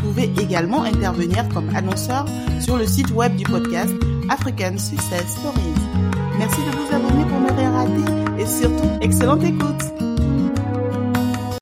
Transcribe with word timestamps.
Vous 0.00 0.12
pouvez 0.12 0.30
également 0.40 0.84
intervenir 0.84 1.48
comme 1.52 1.74
annonceur 1.74 2.24
sur 2.60 2.76
le 2.76 2.86
site 2.86 3.10
web 3.10 3.34
du 3.34 3.42
podcast 3.42 3.92
African 4.28 4.78
Success 4.78 5.36
Stories. 5.36 5.74
Merci 6.38 6.60
de 6.60 6.70
vous 6.76 6.94
abonner 6.94 7.24
pour 7.24 7.40
ne 7.40 7.52
rien 7.58 7.72
rater 7.72 8.40
et 8.40 8.46
surtout, 8.46 8.88
excellente 9.00 9.42
écoute. 9.42 9.82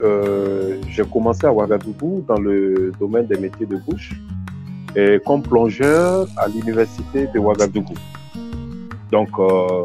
Euh, 0.02 0.78
j'ai 0.86 1.04
commencé 1.04 1.46
à 1.46 1.52
Ouagadougou 1.52 2.26
dans 2.28 2.38
le 2.38 2.92
domaine 3.00 3.26
des 3.26 3.38
métiers 3.38 3.64
de 3.64 3.76
bouche 3.76 4.12
et 4.94 5.18
comme 5.24 5.42
plongeur 5.42 6.28
à 6.36 6.46
l'université 6.46 7.28
de 7.34 7.38
Ouagadougou. 7.38 7.94
Donc, 9.10 9.30
euh, 9.38 9.84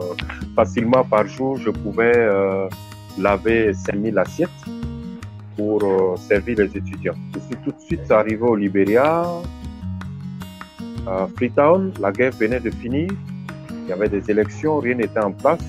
facilement 0.58 1.06
par 1.06 1.26
jour, 1.26 1.56
je 1.56 1.70
pouvais 1.70 2.18
euh, 2.18 2.68
laver 3.18 3.74
5000 3.74 4.18
assiettes 4.20 4.50
pour 5.62 5.84
euh, 5.84 6.16
servir 6.18 6.58
les 6.58 6.72
étudiants. 6.82 7.20
Je 7.34 7.40
suis 7.48 7.58
tout 7.64 7.72
de 7.72 7.82
suite 7.88 8.12
arrivé 8.12 8.42
au 8.42 8.56
Libéria, 8.56 9.24
à 11.06 11.28
Freetown. 11.36 11.92
La 12.00 12.12
guerre 12.12 12.34
venait 12.34 12.60
de 12.60 12.72
finir. 12.72 13.10
Il 13.84 13.90
y 13.90 13.94
avait 13.94 14.10
des 14.10 14.24
élections, 14.32 14.80
rien 14.80 14.96
n'était 14.96 15.24
en 15.30 15.32
place. 15.32 15.66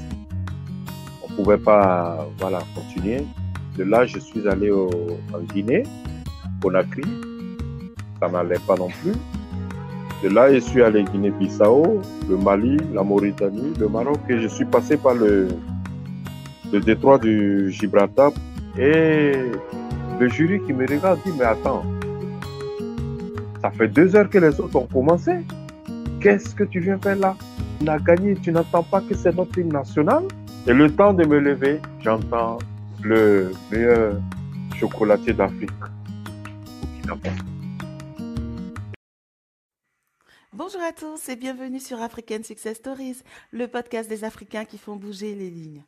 On 1.22 1.30
ne 1.30 1.36
pouvait 1.36 1.62
pas 1.70 2.26
voilà, 2.38 2.60
continuer. 2.74 3.20
De 3.76 3.84
là, 3.84 4.06
je 4.06 4.18
suis 4.18 4.46
allé 4.48 4.70
au, 4.70 4.88
en 5.34 5.40
Guinée, 5.52 5.82
Conakry. 6.62 7.04
Ça 8.20 8.28
n'allait 8.28 8.64
pas 8.66 8.76
non 8.76 8.88
plus. 9.00 9.16
De 10.22 10.28
là, 10.28 10.52
je 10.54 10.60
suis 10.60 10.82
allé 10.82 11.04
Guinée-Bissau, 11.04 12.00
le 12.30 12.36
Mali, 12.36 12.76
la 12.94 13.02
Mauritanie, 13.02 13.72
le 13.78 13.88
Maroc 13.88 14.20
et 14.30 14.38
je 14.40 14.48
suis 14.48 14.64
passé 14.64 14.96
par 14.96 15.14
le, 15.14 15.48
le 16.72 16.80
détroit 16.80 17.18
du 17.18 17.70
Gibraltar 17.72 18.30
et 18.78 19.32
le 20.22 20.28
jury 20.28 20.60
qui 20.64 20.72
me 20.72 20.86
regarde 20.86 21.20
dit, 21.26 21.32
mais 21.36 21.44
attends, 21.44 21.82
ça 23.60 23.72
fait 23.72 23.88
deux 23.88 24.14
heures 24.14 24.30
que 24.30 24.38
les 24.38 24.60
autres 24.60 24.76
ont 24.76 24.86
commencé. 24.86 25.32
Qu'est-ce 26.20 26.54
que 26.54 26.62
tu 26.62 26.78
viens 26.78 26.96
faire 26.98 27.16
là? 27.16 27.36
On 27.80 27.88
a 27.88 27.98
gagné, 27.98 28.36
tu 28.36 28.52
n'entends 28.52 28.84
pas 28.84 29.00
que 29.00 29.16
c'est 29.16 29.34
notre 29.34 29.58
hymne 29.58 29.72
national 29.72 30.22
Et 30.68 30.72
le 30.72 30.88
temps 30.94 31.12
de 31.12 31.24
me 31.24 31.40
lever, 31.40 31.80
j'entends 32.00 32.58
le 33.02 33.50
meilleur 33.72 34.20
chocolatier 34.76 35.32
d'Afrique. 35.32 35.70
Bonjour 40.52 40.82
à 40.82 40.92
tous 40.92 41.28
et 41.30 41.34
bienvenue 41.34 41.80
sur 41.80 42.00
African 42.00 42.44
Success 42.44 42.76
Stories, 42.76 43.22
le 43.50 43.66
podcast 43.66 44.08
des 44.08 44.22
Africains 44.22 44.66
qui 44.66 44.78
font 44.78 44.94
bouger 44.94 45.34
les 45.34 45.50
lignes. 45.50 45.82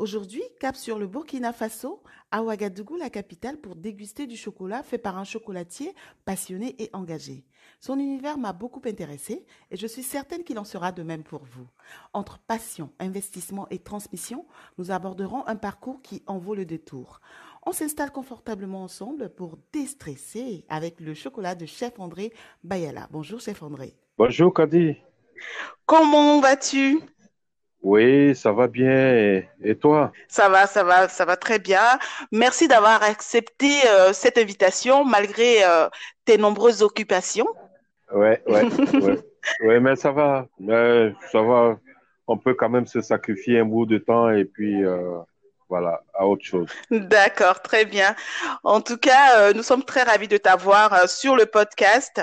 Aujourd'hui, 0.00 0.42
cap 0.58 0.76
sur 0.76 0.98
le 0.98 1.06
Burkina 1.06 1.52
Faso, 1.52 2.02
à 2.30 2.42
Ouagadougou, 2.42 2.96
la 2.96 3.10
capitale, 3.10 3.58
pour 3.58 3.76
déguster 3.76 4.26
du 4.26 4.34
chocolat 4.34 4.82
fait 4.82 4.96
par 4.96 5.18
un 5.18 5.24
chocolatier 5.24 5.94
passionné 6.24 6.74
et 6.78 6.88
engagé. 6.94 7.44
Son 7.80 7.98
univers 7.98 8.38
m'a 8.38 8.54
beaucoup 8.54 8.80
intéressé 8.86 9.44
et 9.70 9.76
je 9.76 9.86
suis 9.86 10.02
certaine 10.02 10.42
qu'il 10.42 10.58
en 10.58 10.64
sera 10.64 10.90
de 10.90 11.02
même 11.02 11.22
pour 11.22 11.44
vous. 11.44 11.66
Entre 12.14 12.38
passion, 12.38 12.90
investissement 12.98 13.66
et 13.68 13.78
transmission, 13.78 14.46
nous 14.78 14.90
aborderons 14.90 15.46
un 15.46 15.56
parcours 15.56 16.00
qui 16.00 16.22
en 16.26 16.38
vaut 16.38 16.54
le 16.54 16.64
détour. 16.64 17.20
On 17.66 17.72
s'installe 17.72 18.10
confortablement 18.10 18.84
ensemble 18.84 19.28
pour 19.28 19.58
déstresser 19.70 20.64
avec 20.70 20.98
le 20.98 21.12
chocolat 21.12 21.54
de 21.54 21.66
Chef 21.66 22.00
André 22.00 22.32
Bayala. 22.64 23.06
Bonjour 23.10 23.38
Chef 23.38 23.62
André. 23.62 23.98
Bonjour 24.16 24.54
Kadi. 24.54 24.96
Comment 25.84 26.40
vas-tu? 26.40 27.02
Oui, 27.82 28.36
ça 28.36 28.52
va 28.52 28.68
bien. 28.68 29.42
Et 29.62 29.74
toi? 29.76 30.12
Ça 30.28 30.48
va, 30.48 30.66
ça 30.66 30.84
va, 30.84 31.08
ça 31.08 31.24
va 31.24 31.36
très 31.36 31.58
bien. 31.58 31.98
Merci 32.30 32.68
d'avoir 32.68 33.02
accepté 33.02 33.70
euh, 33.88 34.12
cette 34.12 34.36
invitation 34.36 35.04
malgré 35.04 35.64
euh, 35.64 35.88
tes 36.24 36.36
nombreuses 36.36 36.82
occupations. 36.82 37.48
Ouais, 38.12 38.42
ouais, 38.46 38.64
ouais. 39.02 39.18
ouais, 39.62 39.80
mais 39.80 39.96
ça 39.96 40.12
va. 40.12 40.46
Mais 40.58 41.14
ça 41.32 41.40
va. 41.40 41.78
On 42.26 42.36
peut 42.36 42.54
quand 42.54 42.68
même 42.68 42.86
se 42.86 43.00
sacrifier 43.00 43.60
un 43.60 43.64
bout 43.64 43.86
de 43.86 43.98
temps 43.98 44.30
et 44.30 44.44
puis 44.44 44.84
euh, 44.84 45.18
voilà, 45.68 46.02
à 46.12 46.26
autre 46.26 46.44
chose. 46.44 46.68
D'accord, 46.90 47.62
très 47.62 47.86
bien. 47.86 48.14
En 48.62 48.82
tout 48.82 48.98
cas, 48.98 49.52
nous 49.52 49.62
sommes 49.62 49.84
très 49.84 50.02
ravis 50.02 50.28
de 50.28 50.36
t'avoir 50.36 51.08
sur 51.08 51.34
le 51.34 51.46
podcast 51.46 52.20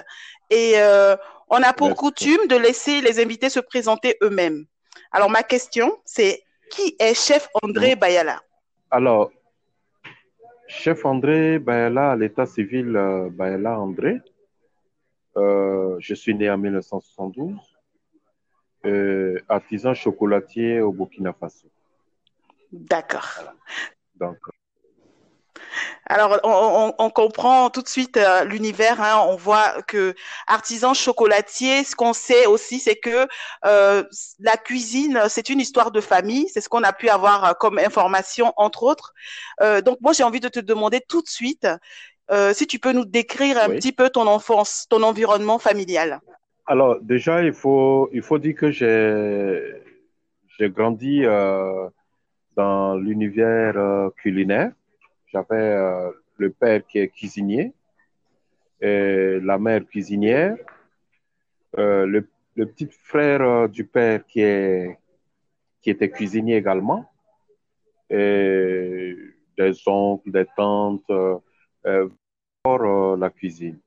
et 0.49 0.75
on 1.49 1.61
a 1.61 1.73
pour 1.73 1.95
coutume 1.95 2.47
de 2.47 2.55
laisser 2.55 3.01
les 3.01 3.21
invités 3.21 3.49
se 3.49 3.59
présenter 3.59 4.17
eux-mêmes. 4.21 4.65
Alors, 5.11 5.29
ma 5.29 5.43
question, 5.43 5.97
c'est 6.05 6.43
qui 6.69 6.95
est 6.99 7.13
Chef 7.13 7.47
André 7.61 7.95
Bayala? 7.95 8.41
Alors, 8.91 9.31
Chef 10.67 11.05
André 11.05 11.59
Bayala, 11.59 12.11
à 12.11 12.15
l'état 12.15 12.45
civil 12.45 12.95
euh, 12.95 13.29
Bayala 13.29 13.79
André. 13.79 14.21
Euh, 15.37 15.95
je 15.99 16.13
suis 16.13 16.35
né 16.35 16.49
en 16.49 16.57
1972, 16.57 17.55
euh, 18.85 19.39
artisan 19.47 19.93
chocolatier 19.93 20.81
au 20.81 20.91
Burkina 20.91 21.31
Faso. 21.31 21.67
D'accord. 22.71 23.53
Donc, 24.15 24.37
alors, 26.09 26.39
on, 26.43 27.09
comprend 27.09 27.69
tout 27.69 27.81
de 27.81 27.87
suite 27.87 28.15
euh, 28.17 28.45
l'univers. 28.45 29.01
Hein. 29.01 29.25
on 29.27 29.35
voit 29.35 29.81
que 29.87 30.13
artisan 30.47 30.93
chocolatier, 30.93 31.83
ce 31.83 31.95
qu'on 31.95 32.13
sait 32.13 32.45
aussi, 32.45 32.79
c'est 32.79 32.95
que 32.95 33.27
euh, 33.65 34.03
la 34.39 34.55
cuisine, 34.55 35.23
c'est 35.27 35.49
une 35.49 35.59
histoire 35.59 35.91
de 35.91 35.99
famille. 35.99 36.47
C'est 36.47 36.61
ce 36.61 36.69
qu'on 36.69 36.83
a 36.83 36.93
pu 36.93 37.09
avoir 37.09 37.43
euh, 37.43 37.53
comme 37.53 37.77
information, 37.77 38.53
entre 38.55 38.83
autres. 38.83 39.13
donc, 39.83 39.97
moi, 40.01 40.13
j'ai 40.13 40.23
envie 40.23 40.39
de 40.39 40.49
te 40.49 40.59
demander 40.59 41.01
tout 41.01 41.21
de 41.21 41.27
suite 41.27 41.67
si 42.53 42.67
tu 42.67 42.79
peux 42.79 42.91
nous 42.91 43.05
décrire 43.05 43.57
un 43.57 43.69
petit 43.69 43.91
peu 43.91 44.09
ton 44.09 44.27
enfance, 44.27 44.85
ton 44.89 45.01
environnement 45.03 45.59
familial. 45.59 46.19
Alors, 46.65 46.97
déjà, 47.01 47.41
il 47.43 47.53
faut, 47.53 48.09
il 48.11 48.21
faut 48.21 48.37
dire 48.37 48.55
que 48.55 48.69
j'ai, 48.71 49.81
j'ai 50.57 50.69
grandi 50.69 51.23
dans 52.55 52.95
l'univers 52.95 54.11
culinaire. 54.17 54.71
J'avais 55.31 55.55
euh, 55.55 56.11
le 56.37 56.51
père 56.51 56.85
qui 56.87 56.99
est 56.99 57.09
cuisinier, 57.09 57.73
et 58.79 59.39
la 59.41 59.57
mère 59.57 59.85
cuisinière, 59.85 60.55
euh, 61.77 62.05
le, 62.05 62.29
petit 62.55 62.87
frère 62.89 63.41
euh, 63.41 63.67
du 63.67 63.85
père 63.85 64.25
qui, 64.25 64.39
est, 64.39 64.97
qui 65.81 65.89
était 65.89 66.09
cuisinier 66.09 66.55
également, 66.55 67.11
et 68.09 69.17
des 69.57 69.73
oncles, 69.85 70.31
des 70.31 70.45
tantes, 70.55 71.11
pour 72.63 72.79
la 73.17 73.29
cuisine. 73.29 73.79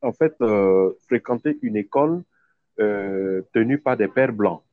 en 0.01 0.11
fait 0.11 0.33
euh, 0.41 0.91
fréquenté 1.07 1.59
une 1.61 1.75
école 1.77 2.23
tenue 2.75 3.77
par 3.77 3.97
des 3.97 4.07
pères 4.07 4.33
blancs. 4.33 4.63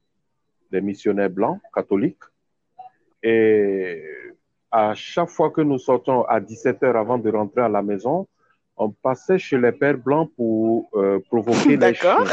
des 0.72 0.80
missionnaires 0.80 1.28
blancs 1.28 1.60
catholiques. 1.74 2.24
Et 3.22 4.02
à 4.70 4.94
chaque 4.94 5.28
fois 5.28 5.50
que 5.50 5.60
nous 5.60 5.78
sortons 5.78 6.22
à 6.22 6.40
17 6.40 6.82
heures 6.82 6.96
avant 6.96 7.18
de 7.18 7.30
rentrer 7.30 7.62
à 7.62 7.68
la 7.68 7.82
maison, 7.82 8.28
on 8.76 8.90
passait 8.90 9.38
chez 9.38 9.58
les 9.58 9.72
pères 9.72 9.98
blancs 9.98 10.30
pour 10.36 10.88
euh, 10.94 11.18
provoquer 11.28 11.76
les 11.76 11.94
chiens. 11.94 12.24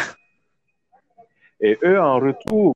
Et 1.60 1.78
eux, 1.84 2.00
en 2.00 2.20
retour, 2.20 2.74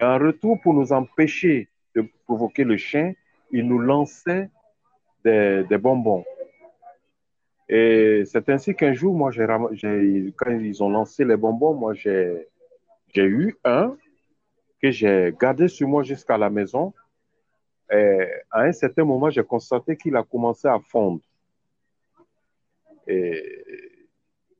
en 0.00 0.18
retour 0.18 0.60
pour 0.62 0.74
nous 0.74 0.92
empêcher 0.92 1.68
de 1.94 2.04
provoquer 2.24 2.64
le 2.64 2.76
chien, 2.76 3.12
ils 3.50 3.66
nous 3.66 3.78
lançaient 3.80 4.48
des, 5.24 5.64
des 5.68 5.78
bonbons. 5.78 6.24
Et 7.68 8.24
c'est 8.26 8.48
ainsi 8.48 8.74
qu'un 8.74 8.92
jour, 8.94 9.14
moi, 9.14 9.30
quand 9.32 10.50
ils 10.50 10.82
ont 10.82 10.90
lancé 10.90 11.24
les 11.24 11.36
bonbons, 11.36 11.74
moi, 11.74 11.94
j'ai 11.94 12.46
eu 13.16 13.56
un 13.64 13.96
que 14.82 14.90
j'ai 14.90 15.32
gardé 15.38 15.68
sur 15.68 15.86
moi 15.86 16.02
jusqu'à 16.02 16.36
la 16.36 16.50
maison. 16.50 16.92
Et 17.92 18.28
à 18.50 18.62
un 18.62 18.72
certain 18.72 19.04
moment, 19.04 19.30
j'ai 19.30 19.42
constaté 19.42 19.96
qu'il 19.96 20.16
a 20.16 20.22
commencé 20.22 20.68
à 20.68 20.78
fondre. 20.78 21.20
Et 23.06 24.08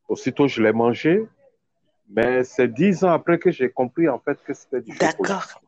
aussitôt, 0.08 0.48
je 0.48 0.62
l'ai 0.62 0.72
mangé. 0.72 1.24
Mais 2.08 2.42
c'est 2.42 2.68
dix 2.68 3.04
ans 3.04 3.12
après 3.12 3.38
que 3.38 3.52
j'ai 3.52 3.70
compris 3.70 4.08
en 4.08 4.18
fait 4.18 4.42
que 4.42 4.52
c'était 4.52 4.80
du 4.80 4.92
chocolat. 4.92 5.12
D'accord. 5.16 5.62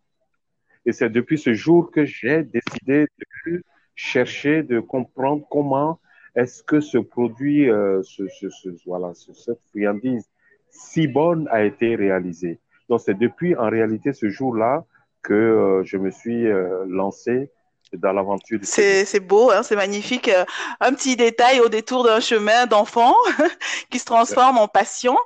Et 0.85 0.93
c'est 0.93 1.09
depuis 1.09 1.39
ce 1.39 1.55
jour 1.55 1.93
que 1.93 2.05
j'ai 2.05 2.43
décidé 2.43 3.07
de 3.47 3.63
chercher, 3.95 4.65
de 4.65 4.81
comprendre 4.81 5.47
comment 5.49 6.01
est-ce 6.35 6.65
que 6.65 6.81
ce 6.81 6.99
produit, 6.99 7.71
euh, 7.71 8.03
ce, 8.03 8.27
ce, 8.27 8.49
ce, 8.49 8.71
voilà, 8.85 9.13
cette 9.15 9.61
friandise 9.71 10.29
si 10.71 11.07
bonne 11.07 11.47
a 11.51 11.63
été 11.63 11.95
réalisée. 11.95 12.59
Donc 12.89 13.01
c'est 13.01 13.15
depuis 13.15 13.55
en 13.55 13.69
réalité 13.69 14.13
ce 14.13 14.29
jour-là 14.29 14.85
que 15.23 15.33
euh, 15.35 15.85
je 15.85 15.97
me 15.97 16.11
suis 16.11 16.47
euh, 16.47 16.85
lancé 16.89 17.51
dans 17.97 18.13
l'aventure. 18.13 18.59
C'est 18.63 19.21
beau, 19.21 19.51
hein, 19.51 19.63
c'est 19.63 19.77
magnifique. 19.77 20.29
Euh, 20.29 20.45
un 20.81 20.93
petit 20.95 21.17
détail 21.17 21.61
au 21.61 21.69
détour 21.69 22.05
d'un 22.05 22.21
chemin 22.21 22.67
d'enfant 22.67 23.15
qui 23.91 23.99
se 23.99 24.05
transforme 24.05 24.59
en 24.59 24.69
passion. 24.69 25.17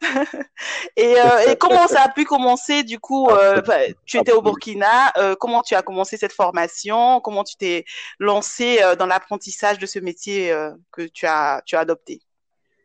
et, 0.96 1.16
euh, 1.18 1.50
et, 1.50 1.56
comment 1.56 1.86
ça 1.86 2.02
a 2.02 2.08
pu 2.08 2.24
commencer 2.24 2.82
du 2.82 2.98
coup 2.98 3.28
euh, 3.28 3.60
Tu 4.06 4.18
étais 4.18 4.32
au 4.32 4.42
Burkina. 4.42 5.12
Euh, 5.18 5.34
comment 5.38 5.62
tu 5.62 5.74
as 5.74 5.82
commencé 5.82 6.16
cette 6.16 6.32
formation? 6.32 7.20
Comment 7.20 7.44
tu 7.44 7.56
t'es 7.56 7.84
lancé 8.18 8.78
dans 8.98 9.06
l'apprentissage 9.06 9.78
de 9.78 9.86
ce 9.86 9.98
métier 9.98 10.54
que 10.92 11.02
tu 11.02 11.26
as, 11.26 11.62
tu 11.64 11.76
as 11.76 11.80
adopté? 11.80 12.20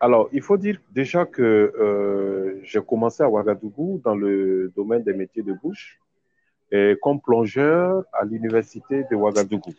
Alors, 0.01 0.29
il 0.31 0.41
faut 0.41 0.57
dire 0.57 0.79
déjà 0.91 1.25
que 1.25 2.61
j'ai 2.63 2.81
commencé 2.81 3.23
à 3.23 3.29
Ouagadougou 3.29 4.01
dans 4.03 4.15
le 4.15 4.71
domaine 4.75 5.03
des 5.03 5.13
métiers 5.13 5.43
de 5.43 5.53
bouche 5.53 5.99
et 6.71 6.97
comme 7.01 7.19
plongeur 7.21 8.03
à 8.13 8.23
l'université 8.25 9.03
de 9.09 9.15
Ouagadougou. 9.15 9.73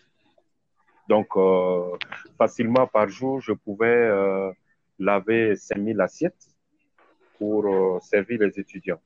Donc, 1.09 1.29
euh, 1.37 1.97
facilement 2.39 2.87
par 2.87 3.09
jour, 3.09 3.41
je 3.41 3.53
pouvais 3.53 3.87
euh, 3.87 4.51
laver 4.99 5.57
5000 5.57 6.01
assiettes 6.01 6.49
pour 7.39 7.67
euh, 7.67 7.99
servir 8.01 8.41
les 8.41 8.59
étudiants. 8.61 9.01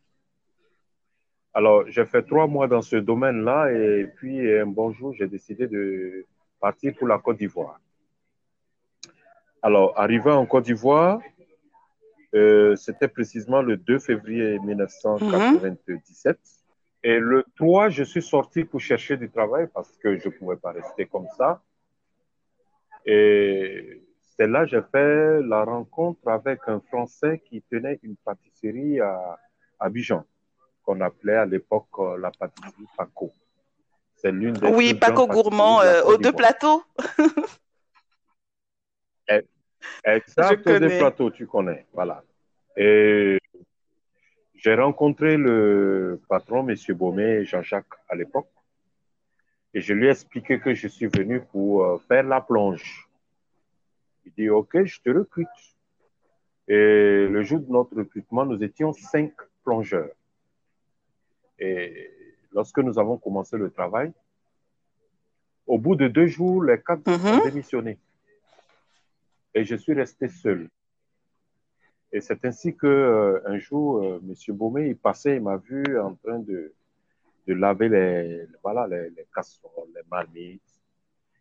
Alors, 1.53 1.85
j'ai 1.89 2.05
fait 2.05 2.23
trois 2.23 2.47
mois 2.47 2.67
dans 2.67 2.83
ce 2.83 2.97
domaine-là 2.97 3.71
et 3.73 4.07
puis 4.17 4.53
un 4.59 4.67
bon 4.67 4.91
jour, 4.93 5.15
j'ai 5.15 5.29
décidé 5.29 5.69
de 5.69 6.27
partir 6.61 6.95
pour 6.97 7.07
la 7.07 7.19
Côte 7.19 7.39
d'Ivoire. 7.39 7.79
Alors, 9.63 9.99
arrivé 9.99 10.31
en 10.31 10.45
Côte 10.47 10.65
d'Ivoire, 10.65 11.21
euh, 12.35 12.75
c'était 12.75 13.09
précisément 13.09 13.63
le 13.63 13.77
2 13.77 13.99
février 13.99 14.59
1997. 14.59 16.39
Et 17.07 17.19
le 17.19 17.45
3, 17.57 17.91
je 17.91 18.03
suis 18.03 18.23
sorti 18.23 18.65
pour 18.65 18.81
chercher 18.81 19.19
du 19.19 19.31
travail 19.31 19.69
parce 19.75 19.95
que 19.99 20.19
je 20.19 20.29
ne 20.29 20.33
pouvais 20.33 20.57
pas 20.57 20.73
rester 20.73 21.05
comme 21.05 21.29
ça. 21.37 21.63
Et 23.05 24.03
c'est 24.37 24.47
là 24.47 24.65
que 24.65 24.71
j'ai 24.71 24.81
fait 24.91 25.43
la 25.43 25.65
rencontre 25.65 26.27
avec 26.27 26.61
un 26.67 26.81
Français 26.81 27.43
qui 27.45 27.61
tenait 27.61 28.01
une 28.03 28.17
pâtisserie 28.17 29.01
à 29.01 29.39
Abidjan, 29.79 30.25
qu'on 30.83 31.03
appelait 31.03 31.37
à 31.37 31.45
l'époque 31.45 31.89
euh, 31.99 32.17
la 32.17 32.31
pâtisserie 32.31 32.87
Paco. 32.97 33.31
C'est 34.17 34.33
l'une 34.33 34.55
des 34.55 34.69
Oui, 34.69 34.95
Paco 34.95 35.27
Gourmand, 35.27 35.83
euh, 35.83 36.03
aux 36.05 36.17
deux 36.17 36.33
plateaux. 36.33 36.83
Exact, 40.05 40.67
aux 40.67 40.79
deux 40.79 40.99
plateaux, 40.99 41.31
tu 41.31 41.47
connais. 41.47 41.85
Voilà. 41.93 42.25
Et 42.79 43.39
j'ai 44.65 44.75
rencontré 44.77 45.37
le 45.37 46.23
patron, 46.27 46.67
M. 46.67 46.75
Baumé, 46.95 47.45
Jean-Jacques, 47.45 47.99
à 48.09 48.15
l'époque, 48.15 48.49
et 49.75 49.83
je 49.83 49.93
lui 49.93 50.07
ai 50.07 50.11
expliqué 50.11 50.59
que 50.59 50.73
je 50.73 50.89
suis 50.89 51.07
venu 51.07 51.43
pour 51.53 51.85
euh, 51.85 51.99
faire 52.09 52.23
la 52.23 52.41
plonge. 52.41 53.07
Il 54.25 54.33
dit, 54.33 54.49
OK, 54.49 54.85
je 54.85 55.01
te 55.03 55.11
recrute. 55.11 55.49
Et 56.67 57.27
le 57.29 57.43
jour 57.43 57.61
de 57.61 57.71
notre 57.71 57.95
recrutement, 57.95 58.47
nous 58.47 58.63
étions 58.65 58.95
cinq 58.95 59.33
plongeurs. 59.65 60.15
Et 61.59 62.11
lorsque 62.51 62.79
nous 62.79 62.99
avons 62.99 63.19
commencé 63.19 63.59
le 63.59 63.71
travail, 63.71 64.15
au 65.67 65.77
bout 65.77 65.95
de 65.95 66.09
deux 66.09 66.27
jours, 66.27 66.65
les 66.65 66.81
quatre 66.81 67.07
ont 67.07 67.19
mm-hmm. 67.19 67.45
démissionné. 67.45 67.99
Et 69.53 69.63
je 69.65 69.77
suis 69.77 69.93
resté 69.93 70.29
seul. 70.29 70.71
Et 72.15 72.21
c'est 72.21 72.45
ainsi 72.45 72.77
que 72.77 72.87
euh, 72.87 73.41
un 73.45 73.59
jour, 73.59 74.01
euh, 74.01 74.21
Monsieur 74.23 74.53
Baumé, 74.53 74.87
il 74.91 74.97
passait, 74.97 75.35
il 75.35 75.43
m'a 75.43 75.57
vu 75.57 75.99
en 75.99 76.15
train 76.15 76.39
de, 76.39 76.73
de 77.49 77.55
laver 77.55 77.89
les, 77.89 78.47
voilà, 78.63 78.87
les, 78.87 79.11
les 79.11 79.27
casseroles, 79.35 79.89
les 79.93 80.03
marmites. 80.09 80.63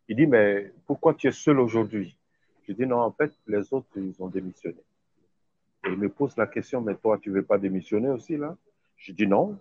Il 0.08 0.16
dit, 0.16 0.26
mais 0.26 0.74
pourquoi 0.88 1.14
tu 1.14 1.28
es 1.28 1.32
seul 1.32 1.60
aujourd'hui? 1.60 2.18
Je 2.68 2.74
dis, 2.74 2.88
non, 2.88 3.02
en 3.02 3.12
fait, 3.12 3.32
les 3.46 3.72
autres, 3.72 3.88
ils 3.98 4.16
ont 4.20 4.30
démissionné. 4.30 4.82
Et 5.86 5.90
il 5.90 5.98
me 6.00 6.10
pose 6.10 6.36
la 6.38 6.48
question, 6.48 6.82
mais 6.82 6.96
toi, 6.96 7.20
tu 7.20 7.30
veux 7.30 7.44
pas 7.44 7.60
démissionner 7.60 8.10
aussi, 8.10 8.36
là? 8.36 8.58
Je 8.98 9.12
dis 9.12 9.28
non. 9.28 9.60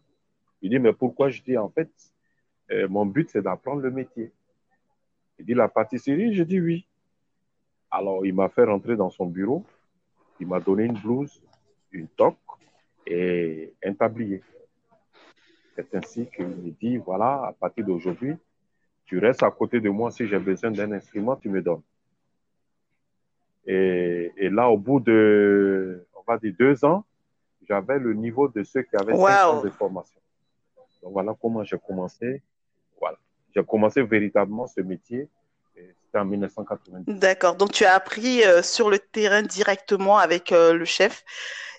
Il 0.62 0.70
dit, 0.70 0.78
mais 0.78 0.94
pourquoi? 0.94 1.28
Je 1.28 1.42
dis, 1.42 1.58
en 1.58 1.68
fait, 1.68 1.90
euh, 2.70 2.88
mon 2.88 3.04
but, 3.04 3.28
c'est 3.28 3.42
d'apprendre 3.42 3.82
le 3.82 3.90
métier. 3.90 4.32
Il 5.38 5.44
dit, 5.44 5.52
la 5.52 5.68
pâtisserie? 5.68 6.32
Je 6.32 6.42
dis 6.42 6.58
oui. 6.58 6.86
Alors, 7.90 8.24
il 8.24 8.34
m'a 8.34 8.48
fait 8.48 8.64
rentrer 8.64 8.96
dans 8.96 9.10
son 9.10 9.26
bureau. 9.26 9.62
Il 10.42 10.48
m'a 10.48 10.58
donné 10.58 10.86
une 10.86 10.98
blouse, 10.98 11.40
une 11.92 12.08
toque 12.08 12.36
et 13.06 13.72
un 13.84 13.94
tablier. 13.94 14.42
C'est 15.76 15.94
ainsi 15.94 16.26
qu'il 16.34 16.48
me 16.48 16.70
dit, 16.72 16.96
voilà, 16.96 17.46
à 17.46 17.52
partir 17.52 17.86
d'aujourd'hui, 17.86 18.34
tu 19.04 19.20
restes 19.20 19.44
à 19.44 19.52
côté 19.52 19.78
de 19.78 19.88
moi. 19.88 20.10
Si 20.10 20.26
j'ai 20.26 20.40
besoin 20.40 20.72
d'un 20.72 20.90
instrument, 20.90 21.36
tu 21.36 21.48
me 21.48 21.62
donnes. 21.62 21.82
Et, 23.66 24.32
et, 24.36 24.50
là, 24.50 24.68
au 24.68 24.76
bout 24.76 24.98
de, 24.98 26.04
on 26.16 26.22
va 26.26 26.38
dire 26.38 26.52
deux 26.58 26.84
ans, 26.84 27.04
j'avais 27.68 28.00
le 28.00 28.12
niveau 28.12 28.48
de 28.48 28.64
ceux 28.64 28.82
qui 28.82 28.96
avaient 28.96 29.12
wow. 29.12 29.28
cinq 29.28 29.46
ans 29.46 29.62
de 29.62 29.70
formation. 29.70 30.20
Donc 31.04 31.12
voilà 31.12 31.36
comment 31.40 31.62
j'ai 31.62 31.78
commencé. 31.78 32.42
Voilà. 32.98 33.16
J'ai 33.54 33.64
commencé 33.64 34.02
véritablement 34.02 34.66
ce 34.66 34.80
métier 34.80 35.28
en 36.18 36.24
1990. 36.24 37.18
D'accord. 37.18 37.56
Donc, 37.56 37.72
tu 37.72 37.84
as 37.84 37.94
appris 37.94 38.44
euh, 38.44 38.62
sur 38.62 38.90
le 38.90 38.98
terrain 38.98 39.42
directement 39.42 40.18
avec 40.18 40.52
euh, 40.52 40.74
le 40.74 40.84
chef. 40.84 41.24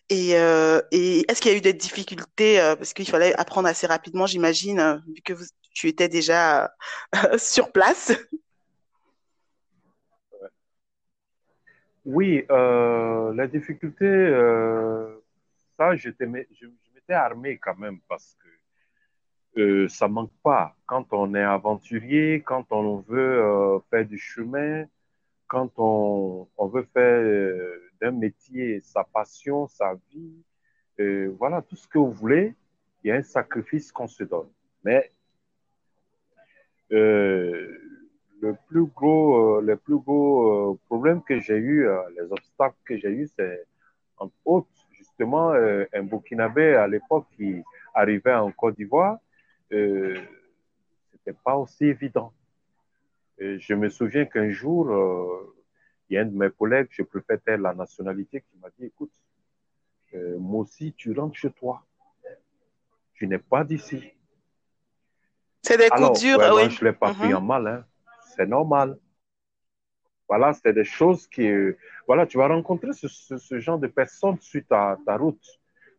Et, 0.09 0.37
euh, 0.37 0.81
et 0.91 1.29
est-ce 1.29 1.41
qu'il 1.41 1.51
y 1.51 1.55
a 1.55 1.57
eu 1.57 1.61
des 1.61 1.73
difficultés 1.73 2.57
Parce 2.77 2.93
qu'il 2.93 3.07
fallait 3.07 3.33
apprendre 3.39 3.67
assez 3.67 3.87
rapidement, 3.87 4.25
j'imagine, 4.25 5.01
vu 5.07 5.21
que 5.21 5.33
vous, 5.33 5.45
tu 5.73 5.87
étais 5.87 6.09
déjà 6.09 6.73
sur 7.37 7.71
place? 7.71 8.11
Oui, 12.05 12.45
la 12.49 13.47
difficulté, 13.47 14.05
ça, 15.77 15.95
je, 15.95 16.09
je 16.19 16.65
m'étais 16.93 17.13
armé 17.13 17.57
quand 17.57 17.77
même 17.77 17.99
parce 18.09 18.35
que 18.43 18.52
euh, 19.57 19.88
ça 19.88 20.07
manque 20.07 20.31
pas. 20.41 20.75
Quand 20.86 21.05
on 21.12 21.36
est 21.36 21.43
aventurier, 21.43 22.41
quand 22.41 22.72
on 22.72 22.98
veut 22.98 23.41
euh, 23.41 23.79
faire 23.89 24.05
du 24.05 24.17
chemin, 24.17 24.86
quand 25.48 25.72
on, 25.77 26.48
on 26.57 26.67
veut 26.67 26.88
faire 26.93 27.22
euh, 27.22 27.91
d'un 28.01 28.12
métier 28.12 28.81
sa 28.81 29.03
passion, 29.03 29.67
sa 29.67 29.93
vie, 30.12 30.43
euh, 31.00 31.36
voilà, 31.38 31.62
tout 31.62 31.75
ce 31.75 31.88
que 31.88 32.00
vous 32.00 32.12
voulez, 32.12 32.55
il 33.03 33.10
y 33.10 33.12
a 33.12 33.15
un 33.15 33.24
sacrifice 33.24 33.91
qu'on 33.91 34.07
se 34.07 34.24
donne. 34.24 34.50
Mais 34.83 35.12
le 36.89 38.55
plus 38.67 38.86
gros, 38.86 39.62
le 39.62 39.77
plus 39.77 39.98
gros 39.98 40.79
problème 40.86 41.24
que 41.24 41.39
j'ai 41.39 41.57
eu, 41.57 41.88
les 42.15 42.31
obstacles 42.31 42.77
que 42.86 42.98
j'ai 42.98 43.10
eu, 43.10 43.27
c'est 43.36 43.65
entre 44.17 44.36
autres 44.45 44.67
justement 44.91 45.51
un 45.51 46.03
Burkinabé 46.03 46.75
à 46.75 46.88
l'époque 46.88 47.25
qui 47.36 47.63
arrivait 47.95 48.33
en 48.36 48.51
Côte 48.51 48.75
d'Ivoire 48.75 49.17
euh, 49.73 50.15
c'était 51.11 51.37
pas 51.43 51.55
aussi 51.57 51.85
évident. 51.85 52.33
Et 53.39 53.59
je 53.59 53.73
me 53.73 53.89
souviens 53.89 54.25
qu'un 54.25 54.49
jour, 54.49 54.89
euh, 54.89 55.55
il 56.09 56.15
y 56.15 56.17
a 56.17 56.21
un 56.21 56.25
de 56.25 56.37
mes 56.37 56.51
collègues, 56.51 56.87
je 56.91 57.01
préfère 57.01 57.57
la 57.57 57.73
nationalité, 57.73 58.41
qui 58.41 58.57
m'a 58.59 58.69
dit, 58.77 58.85
écoute, 58.85 59.13
euh, 60.13 60.37
moi 60.37 60.61
aussi, 60.61 60.93
tu 60.93 61.17
rentres 61.17 61.35
chez 61.35 61.51
toi. 61.51 61.83
Tu 63.15 63.27
n'es 63.27 63.39
pas 63.39 63.63
d'ici. 63.63 64.03
C'est 65.61 65.77
des 65.77 65.89
coups 65.89 66.19
durs, 66.19 66.39
oui. 66.55 66.69
je 66.69 66.83
ne 66.83 66.89
l'ai 66.89 66.95
pas 66.95 67.13
pris 67.13 67.29
mhm. 67.29 67.35
en 67.35 67.41
mal, 67.41 67.67
hein. 67.67 67.85
c'est 68.35 68.45
normal. 68.45 68.97
Voilà, 70.27 70.53
c'est 70.53 70.73
des 70.73 70.83
choses 70.83 71.27
qui. 71.27 71.49
Voilà, 72.07 72.25
tu 72.25 72.37
vas 72.37 72.47
rencontrer 72.47 72.91
ce, 72.93 73.59
genre 73.59 73.79
de 73.79 73.87
personnes 73.87 74.39
sur 74.39 74.61
ta, 74.67 74.97
ta, 75.05 75.15
route. 75.15 75.45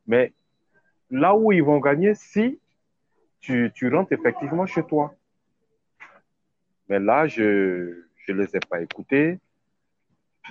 Mais 0.07 0.35
là 1.11 1.35
où 1.37 1.53
ils 1.53 1.63
vont 1.63 1.79
gagner, 1.79 2.15
si 2.15 2.59
tu, 3.45 3.71
tu 3.75 3.95
rentres 3.95 4.13
effectivement 4.13 4.65
chez 4.65 4.83
toi. 4.83 5.15
Mais 6.89 6.99
là, 6.99 7.27
je 7.27 7.43
ne 8.29 8.35
les 8.35 8.57
ai 8.57 8.61
pas 8.61 8.81
écoutés. 8.81 9.39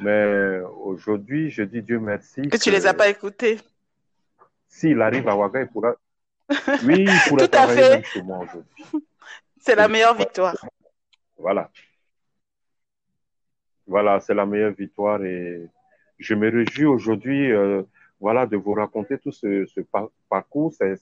Mais 0.01 0.59
aujourd'hui, 0.83 1.49
je 1.49 1.63
dis 1.63 1.81
Dieu 1.81 1.99
merci. 1.99 2.41
Que, 2.49 2.57
tu 2.57 2.69
ne 2.69 2.75
les 2.75 2.85
as 2.85 2.93
pas 2.93 3.09
écoutés. 3.09 3.59
S'il 4.67 5.01
arrive 5.01 5.27
à 5.27 5.35
Ouaga, 5.35 5.61
il 5.61 5.67
pourra. 5.67 5.95
Oui, 6.85 7.05
il 7.07 7.19
pourra 7.27 7.47
Tout 7.47 7.57
à 7.57 7.67
fait. 7.67 8.03
chez 8.03 8.21
moi 8.21 8.39
aujourd'hui. 8.39 9.07
C'est 9.59 9.75
la 9.75 9.87
meilleure 9.87 10.15
victoire. 10.15 10.55
Voilà. 11.37 11.71
Voilà, 13.87 14.19
c'est 14.19 14.33
la 14.33 14.45
meilleure 14.45 14.73
victoire 14.73 15.23
et 15.23 15.67
je 16.19 16.35
me 16.35 16.49
réjouis 16.49 16.85
aujourd'hui 16.85 17.51
euh, 17.51 17.83
voilà, 18.19 18.45
de 18.45 18.55
vous 18.55 18.73
raconter 18.73 19.17
tout 19.17 19.31
ce, 19.31 19.65
ce 19.65 19.81
parcours, 20.29 20.73
ces, 20.73 20.95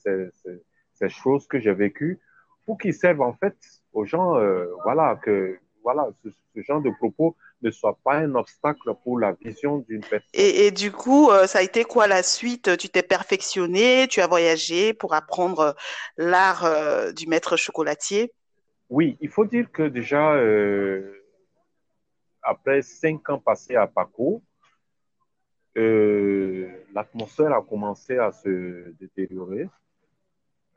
ces, 1.01 1.09
choses 1.09 1.47
que 1.47 1.59
j'ai 1.59 1.73
vécues 1.73 2.19
pour 2.65 2.77
qu'ils 2.77 2.93
servent 2.93 3.21
en 3.21 3.33
fait 3.33 3.55
aux 3.93 4.05
gens, 4.05 4.37
euh, 4.37 4.65
voilà, 4.83 5.19
que 5.23 5.57
voilà, 5.83 6.07
ce, 6.23 6.29
ce, 6.55 6.61
genre 6.61 6.81
de 6.81 6.91
propos 6.91 7.35
ne 7.63 7.71
soit 7.71 7.97
pas 8.03 8.17
un 8.17 8.35
obstacle 8.35 8.93
pour 9.03 9.19
la 9.19 9.33
vision 9.33 9.79
d'une 9.79 10.01
personne. 10.01 10.29
Et, 10.33 10.67
et, 10.67 10.71
du 10.71 10.91
coup, 10.91 11.31
euh, 11.31 11.47
ça 11.47 11.59
a 11.59 11.61
été 11.63 11.83
quoi 11.83 12.07
la 12.07 12.21
suite? 12.21 12.77
Tu 12.77 12.89
t'es 12.89 13.01
perfectionné, 13.01 14.07
tu 14.07 14.21
as 14.21 14.27
voyagé 14.27 14.93
pour 14.93 15.13
apprendre 15.15 15.75
l'art 16.17 16.65
du 17.13 17.27
maître 17.27 17.57
chocolatier? 17.57 18.31
Oui, 18.89 19.17
il 19.21 19.29
faut 19.29 19.45
dire 19.45 19.71
que 19.71 19.83
déjà, 19.83 20.35
après 22.43 22.81
cinq 22.83 23.29
ans 23.29 23.39
passés 23.39 23.75
à 23.75 23.87
Paco, 23.87 24.43
euh, 25.77 26.69
l'atmosphère 26.93 27.53
a 27.53 27.61
commencé 27.61 28.17
à 28.17 28.31
se 28.31 28.93
détériorer. 28.99 29.69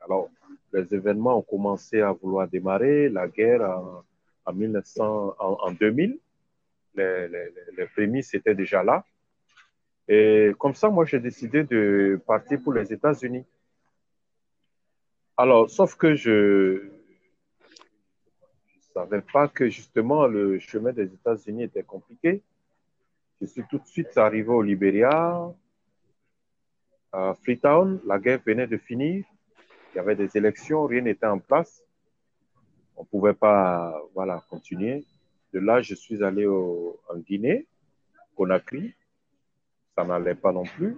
Alors, 0.05 0.29
les 0.71 0.93
événements 0.93 1.37
ont 1.39 1.41
commencé 1.41 2.01
à 2.01 2.11
vouloir 2.11 2.47
démarrer, 2.47 3.09
la 3.09 3.27
guerre 3.27 3.61
en, 4.45 4.53
1900, 4.53 5.35
en, 5.39 5.71
2000, 5.71 6.19
les, 6.95 7.27
les, 7.27 7.51
les 7.77 7.85
prémices 7.87 8.33
étaient 8.33 8.55
déjà 8.55 8.83
là. 8.83 9.03
Et 10.07 10.51
comme 10.59 10.75
ça, 10.75 10.89
moi, 10.89 11.05
j'ai 11.05 11.19
décidé 11.19 11.63
de 11.63 12.21
partir 12.25 12.61
pour 12.61 12.73
les 12.73 12.93
États-Unis. 12.93 13.43
Alors, 15.37 15.69
sauf 15.69 15.95
que 15.95 16.15
je, 16.15 16.83
ne 16.83 16.89
savais 18.93 19.21
pas 19.21 19.47
que 19.49 19.69
justement 19.69 20.27
le 20.27 20.59
chemin 20.59 20.93
des 20.93 21.05
États-Unis 21.13 21.63
était 21.63 21.83
compliqué. 21.83 22.41
Je 23.41 23.47
suis 23.47 23.63
tout 23.69 23.79
de 23.79 23.87
suite 23.87 24.17
arrivé 24.17 24.47
au 24.47 24.61
Libéria, 24.61 25.53
à 27.11 27.33
Freetown. 27.43 27.99
La 28.05 28.19
guerre 28.19 28.39
venait 28.45 28.67
de 28.67 28.77
finir. 28.77 29.25
Il 29.95 29.99
y 29.99 30.01
avait 30.01 30.15
des 30.17 30.35
élections, 30.35 30.85
rien 30.85 30.99
n'était 30.99 31.25
en 31.25 31.39
place. 31.39 31.81
On 32.97 33.03
ne 33.03 33.07
pouvait 33.07 33.33
pas 33.33 33.97
voilà, 34.13 34.43
continuer. 34.49 35.05
De 35.53 35.59
là, 35.59 35.81
je 35.81 35.95
suis 35.95 36.21
allé 36.21 36.45
au, 36.45 36.99
en 37.09 37.17
Guinée, 37.19 37.65
Conakry. 38.35 38.93
Ça 39.95 40.03
n'allait 40.03 40.35
pas 40.35 40.51
non 40.51 40.63
plus. 40.63 40.97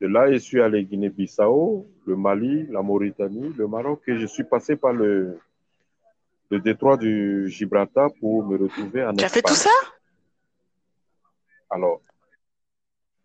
De 0.00 0.06
là, 0.06 0.30
je 0.30 0.36
suis 0.36 0.60
allé 0.60 0.84
Guinée-Bissau, 0.84 1.88
le 2.06 2.14
Mali, 2.14 2.68
la 2.68 2.82
Mauritanie, 2.82 3.52
le 3.56 3.66
Maroc 3.66 4.02
et 4.06 4.16
je 4.16 4.26
suis 4.26 4.44
passé 4.44 4.76
par 4.76 4.92
le, 4.92 5.40
le 6.50 6.60
détroit 6.60 6.96
du 6.96 7.48
Gibraltar 7.48 8.10
pour 8.20 8.46
me 8.46 8.56
retrouver 8.58 9.04
en 9.04 9.12
Tu 9.12 9.24
as 9.24 9.28
fait 9.28 9.42
tout 9.42 9.54
ça? 9.54 9.70
Alors, 11.68 12.00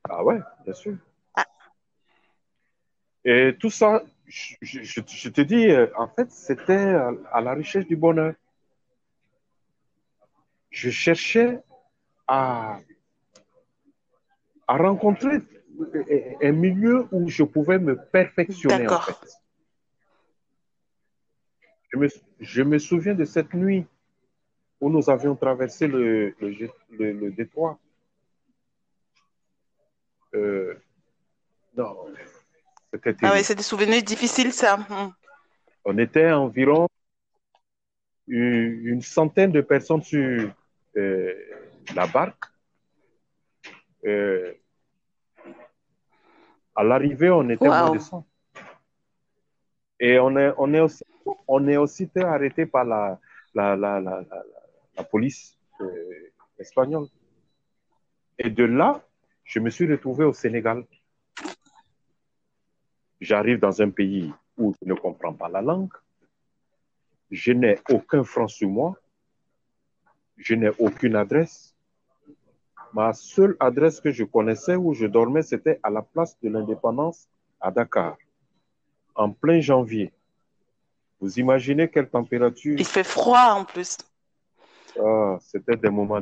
ah 0.10 0.24
ouais, 0.24 0.40
bien 0.66 0.74
sûr. 0.74 0.98
Ah. 1.36 1.46
Et 3.24 3.56
tout 3.60 3.70
ça, 3.70 4.02
je, 4.34 5.30
te 5.30 5.42
dis, 5.42 5.70
euh, 5.70 5.88
en 5.96 6.08
fait, 6.08 6.32
c'était 6.32 6.96
à, 7.32 7.42
la 7.42 7.54
recherche 7.54 7.86
du 7.86 7.96
bonheur. 7.96 8.34
Je 10.72 10.90
cherchais 10.90 11.60
à, 12.28 12.80
à 14.68 14.78
rencontrer 14.78 15.38
un 16.42 16.52
milieu 16.52 17.08
où 17.12 17.30
je 17.30 17.44
pouvais 17.44 17.78
me 17.78 17.96
perfectionner, 17.96 18.88
en 18.88 19.02
fait. 19.02 19.16
Je 22.40 22.64
me, 22.64 22.80
souviens 22.80 23.14
de 23.14 23.26
cette 23.26 23.54
nuit 23.54 23.86
où 24.82 24.90
nous 24.90 25.12
avions 25.12 25.36
traversé 25.36 25.88
le, 25.88 26.36
le, 26.40 27.32
détroit. 27.32 27.78
Euh, 30.34 30.74
non, 31.78 32.08
c'était 32.94 33.16
Ah 33.24 33.32
oui, 33.34 33.44
c'est 33.44 33.56
des 33.56 33.64
souvenirs 33.64 34.04
difficiles, 34.04 34.54
ça. 34.54 34.78
Hmm. 34.78 35.12
On 35.86 35.98
était 35.98 36.32
environ 36.32 36.88
une, 38.28 39.02
centaine 39.02 39.52
de 39.52 39.62
personnes 39.62 40.04
sur 40.04 40.50
euh, 40.98 41.34
la 41.96 42.08
barque. 42.08 42.46
Euh, 44.06 44.54
à 46.76 46.84
l'arrivée, 46.84 47.30
on 47.30 47.50
était 47.50 47.68
moins 47.68 47.92
de 47.92 48.00
100. 48.00 48.26
Et 50.00 50.20
on 50.20 50.36
est, 50.38 50.54
on 50.58 50.74
est 50.74 50.80
aussi 50.80 51.04
on 51.48 51.68
est 51.68 51.78
aussi 51.78 52.10
arrêté 52.16 52.66
par 52.66 52.86
la, 52.86 53.20
la, 53.54 53.76
la, 53.76 54.00
la 54.00 55.04
police 55.04 55.58
euh, 55.82 56.32
espagnole. 56.60 57.08
Et 58.38 58.50
de 58.50 58.64
là, 58.64 59.02
je 59.44 59.60
me 59.60 59.70
suis 59.70 59.90
retrouvé 59.90 60.26
au 60.26 60.34
Sénégal. 60.34 60.86
J'arrive 63.24 63.60
dans 63.60 63.82
un 63.82 63.90
pays 63.90 64.34
où 64.58 64.74
je 64.82 64.86
ne 64.86 64.96
comprends 64.96 65.32
pas 65.32 65.48
la 65.48 65.62
langue. 65.62 65.94
Je 67.32 67.54
n'ai 67.54 67.80
aucun 67.90 68.26
franc 68.26 68.50
sur 68.50 68.68
moi. 68.68 68.98
Je 70.36 70.56
n'ai 70.56 70.72
aucune 70.78 71.16
adresse. 71.16 71.74
Ma 72.92 73.14
seule 73.14 73.56
adresse 73.62 74.02
que 74.02 74.12
je 74.12 74.26
connaissais 74.26 74.76
où 74.76 74.94
je 74.94 75.06
dormais, 75.06 75.42
c'était 75.42 75.80
à 75.84 75.90
la 75.90 76.02
place 76.02 76.38
de 76.42 76.50
l'indépendance 76.50 77.30
à 77.62 77.72
Dakar, 77.72 78.18
en 79.16 79.32
plein 79.32 79.62
janvier. 79.62 80.12
Vous 81.22 81.40
imaginez 81.40 81.90
quelle 81.90 82.10
température 82.10 82.76
Il 82.78 82.86
fait 82.86 83.06
froid 83.06 83.54
en 83.54 83.64
plus. 83.64 83.98
Ah, 85.00 85.38
c'était 85.40 85.78
des 85.78 85.90
moments 85.90 86.22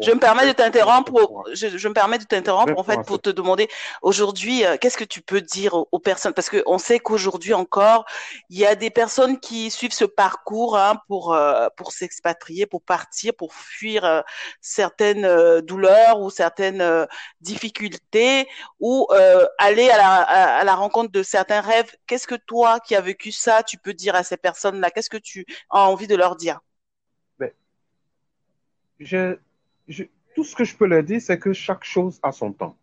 je 0.00 0.10
me 0.12 0.18
permets 0.18 0.46
de 0.46 0.52
t'interrompre. 0.52 1.44
Je, 1.52 1.88
me 1.88 1.92
permets 1.92 2.18
de 2.18 2.24
t'interrompre 2.24 2.78
en 2.78 2.82
fait 2.82 3.00
pour 3.06 3.20
te 3.20 3.30
demander 3.30 3.68
aujourd'hui 4.02 4.64
euh, 4.64 4.76
qu'est-ce 4.80 4.96
que 4.96 5.04
tu 5.04 5.20
peux 5.20 5.40
dire 5.40 5.74
aux, 5.74 5.98
personnes? 5.98 6.32
Parce 6.32 6.50
qu'on 6.50 6.78
sait 6.78 6.98
qu'aujourd'hui 6.98 7.54
encore 7.54 8.06
il 8.48 8.58
y 8.58 8.66
a 8.66 8.74
des 8.74 8.90
personnes 8.90 9.38
qui 9.40 9.70
suivent 9.70 9.92
ce 9.92 10.04
parcours 10.04 10.78
hein, 10.78 11.00
pour 11.08 11.34
euh, 11.34 11.68
pour 11.76 11.92
s'expatrier, 11.92 12.66
pour 12.66 12.82
partir, 12.82 13.34
pour 13.34 13.54
fuir 13.54 14.04
euh, 14.04 14.22
certaines 14.60 15.60
douleurs 15.60 16.20
ou 16.20 16.30
certaines 16.30 17.06
difficultés 17.40 18.48
ou 18.80 19.06
aller 19.58 19.90
à 19.90 19.96
la, 19.96 20.14
à 20.58 20.64
la 20.64 20.74
rencontre 20.74 21.12
de 21.12 21.22
certains 21.22 21.60
rêves. 21.60 21.94
Qu'est-ce 22.06 22.26
que 22.26 22.34
toi 22.34 22.80
qui 22.80 22.94
as 22.94 23.00
vécu 23.00 23.32
ça, 23.32 23.62
tu 23.62 23.78
peux 23.78 23.92
dire 23.92 24.14
à 24.14 24.22
ces 24.22 24.36
personnes-là? 24.36 24.90
Qu'est-ce 24.90 25.10
que 25.10 25.16
tu 25.16 25.44
as 25.70 25.80
envie 25.80 26.06
de 26.06 26.16
leur 26.16 26.36
dire? 26.36 26.60
Je, 28.98 29.36
tout 30.34 30.44
ce 30.44 30.54
que 30.54 30.64
je 30.64 30.76
peux 30.76 30.86
leur 30.86 31.02
dire, 31.02 31.20
c'est 31.20 31.38
que 31.38 31.52
chaque 31.52 31.84
chose 31.84 32.18
a 32.22 32.32
son 32.32 32.52
temps. 32.52 32.76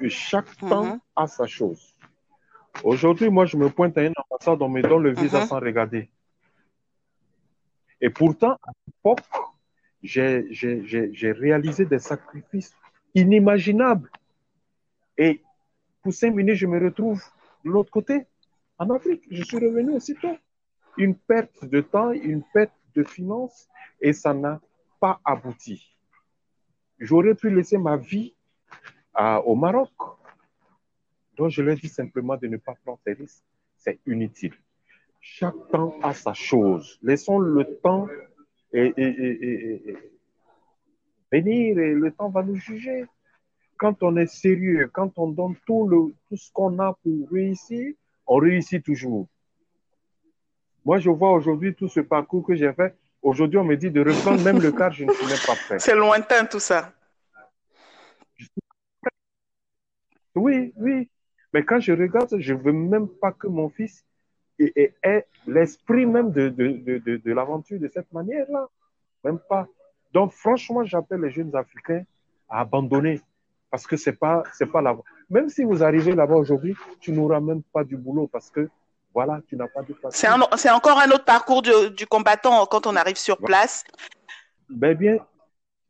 Et 0.00 0.08
chaque 0.08 0.50
mm-hmm. 0.56 0.68
temps 0.68 1.00
a 1.16 1.26
sa 1.26 1.46
chose. 1.46 1.94
Aujourd'hui, 2.84 3.28
moi, 3.30 3.46
je 3.46 3.56
me 3.56 3.68
pointe 3.68 3.96
à 3.98 4.04
une 4.04 4.14
ambassade, 4.16 4.62
on 4.62 4.68
me 4.68 4.82
donne 4.82 5.02
le 5.02 5.12
visa 5.14 5.40
mm-hmm. 5.40 5.48
sans 5.48 5.58
regarder. 5.58 6.10
Et 8.00 8.10
pourtant, 8.10 8.58
à 8.62 8.70
l'époque, 8.86 9.24
j'ai 10.02 11.32
réalisé 11.32 11.84
des 11.84 11.98
sacrifices 11.98 12.72
inimaginables. 13.14 14.10
Et 15.16 15.42
pour 16.02 16.12
cinq 16.12 16.34
minutes, 16.34 16.54
je 16.54 16.66
me 16.66 16.78
retrouve 16.78 17.20
de 17.64 17.70
l'autre 17.70 17.90
côté, 17.90 18.26
en 18.78 18.88
Afrique. 18.90 19.24
Je 19.30 19.42
suis 19.42 19.58
revenu 19.58 19.92
aussitôt. 19.92 20.36
Une 20.96 21.16
perte 21.16 21.64
de 21.64 21.80
temps, 21.80 22.12
une 22.12 22.42
perte 22.54 22.72
de 22.94 23.02
finances, 23.02 23.68
et 24.00 24.12
ça 24.12 24.32
n'a 24.32 24.60
pas 25.00 25.20
abouti. 25.24 25.96
J'aurais 26.98 27.34
pu 27.34 27.50
laisser 27.50 27.78
ma 27.78 27.96
vie 27.96 28.34
au 29.44 29.54
Maroc. 29.54 29.90
Donc, 31.36 31.50
je 31.50 31.62
leur 31.62 31.76
dis 31.76 31.88
simplement 31.88 32.36
de 32.36 32.48
ne 32.48 32.56
pas 32.56 32.74
prendre 32.84 32.98
ces 33.04 33.12
risques. 33.12 33.44
C'est 33.76 34.00
inutile. 34.06 34.54
Chaque 35.20 35.68
temps 35.70 35.94
a 36.02 36.12
sa 36.12 36.32
chose. 36.34 36.98
Laissons 37.02 37.38
le 37.38 37.64
temps 37.78 38.08
et, 38.72 38.92
venir 41.30 41.78
et 41.78 41.94
le 41.94 42.10
temps 42.12 42.30
va 42.30 42.42
nous 42.42 42.56
juger. 42.56 43.04
Quand 43.76 44.02
on 44.02 44.16
est 44.16 44.26
sérieux, 44.26 44.90
quand 44.92 45.16
on 45.18 45.28
donne 45.28 45.54
tout, 45.66 46.12
tout 46.28 46.36
ce 46.36 46.50
qu'on 46.52 46.78
a 46.80 46.94
pour 47.02 47.30
réussir, 47.30 47.94
on 48.26 48.36
réussit 48.36 48.84
toujours. 48.84 49.28
Moi, 50.84 50.98
je 50.98 51.10
vois 51.10 51.32
aujourd'hui 51.32 51.74
tout 51.74 51.88
ce 51.88 52.00
parcours 52.00 52.44
que 52.44 52.54
j'ai 52.54 52.72
fait. 52.72 52.96
Aujourd'hui, 53.22 53.58
on 53.58 53.64
me 53.64 53.76
dit 53.76 53.90
de 53.90 54.00
reprendre 54.00 54.42
même 54.42 54.60
le 54.60 54.72
car, 54.72 54.92
je 54.92 55.04
ne 55.04 55.12
suis 55.12 55.26
même 55.26 55.38
pas 55.46 55.54
prêt. 55.66 55.78
C'est 55.78 55.94
lointain 55.94 56.44
tout 56.46 56.60
ça. 56.60 56.92
Oui, 60.34 60.72
oui. 60.76 61.10
Mais 61.52 61.64
quand 61.64 61.80
je 61.80 61.92
regarde, 61.92 62.38
je 62.38 62.54
ne 62.54 62.58
veux 62.58 62.72
même 62.72 63.08
pas 63.08 63.32
que 63.32 63.46
mon 63.46 63.68
fils 63.68 64.04
ait, 64.60 65.26
l'esprit 65.46 66.06
même 66.06 66.30
de, 66.30 66.48
de, 66.48 66.98
de, 66.98 67.16
de 67.16 67.32
l'aventure 67.32 67.80
de 67.80 67.88
cette 67.88 68.12
manière-là. 68.12 68.68
Même 69.24 69.38
pas. 69.48 69.66
Donc, 70.12 70.32
franchement, 70.32 70.84
j'appelle 70.84 71.20
les 71.20 71.30
jeunes 71.30 71.54
Africains 71.56 72.04
à 72.48 72.60
abandonner. 72.60 73.20
Parce 73.70 73.86
que 73.86 73.96
c'est 73.96 74.14
pas, 74.14 74.44
c'est 74.54 74.70
pas 74.70 74.80
là. 74.80 74.96
Même 75.28 75.48
si 75.48 75.62
vous 75.64 75.82
arrivez 75.82 76.14
là-bas 76.14 76.36
aujourd'hui, 76.36 76.74
tu 77.00 77.12
n'auras 77.12 77.40
même 77.40 77.62
pas 77.62 77.84
du 77.84 77.96
boulot 77.96 78.26
parce 78.26 78.50
que, 78.50 78.68
voilà, 79.14 79.40
tu 79.46 79.56
n'as 79.56 79.68
pas 79.68 79.82
de 79.82 79.94
C'est, 80.10 80.28
c'est 80.56 80.70
encore 80.70 80.98
un 80.98 81.10
autre 81.10 81.24
parcours 81.24 81.62
du, 81.62 81.70
du, 81.96 82.06
combattant 82.06 82.66
quand 82.66 82.86
on 82.86 82.94
arrive 82.94 83.16
sur 83.16 83.38
place. 83.38 83.84
Ben 84.68 84.94
bien, 84.94 85.18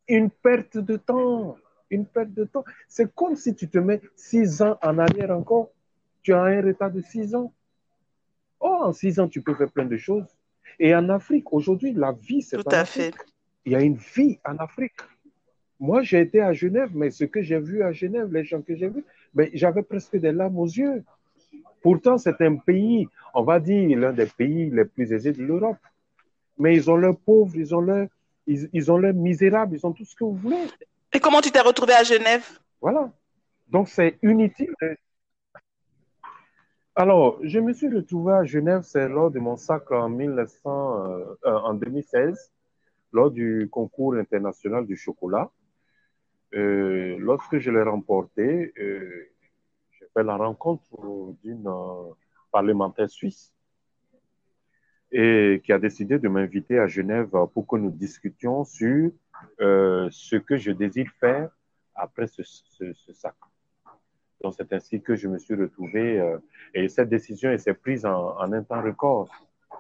une 0.09 0.31
perte 0.31 0.79
de 0.79 0.97
temps. 0.97 1.57
Une 1.91 2.07
perte 2.07 2.33
de 2.33 2.45
temps. 2.45 2.65
C'est 2.87 3.15
comme 3.15 3.35
si 3.37 3.55
tu 3.55 3.69
te 3.69 3.79
mets 3.79 4.01
six 4.15 4.63
ans 4.63 4.79
en 4.83 4.99
arrière 4.99 5.31
encore. 5.31 5.71
Tu 6.23 6.35
as 6.35 6.43
un 6.43 6.63
retard 6.63 6.91
de 6.91 7.01
six 7.01 7.35
ans. 7.35 7.53
Oh, 8.61 8.81
en 8.83 8.93
six 8.93 9.19
ans, 9.21 9.29
tu 9.29 9.41
peux 9.41 9.55
faire 9.55 9.71
plein 9.71 9.87
de 9.87 9.97
choses. 9.97 10.27
Et 10.79 10.95
en 10.95 11.09
Afrique, 11.09 11.53
aujourd'hui, 11.53 11.93
la 11.93 12.13
vie, 12.13 12.43
c'est 12.43 12.57
Tout 12.57 12.65
à 12.71 12.85
fait. 12.85 13.15
Il 13.65 13.73
y 13.73 13.77
a 13.77 13.81
une 13.81 13.97
vie 13.97 14.39
en 14.45 14.57
Afrique. 14.57 15.01
Moi, 15.81 16.03
j'ai 16.03 16.21
été 16.21 16.41
à 16.41 16.53
Genève, 16.53 16.91
mais 16.93 17.11
ce 17.11 17.25
que 17.25 17.43
j'ai 17.43 17.59
vu 17.59 17.83
à 17.83 17.93
Genève, 17.93 18.33
les 18.33 18.45
gens 18.45 18.61
que 18.61 18.75
j'ai 18.75 18.89
vus, 18.89 19.05
ben, 19.33 19.49
j'avais 19.55 19.83
presque 19.83 20.17
des 20.17 20.33
larmes 20.33 20.59
aux 20.59 20.67
yeux. 20.67 21.05
Pourtant, 21.83 22.19
c'est 22.19 22.41
un 22.41 22.57
pays, 22.57 23.09
on 23.35 23.43
va 23.43 23.61
dire, 23.61 23.99
l'un 23.99 24.13
des 24.13 24.27
pays 24.27 24.71
les 24.71 24.85
plus 24.85 25.13
aisés 25.13 25.33
de 25.33 25.43
l'Europe. 25.43 25.79
Mais 26.59 26.75
ils 26.75 26.91
ont 26.91 26.97
leurs 26.97 27.17
pauvres, 27.17 27.55
ils 27.57 27.75
ont 27.75 27.81
leurs 27.81 28.09
ils, 28.47 28.69
ils, 28.73 28.91
ont 28.91 28.97
leurs 28.97 29.15
misérables, 29.15 29.77
ils 29.77 29.87
ont 29.87 29.93
tout 29.93 30.05
ce 30.05 30.17
que 30.17 30.25
vous 30.25 30.35
voulez. 30.35 30.67
Et 31.13 31.21
comment 31.21 31.41
tu 31.41 31.51
t'es 31.51 31.61
retrouvé 31.61 31.93
à 31.93 32.03
Genève? 32.03 32.45
Voilà. 32.81 33.11
Donc, 33.69 33.89
c'est 33.89 34.19
inutile. 34.23 34.75
Alors, 36.97 37.39
je 37.43 37.61
me 37.61 37.73
suis 37.73 37.89
retrouvé 37.89 38.33
à 38.33 38.45
Genève, 38.45 38.83
c'est 38.83 39.09
lors 39.09 39.31
de 39.31 39.39
mon 39.39 39.57
sacre 39.57 39.93
en, 39.93 40.09
1900, 40.09 41.07
euh, 41.07 41.37
en 41.45 41.75
2016, 41.75 42.53
lors 43.13 43.31
du 43.31 43.69
concours 43.71 44.15
international 44.15 44.85
du 44.85 44.97
chocolat. 44.97 45.51
Euh, 46.55 47.17
lorsque 47.21 47.59
je 47.59 47.71
l'ai 47.71 47.83
remporté, 47.83 48.73
euh, 48.81 49.29
la 50.17 50.37
rencontre 50.37 50.85
d'une 51.43 51.67
euh, 51.67 52.13
parlementaire 52.53 53.11
suisse 53.11 53.53
et 55.11 55.63
qui 55.65 55.73
a 55.73 55.79
décidé 55.79 56.19
de 56.19 56.29
m'inviter 56.29 56.79
à 56.79 56.87
Genève 56.87 57.31
pour 57.55 57.67
que 57.67 57.77
nous 57.77 57.91
discutions 57.91 58.65
sur 58.65 59.11
euh, 59.61 60.09
ce 60.11 60.37
que 60.37 60.59
je 60.59 60.71
désire 60.71 61.11
faire 61.19 61.51
après 61.95 62.27
ce, 62.27 62.43
sac. 63.13 63.35
Donc 64.43 64.55
c'est 64.57 64.73
ainsi 64.73 65.01
que 65.01 65.17
je 65.17 65.27
me 65.27 65.39
suis 65.39 65.55
retrouvé 65.55 66.21
euh, 66.21 66.39
et 66.75 66.89
cette 66.89 67.09
décision 67.09 67.57
s'est 67.57 67.75
prise 67.75 68.05
en, 68.05 68.39
un 68.53 68.63
temps 68.63 68.83
record, 68.83 69.31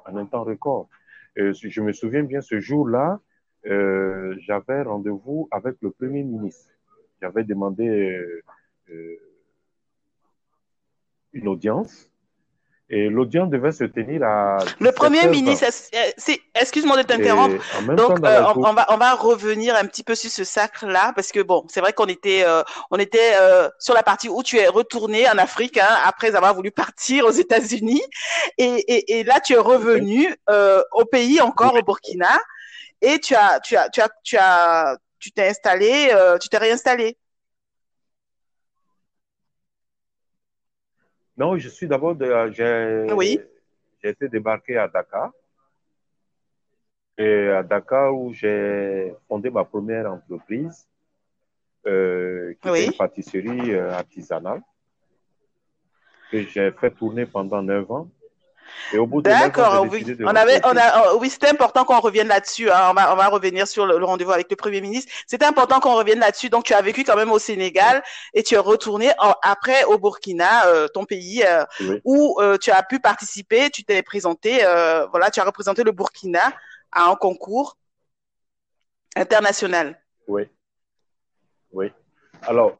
en 0.06 0.16
un 0.16 0.24
temps 0.24 0.44
record. 0.44 0.88
Je 1.36 1.80
me 1.82 1.92
souviens 1.92 2.24
bien 2.24 2.40
ce 2.40 2.58
jour-là, 2.58 3.20
j'avais 3.64 4.82
rendez-vous 4.82 5.46
avec 5.52 5.76
le 5.82 5.90
Premier 5.90 6.24
ministre. 6.24 6.70
J'avais 7.20 7.44
demandé 7.44 8.42
une 11.38 11.48
audience 11.48 12.08
et 12.90 13.08
l'audience 13.10 13.50
devait 13.50 13.72
se 13.72 13.84
tenir 13.84 14.22
à. 14.22 14.58
Le 14.80 14.92
Premier 14.92 15.26
ministre, 15.28 15.66
excuse-moi 16.54 16.96
de 16.96 17.02
t'interrompre. 17.02 17.62
Donc, 17.94 18.24
euh, 18.24 18.42
on, 18.56 18.64
on, 18.64 18.72
va, 18.72 18.86
on 18.88 18.96
va 18.96 19.14
revenir 19.14 19.76
un 19.76 19.84
petit 19.84 20.02
peu 20.02 20.14
sur 20.14 20.30
ce 20.30 20.42
sacre-là, 20.42 21.12
parce 21.14 21.30
que 21.30 21.40
bon, 21.40 21.64
c'est 21.68 21.80
vrai 21.80 21.92
qu'on 21.92 22.06
était, 22.06 22.44
euh, 22.46 22.62
on 22.90 22.98
était 22.98 23.34
euh, 23.38 23.68
sur 23.78 23.92
la 23.92 24.02
partie 24.02 24.30
où 24.30 24.42
tu 24.42 24.56
es 24.56 24.68
retourné 24.68 25.28
en 25.28 25.36
Afrique, 25.36 25.76
hein, 25.76 25.98
après 26.06 26.34
avoir 26.34 26.54
voulu 26.54 26.70
partir 26.70 27.26
aux 27.26 27.30
États-Unis. 27.30 28.02
Et, 28.56 28.64
et, 28.64 29.18
et, 29.18 29.24
là, 29.24 29.40
tu 29.40 29.52
es 29.52 29.58
revenu 29.58 30.34
au 30.92 31.04
pays, 31.04 31.42
encore 31.42 31.74
au 31.74 31.82
Burkina, 31.82 32.38
et 33.02 33.18
tu 33.18 33.34
as, 33.34 33.60
tu 33.60 33.76
as, 33.76 33.90
tu 33.90 34.00
as, 34.00 34.08
tu 34.24 34.36
as, 34.38 34.96
tu 35.18 35.30
t'es 35.32 35.48
installé, 35.48 36.10
tu 36.40 36.48
t'es 36.48 36.58
réinstallé. 36.58 37.18
Non, 41.38 41.56
je 41.56 41.68
suis 41.68 41.86
d'abord, 41.86 42.16
de, 42.16 42.26
j'ai, 42.50 43.06
oui? 43.14 43.38
j'ai 44.02 44.10
été 44.10 44.28
débarqué 44.28 44.76
à 44.76 44.88
Dakar. 44.88 45.30
Et 47.16 47.48
à 47.48 47.62
Dakar, 47.62 48.12
où 48.12 48.32
j'ai 48.32 49.14
fondé 49.28 49.48
ma 49.48 49.64
première 49.64 50.10
entreprise, 50.10 50.88
euh, 51.86 52.54
qui 52.60 52.68
oui? 52.68 52.80
est 52.80 52.86
une 52.86 52.92
pâtisserie 52.92 53.72
euh, 53.72 53.92
artisanale, 53.92 54.62
que 56.32 56.42
j'ai 56.42 56.72
fait 56.72 56.90
tourner 56.90 57.24
pendant 57.24 57.62
neuf 57.62 57.88
ans. 57.90 58.08
Et 58.92 58.98
au 58.98 59.06
bout 59.06 59.22
de 59.22 59.28
D'accord, 59.28 59.86
oui. 59.90 60.04
On 60.20 60.34
avait, 60.34 60.60
on 60.64 60.76
a, 60.76 61.14
oui, 61.14 61.30
c'était 61.30 61.48
important 61.48 61.84
qu'on 61.84 62.00
revienne 62.00 62.28
là-dessus. 62.28 62.70
Hein. 62.70 62.88
On, 62.90 62.94
va, 62.94 63.12
on 63.12 63.16
va 63.16 63.28
revenir 63.28 63.66
sur 63.66 63.86
le, 63.86 63.98
le 63.98 64.04
rendez-vous 64.04 64.32
avec 64.32 64.50
le 64.50 64.56
Premier 64.56 64.80
ministre. 64.80 65.12
C'était 65.26 65.44
important 65.44 65.80
qu'on 65.80 65.94
revienne 65.94 66.18
là-dessus. 66.20 66.48
Donc, 66.48 66.64
tu 66.64 66.74
as 66.74 66.82
vécu 66.82 67.04
quand 67.04 67.16
même 67.16 67.30
au 67.30 67.38
Sénégal 67.38 68.02
et 68.34 68.42
tu 68.42 68.54
es 68.54 68.58
retourné 68.58 69.10
en, 69.18 69.34
après 69.42 69.84
au 69.84 69.98
Burkina, 69.98 70.66
euh, 70.66 70.88
ton 70.88 71.04
pays, 71.04 71.44
euh, 71.44 71.64
oui. 71.80 72.00
où 72.04 72.38
euh, 72.40 72.56
tu 72.58 72.70
as 72.70 72.82
pu 72.82 73.00
participer. 73.00 73.70
Tu 73.70 73.84
t'es 73.84 74.02
présenté, 74.02 74.58
voilà, 75.10 75.30
tu 75.30 75.40
as 75.40 75.44
représenté 75.44 75.84
le 75.84 75.92
Burkina 75.92 76.52
à 76.92 77.10
un 77.10 77.14
concours 77.14 77.76
international. 79.16 80.00
Oui. 80.26 80.42
Oui. 81.72 81.92
Alors, 82.42 82.78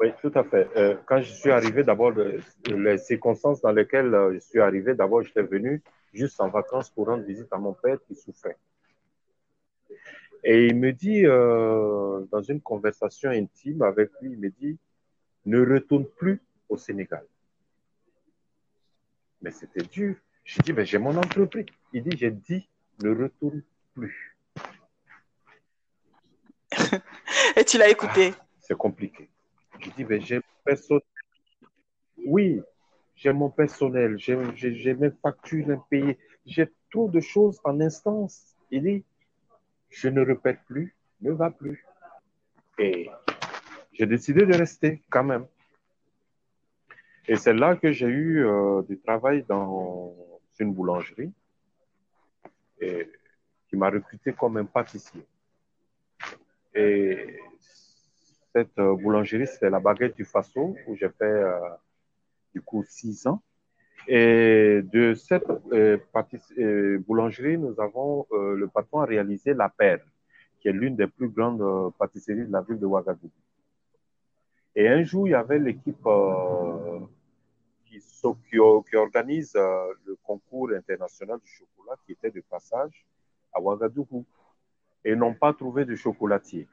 oui, 0.00 0.12
tout 0.20 0.32
à 0.34 0.44
fait. 0.44 0.68
Euh, 0.76 0.96
quand 1.06 1.20
je 1.20 1.32
suis 1.32 1.50
arrivé, 1.50 1.84
d'abord, 1.84 2.12
les 2.66 2.98
circonstances 2.98 3.60
dans 3.60 3.72
lesquelles 3.72 4.14
euh, 4.14 4.32
je 4.34 4.38
suis 4.38 4.60
arrivé, 4.60 4.94
d'abord, 4.94 5.22
j'étais 5.22 5.42
venu 5.42 5.82
juste 6.12 6.40
en 6.40 6.48
vacances 6.48 6.90
pour 6.90 7.06
rendre 7.06 7.24
visite 7.24 7.52
à 7.52 7.58
mon 7.58 7.74
père 7.74 7.98
qui 8.06 8.14
souffrait. 8.14 8.56
Et 10.44 10.66
il 10.66 10.76
me 10.76 10.92
dit, 10.92 11.26
euh, 11.26 12.24
dans 12.30 12.42
une 12.42 12.60
conversation 12.60 13.30
intime 13.30 13.82
avec 13.82 14.10
lui, 14.20 14.32
il 14.32 14.38
me 14.38 14.50
dit, 14.50 14.78
ne 15.44 15.60
retourne 15.60 16.06
plus 16.06 16.40
au 16.68 16.76
Sénégal. 16.76 17.24
Mais 19.42 19.50
c'était 19.50 19.82
dur. 19.82 20.16
Je 20.44 20.60
dis, 20.62 20.72
mais 20.72 20.86
j'ai 20.86 20.98
mon 20.98 21.16
entreprise. 21.16 21.66
Il 21.92 22.02
dit, 22.02 22.16
j'ai 22.16 22.30
dit, 22.30 22.68
ne 23.02 23.10
retourne 23.10 23.62
plus. 23.94 24.36
Et 27.56 27.64
tu 27.64 27.78
l'as 27.78 27.90
écouté. 27.90 28.32
Ah, 28.36 28.44
c'est 28.58 28.76
compliqué. 28.76 29.28
Je 29.82 29.90
dis, 29.90 30.04
mais 30.04 30.20
j'ai 30.20 30.40
personnel. 30.64 31.02
Oui, 32.24 32.62
j'ai 33.16 33.32
mon 33.32 33.50
personnel, 33.50 34.16
j'ai 34.18 34.94
mes 34.94 35.10
factures 35.22 35.70
impayées, 35.70 36.18
j'ai 36.46 36.68
trop 36.90 37.08
de 37.08 37.20
choses 37.20 37.60
en 37.64 37.80
instance. 37.80 38.56
Il 38.70 38.82
dit, 38.84 39.04
je 39.90 40.08
ne 40.08 40.24
répète 40.24 40.60
plus, 40.66 40.94
ne 41.20 41.32
va 41.32 41.50
plus. 41.50 41.84
Et 42.78 43.08
j'ai 43.92 44.06
décidé 44.06 44.46
de 44.46 44.54
rester 44.54 45.02
quand 45.10 45.24
même. 45.24 45.46
Et 47.28 47.36
c'est 47.36 47.54
là 47.54 47.76
que 47.76 47.92
j'ai 47.92 48.06
eu 48.06 48.44
euh, 48.46 48.82
du 48.82 48.98
travail 48.98 49.44
dans 49.48 50.14
une 50.58 50.72
boulangerie 50.72 51.32
et, 52.80 53.10
qui 53.68 53.76
m'a 53.76 53.90
recruté 53.90 54.32
comme 54.32 54.56
un 54.56 54.64
pâtissier. 54.64 55.24
Et 56.74 57.38
cette 58.52 58.78
euh, 58.78 58.94
boulangerie, 58.94 59.46
c'est 59.46 59.70
la 59.70 59.80
baguette 59.80 60.16
du 60.16 60.24
Faso, 60.24 60.76
où 60.86 60.94
j'ai 60.94 61.08
fait 61.08 61.24
euh, 61.24 61.58
du 62.54 62.60
coup 62.60 62.84
six 62.86 63.26
ans. 63.26 63.42
Et 64.08 64.82
de 64.82 65.14
cette 65.14 65.48
euh, 65.72 66.98
boulangerie, 67.06 67.56
nous 67.56 67.80
avons, 67.80 68.26
le 68.32 68.66
patron 68.66 69.00
a 69.00 69.04
réalisé 69.06 69.54
La 69.54 69.68
Perle, 69.68 70.04
qui 70.60 70.68
est 70.68 70.72
l'une 70.72 70.96
des 70.96 71.06
plus 71.06 71.28
grandes 71.28 71.94
pâtisseries 71.98 72.46
de 72.46 72.52
la 72.52 72.62
ville 72.62 72.80
de 72.80 72.86
Ouagadougou. 72.86 73.30
Et 74.74 74.88
un 74.88 75.02
jour, 75.04 75.28
il 75.28 75.32
y 75.32 75.34
avait 75.34 75.58
l'équipe 75.58 76.04
qui, 77.86 77.98
qui, 78.00 78.58
qui, 78.88 78.96
organise 78.96 79.54
le 79.54 80.16
concours 80.24 80.70
international 80.72 81.38
du 81.38 81.50
chocolat 81.50 81.96
qui 82.04 82.12
était 82.12 82.30
de 82.30 82.40
passage 82.40 83.06
à 83.52 83.60
Ouagadougou. 83.60 84.24
Et 85.04 85.14
n'ont 85.14 85.34
pas 85.34 85.52
trouvé 85.52 85.84
de 85.84 85.94
chocolatier. 85.94 86.68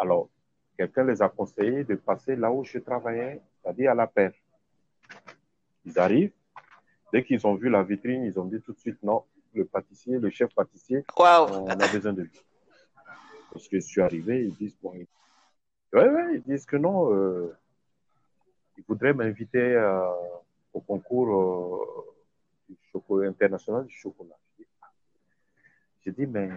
Alors, 0.00 0.30
quelqu'un 0.78 1.04
les 1.04 1.20
a 1.20 1.28
conseillé 1.28 1.84
de 1.84 1.94
passer 1.94 2.34
là 2.34 2.50
où 2.50 2.64
je 2.64 2.78
travaillais, 2.78 3.42
c'est-à-dire 3.62 3.90
à 3.90 3.94
la 3.94 4.06
paire. 4.06 4.32
Ils 5.84 5.98
arrivent, 5.98 6.32
dès 7.12 7.22
qu'ils 7.22 7.46
ont 7.46 7.54
vu 7.54 7.68
la 7.68 7.82
vitrine, 7.82 8.24
ils 8.24 8.38
ont 8.40 8.46
dit 8.46 8.62
tout 8.62 8.72
de 8.72 8.78
suite 8.78 9.02
non, 9.02 9.24
le 9.52 9.66
pâtissier, 9.66 10.18
le 10.18 10.30
chef 10.30 10.54
pâtissier, 10.54 11.04
wow. 11.18 11.48
on 11.50 11.68
a 11.68 11.92
besoin 11.92 12.14
de 12.14 12.22
lui. 12.22 12.40
Parce 13.52 13.68
que 13.68 13.78
je 13.78 13.84
suis 13.84 14.00
arrivé, 14.00 14.44
ils 14.44 14.54
disent 14.54 14.76
bon, 14.82 14.92
ouais, 14.92 15.06
ouais, 15.92 16.34
ils 16.36 16.42
disent 16.42 16.64
que 16.64 16.76
non, 16.76 17.12
euh, 17.12 17.54
ils 18.78 18.84
voudraient 18.88 19.12
m'inviter 19.12 19.74
euh, 19.74 20.08
au 20.72 20.80
concours 20.80 21.28
euh, 21.28 22.70
du 22.70 22.78
chocolat 22.90 23.28
international 23.28 23.84
du 23.84 23.94
chocolat. 23.94 24.36
J'ai 26.02 26.12
dit, 26.12 26.26
mais 26.26 26.48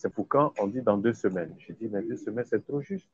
c'est 0.00 0.08
pour 0.08 0.26
quand 0.26 0.54
On 0.58 0.66
dit 0.66 0.80
dans 0.80 0.96
deux 0.96 1.12
semaines. 1.12 1.54
J'ai 1.58 1.74
dit, 1.74 1.86
mais 1.92 2.00
deux 2.00 2.16
semaines, 2.16 2.46
c'est 2.48 2.64
trop 2.66 2.80
juste. 2.80 3.10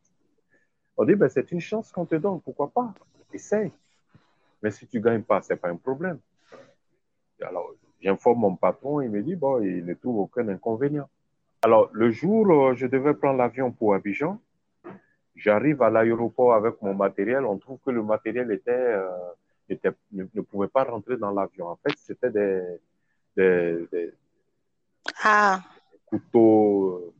On 0.96 1.04
dit, 1.04 1.16
ben, 1.16 1.28
c'est 1.28 1.50
une 1.50 1.60
chance 1.60 1.90
qu'on 1.90 2.06
te 2.06 2.14
donne, 2.14 2.40
pourquoi 2.40 2.70
pas? 2.70 2.94
Essaye. 3.32 3.72
Mais 4.62 4.70
si 4.70 4.86
tu 4.86 4.98
ne 4.98 5.02
gagnes 5.02 5.22
pas, 5.22 5.42
ce 5.42 5.52
n'est 5.52 5.58
pas 5.58 5.68
un 5.68 5.76
problème. 5.76 6.20
Alors, 7.42 7.74
j'informe 8.00 8.38
mon 8.38 8.54
patron, 8.54 9.00
il 9.00 9.10
me 9.10 9.20
dit, 9.20 9.34
bon, 9.34 9.60
il 9.60 9.84
ne 9.84 9.94
trouve 9.94 10.18
aucun 10.20 10.46
inconvénient. 10.48 11.08
Alors, 11.62 11.90
le 11.92 12.12
jour 12.12 12.46
où 12.46 12.74
je 12.74 12.86
devais 12.86 13.14
prendre 13.14 13.38
l'avion 13.38 13.72
pour 13.72 13.92
Abidjan, 13.92 14.40
j'arrive 15.34 15.82
à 15.82 15.90
l'aéroport 15.90 16.54
avec 16.54 16.80
mon 16.82 16.94
matériel. 16.94 17.44
On 17.44 17.58
trouve 17.58 17.80
que 17.84 17.90
le 17.90 18.04
matériel 18.04 18.52
était, 18.52 18.70
euh, 18.70 19.10
était 19.68 19.90
ne, 20.12 20.40
pouvait 20.40 20.68
pas 20.68 20.84
rentrer 20.84 21.16
dans 21.16 21.32
l'avion. 21.32 21.66
En 21.66 21.76
fait, 21.76 21.96
c'était 21.98 22.30
des, 22.30 22.62
des, 23.36 24.12
ah. 25.24 25.60
Couteaux, 26.06 27.14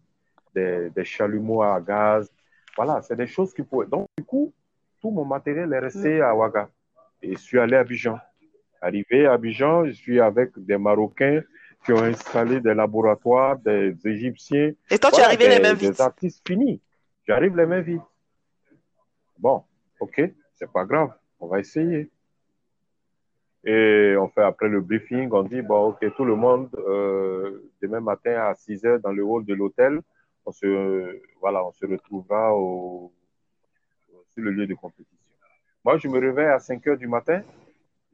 des, 0.55 0.91
des, 0.91 1.05
chalumeaux 1.05 1.63
à 1.63 1.81
gaz. 1.81 2.31
Voilà, 2.77 3.03
c'est 3.03 3.17
des 3.17 3.27
choses 3.27 3.53
qui 3.53 3.63
pouvaient. 3.63 3.87
Donc, 3.87 4.07
du 4.17 4.25
coup, 4.25 4.53
tout 5.01 5.11
mon 5.11 5.25
matériel 5.25 5.73
est 5.73 5.79
resté 5.79 6.21
à 6.21 6.35
Ouaga. 6.35 6.69
Et 7.23 7.33
je 7.33 7.39
suis 7.39 7.59
allé 7.59 7.77
à 7.77 7.81
Abidjan. 7.81 8.19
Arrivé 8.81 9.27
à 9.27 9.33
Abidjan, 9.33 9.87
je 9.87 9.93
suis 9.93 10.21
avec 10.21 10.51
des 10.57 10.79
Marocains 10.79 11.43
qui 11.85 11.93
ont 11.93 12.03
installé 12.03 12.61
des 12.61 12.75
laboratoires, 12.75 13.59
des 13.59 13.97
Égyptiens. 14.05 14.73
Et 14.91 14.99
toi, 14.99 15.11
tu 15.11 15.21
es 15.21 15.25
arrivé 15.25 15.49
les 15.49 15.61
mains 15.61 15.75
vides. 15.75 15.93
Des 15.93 16.01
artistes 16.01 16.47
finis. 16.47 16.81
J'arrive 17.27 17.57
les 17.57 17.67
mains 17.67 17.81
vides. 17.81 18.01
Bon, 19.39 19.63
ok, 20.01 20.21
c'est 20.55 20.71
pas 20.73 20.85
grave, 20.85 21.13
on 21.39 21.47
va 21.47 21.61
essayer. 21.61 22.11
Et 23.69 24.15
on 24.17 24.29
fait 24.29 24.43
après 24.43 24.69
le 24.69 24.81
briefing, 24.81 25.29
on 25.33 25.43
dit, 25.43 25.61
bon, 25.61 25.89
ok, 25.89 26.15
tout 26.15 26.25
le 26.25 26.37
monde, 26.37 26.69
euh, 26.87 27.69
demain 27.83 27.99
matin 27.99 28.45
à 28.45 28.55
6 28.55 28.85
heures 28.85 29.01
dans 29.01 29.11
le 29.11 29.25
hall 29.25 29.45
de 29.45 29.55
l'hôtel, 29.55 30.01
on 30.47 30.53
se, 30.53 31.21
voilà, 31.41 31.67
on 31.67 31.73
se 31.73 31.85
retrouvera 31.85 32.55
au, 32.55 33.13
sur 34.31 34.45
le 34.45 34.53
lieu 34.53 34.69
de 34.69 34.75
compétition. 34.75 35.17
Moi, 35.85 35.99
je 35.99 36.07
me 36.07 36.21
réveille 36.21 36.47
à 36.47 36.61
5 36.61 36.87
heures 36.87 36.97
du 36.97 37.09
matin, 37.09 37.43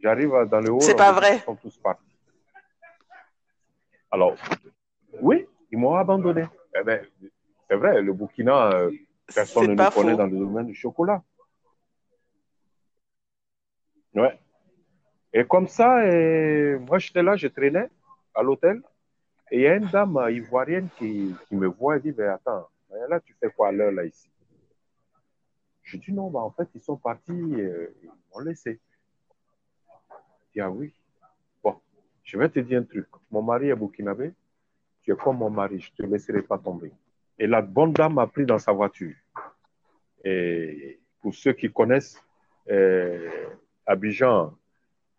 j'arrive 0.02 0.30
dans 0.50 0.60
le 0.60 0.70
hall. 0.70 0.80
C'est 0.80 0.96
pas 0.96 1.12
vrai. 1.12 1.36
Ils 1.36 1.40
sont 1.42 1.56
tous 1.56 1.76
partis. 1.76 2.02
Alors, 4.10 4.34
oui, 5.20 5.46
ils 5.70 5.78
m'ont 5.78 5.96
abandonné. 5.96 6.46
Eh 6.80 6.82
ben, 6.82 7.04
c'est 7.68 7.76
vrai, 7.76 8.00
le 8.00 8.14
Burkina, 8.14 8.72
euh, 8.72 8.90
personne 9.34 9.66
ne 9.66 9.74
nous 9.74 9.90
connaît 9.90 10.16
dans 10.16 10.26
le 10.26 10.38
domaine 10.38 10.66
du 10.66 10.74
chocolat. 10.74 11.22
Ouais. 14.14 14.38
Et 15.34 15.44
comme 15.44 15.66
ça, 15.66 16.04
moi 16.80 16.98
j'étais 16.98 17.22
là, 17.22 17.36
je 17.36 17.48
traînais 17.48 17.88
à 18.34 18.42
l'hôtel. 18.42 18.82
Et 19.50 19.56
il 19.56 19.62
y 19.62 19.66
a 19.66 19.76
une 19.76 19.88
dame 19.88 20.18
ivoirienne 20.30 20.88
qui, 20.96 21.34
me 21.50 21.66
voit 21.66 21.98
et 21.98 22.00
dit 22.00 22.14
Mais 22.16 22.26
attends, 22.26 22.68
là, 23.08 23.20
tu 23.20 23.34
fais 23.38 23.50
quoi 23.50 23.68
à 23.68 23.72
l'heure 23.72 23.92
là 23.92 24.04
ici? 24.04 24.30
Je 25.82 25.96
dis 25.98 26.12
Non, 26.12 26.30
bah, 26.30 26.40
en 26.40 26.50
fait, 26.50 26.68
ils 26.74 26.80
sont 26.80 26.96
partis, 26.96 27.32
euh, 27.32 27.94
ils 28.02 28.10
m'ont 28.32 28.40
laissé. 28.40 28.80
Je 30.10 30.52
dis 30.54 30.60
Ah 30.60 30.70
oui. 30.70 30.94
Bon, 31.62 31.76
je 32.24 32.38
vais 32.38 32.48
te 32.48 32.60
dire 32.60 32.80
un 32.80 32.84
truc. 32.84 33.06
Mon 33.30 33.42
mari 33.42 33.68
est 33.68 33.74
burkinabé. 33.74 34.32
Tu 35.02 35.12
es 35.12 35.16
comme 35.16 35.38
mon 35.38 35.50
mari, 35.50 35.80
je 35.80 35.90
ne 35.90 36.06
te 36.08 36.12
laisserai 36.12 36.42
pas 36.42 36.58
tomber. 36.58 36.92
Et 37.38 37.46
la 37.46 37.60
bonne 37.60 37.92
dame 37.92 38.14
m'a 38.14 38.26
pris 38.26 38.46
dans 38.46 38.58
sa 38.58 38.72
voiture. 38.72 39.14
Et 40.24 41.00
pour 41.20 41.34
ceux 41.34 41.52
qui 41.52 41.70
connaissent 41.70 42.22
euh, 42.70 43.48
Abidjan, 43.84 44.54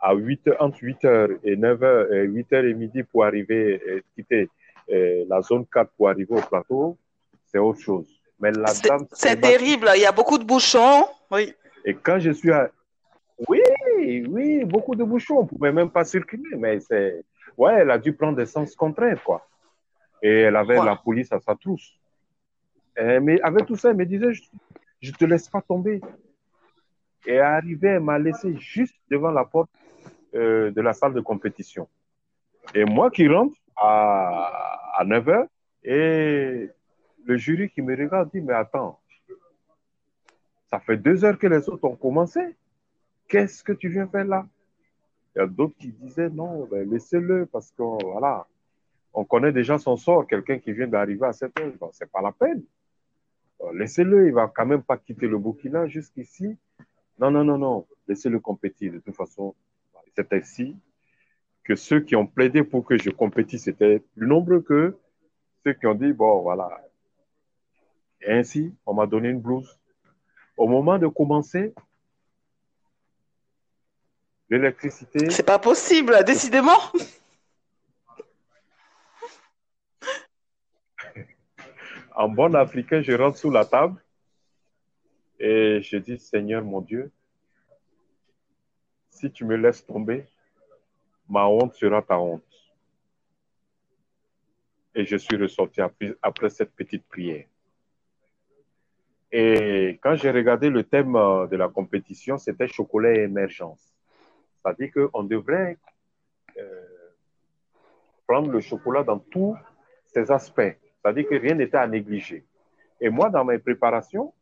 à 0.03 0.13
8, 0.13 0.49
entre 0.59 0.79
8h 0.79 1.37
et 1.45 1.55
9h, 1.55 2.27
8h 2.27 2.69
et 2.69 2.73
midi 2.73 3.03
pour 3.03 3.23
arriver, 3.23 3.81
et 3.85 3.89
euh, 3.89 4.03
quitter 4.13 4.49
euh, 4.91 5.23
la 5.29 5.41
zone 5.41 5.65
4 5.65 5.91
pour 5.95 6.09
arriver 6.09 6.35
au 6.35 6.41
plateau, 6.41 6.97
c'est 7.45 7.57
autre 7.57 7.79
chose. 7.79 8.05
Mais 8.37 8.51
la 8.51 8.73
dame. 8.83 9.07
C'est 9.13 9.39
terrible, 9.39 9.89
il 9.95 10.01
y 10.01 10.05
a 10.05 10.11
beaucoup 10.11 10.37
de 10.37 10.43
bouchons. 10.43 11.05
Oui. 11.31 11.53
Et 11.85 11.93
quand 11.93 12.19
je 12.19 12.31
suis 12.31 12.51
à. 12.51 12.69
Oui, 13.47 13.61
oui, 14.27 14.65
beaucoup 14.65 14.93
de 14.93 15.05
bouchons. 15.05 15.37
On 15.39 15.43
ne 15.43 15.47
pouvait 15.47 15.71
même 15.71 15.89
pas 15.89 16.03
circuler, 16.03 16.55
mais 16.57 16.81
c'est. 16.81 17.23
Ouais, 17.57 17.75
elle 17.79 17.91
a 17.91 17.97
dû 17.97 18.11
prendre 18.11 18.35
des 18.35 18.45
sens 18.45 18.75
contraires, 18.75 19.23
quoi. 19.23 19.47
Et 20.21 20.41
elle 20.41 20.55
avait 20.57 20.83
la 20.83 20.97
police 20.97 21.31
à 21.31 21.39
sa 21.39 21.55
trousse. 21.55 21.93
mais 22.97 23.39
avec 23.41 23.65
tout 23.67 23.77
ça, 23.77 23.91
elle 23.91 23.97
me 23.97 24.05
disait 24.05 24.33
Je 25.01 25.11
ne 25.11 25.15
te 25.15 25.23
laisse 25.23 25.47
pas 25.47 25.61
tomber. 25.61 26.01
Et 27.25 27.39
arrivé, 27.39 27.87
elle 27.87 28.01
m'a 28.01 28.19
laissé 28.19 28.53
juste 28.57 28.95
devant 29.09 29.31
la 29.31 29.45
porte 29.45 29.69
euh, 30.35 30.71
de 30.71 30.81
la 30.81 30.93
salle 30.93 31.13
de 31.13 31.21
compétition. 31.21 31.87
Et 32.73 32.85
moi 32.85 33.11
qui 33.11 33.27
rentre 33.27 33.57
à, 33.75 34.97
à 34.97 35.03
9 35.05 35.25
h 35.25 35.47
et 35.83 36.69
le 37.25 37.37
jury 37.37 37.69
qui 37.69 37.81
me 37.81 37.95
regarde 37.95 38.29
dit, 38.31 38.41
mais 38.41 38.53
attends, 38.53 38.99
ça 40.69 40.79
fait 40.79 40.97
deux 40.97 41.23
heures 41.23 41.37
que 41.37 41.47
les 41.47 41.69
autres 41.69 41.85
ont 41.85 41.95
commencé. 41.95 42.39
Qu'est-ce 43.27 43.63
que 43.63 43.73
tu 43.73 43.89
viens 43.89 44.07
faire 44.07 44.25
là? 44.25 44.47
Il 45.35 45.39
y 45.39 45.41
a 45.41 45.47
d'autres 45.47 45.75
qui 45.77 45.89
disaient, 45.89 46.29
non, 46.29 46.65
ben 46.65 46.89
laissez-le 46.89 47.45
parce 47.47 47.71
que 47.71 47.83
voilà, 48.03 48.47
on 49.13 49.25
connaît 49.25 49.51
déjà 49.51 49.77
son 49.77 49.97
sort. 49.97 50.27
Quelqu'un 50.27 50.59
qui 50.59 50.71
vient 50.73 50.87
d'arriver 50.87 51.25
à 51.25 51.33
cette 51.33 51.59
heure, 51.59 51.73
c'est 51.91 52.11
pas 52.11 52.21
la 52.21 52.31
peine. 52.31 52.63
Laissez-le, 53.73 54.27
il 54.27 54.33
va 54.33 54.51
quand 54.53 54.65
même 54.65 54.83
pas 54.83 54.97
quitter 54.97 55.27
le 55.27 55.37
Burkina 55.37 55.87
jusqu'ici. 55.87 56.57
Non, 57.19 57.31
non, 57.31 57.43
non, 57.43 57.57
non, 57.57 57.87
laissez-le 58.07 58.39
compétir. 58.39 58.93
De 58.93 58.99
toute 58.99 59.15
façon, 59.15 59.55
c'est 60.15 60.31
ainsi 60.33 60.77
que 61.63 61.75
ceux 61.75 62.01
qui 62.01 62.15
ont 62.15 62.27
plaidé 62.27 62.63
pour 62.63 62.85
que 62.85 62.97
je 62.97 63.09
compétisse 63.09 63.67
étaient 63.67 63.99
plus 64.15 64.27
nombreux 64.27 64.61
que 64.61 64.97
ceux 65.63 65.73
qui 65.73 65.87
ont 65.87 65.95
dit, 65.95 66.11
bon, 66.11 66.41
voilà. 66.41 66.69
Et 68.21 68.33
ainsi, 68.33 68.73
on 68.85 68.93
m'a 68.93 69.05
donné 69.05 69.29
une 69.29 69.39
blouse. 69.39 69.79
Au 70.57 70.67
moment 70.67 70.99
de 70.99 71.07
commencer, 71.07 71.73
l'électricité. 74.49 75.29
C'est 75.29 75.45
pas 75.45 75.59
possible, 75.59 76.23
décidément. 76.25 76.79
en 82.15 82.29
bon 82.29 82.55
africain, 82.55 83.01
je 83.01 83.13
rentre 83.13 83.37
sous 83.37 83.51
la 83.51 83.65
table 83.65 84.01
et 85.39 85.81
je 85.81 85.97
dis, 85.97 86.17
Seigneur 86.19 86.63
mon 86.63 86.81
Dieu, 86.81 87.11
si 89.23 89.31
tu 89.31 89.45
me 89.45 89.55
laisses 89.55 89.85
tomber, 89.85 90.25
ma 91.29 91.45
honte 91.45 91.73
sera 91.75 92.01
ta 92.01 92.19
honte. 92.19 92.43
Et 94.93 95.05
je 95.05 95.15
suis 95.15 95.37
ressorti 95.37 95.79
après 96.21 96.49
cette 96.49 96.73
petite 96.73 97.05
prière. 97.07 97.45
Et 99.31 99.97
quand 100.03 100.15
j'ai 100.15 100.29
regardé 100.29 100.69
le 100.69 100.83
thème 100.83 101.15
euh, 101.15 101.47
de 101.47 101.55
la 101.55 101.69
compétition, 101.69 102.37
c'était 102.37 102.67
chocolat 102.67 103.13
et 103.13 103.23
émergence. 103.23 103.95
C'est-à-dire 104.61 104.91
qu'on 104.93 105.23
devrait 105.23 105.77
euh, 106.57 106.83
prendre 108.27 108.51
le 108.51 108.59
chocolat 108.59 109.03
dans 109.03 109.19
tous 109.19 109.55
ses 110.05 110.29
aspects. 110.31 110.75
C'est-à-dire 111.01 111.27
que 111.29 111.35
rien 111.35 111.55
n'était 111.55 111.77
à 111.77 111.87
négliger. 111.87 112.45
Et 112.99 113.09
moi, 113.09 113.29
dans 113.29 113.45
mes 113.45 113.57
préparations, 113.57 114.33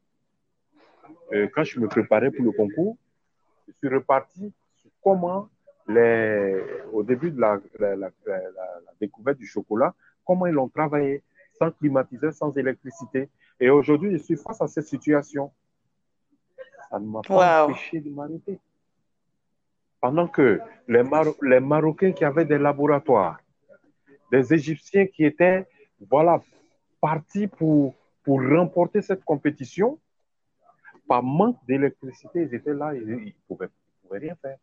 euh, 1.34 1.48
quand 1.54 1.64
je 1.64 1.80
me 1.80 1.88
préparais 1.88 2.32
pour 2.32 2.44
le 2.44 2.52
concours, 2.52 2.98
je 3.68 3.74
suis 3.78 3.96
reparti 3.96 4.52
comment, 5.04 5.50
les, 5.88 6.64
au 6.92 7.04
début 7.04 7.32
de 7.32 7.40
la, 7.40 7.60
découverte 9.00 9.38
du 9.38 9.48
chocolat, 9.48 9.94
comment 10.26 10.46
ils 10.46 10.54
l'ont 10.54 10.70
travaillé 10.70 11.24
sans 11.58 11.72
climatiseur, 11.72 12.34
sans 12.34 12.56
électricité. 12.58 13.30
Et 13.60 13.70
aujourd'hui, 13.70 14.12
je 14.14 14.18
suis 14.18 14.36
face 14.36 14.62
à 14.62 14.68
cette 14.68 14.88
situation. 14.88 15.52
Ça 16.90 17.00
ne 17.00 17.06
m'a 17.06 17.22
pas 17.22 17.66
empêché 17.66 18.00
de 18.00 18.10
m'arrêter. 18.10 18.60
Pendant 20.00 20.28
que 20.28 20.60
les, 20.88 21.04
les 21.44 21.60
Marocains 21.60 22.12
qui 22.12 22.26
avaient 22.26 22.46
des 22.46 22.58
laboratoires, 22.58 23.40
des 24.32 24.54
Égyptiens 24.54 25.06
qui 25.06 25.24
étaient 25.26 25.68
voilà, 26.10 26.42
partis 27.00 27.48
pour, 27.48 27.96
pour 28.24 28.42
remporter 28.42 29.02
cette 29.02 29.24
compétition, 29.24 30.00
par 31.08 31.22
manque 31.22 31.58
d'électricité, 31.68 32.44
ils 32.44 32.56
étaient 32.56 32.74
là, 32.74 32.94
ils 32.96 33.06
ne 33.06 33.32
pouvaient, 33.48 33.68
pouvaient 34.02 34.20
rien 34.20 34.36
faire. 34.42 34.58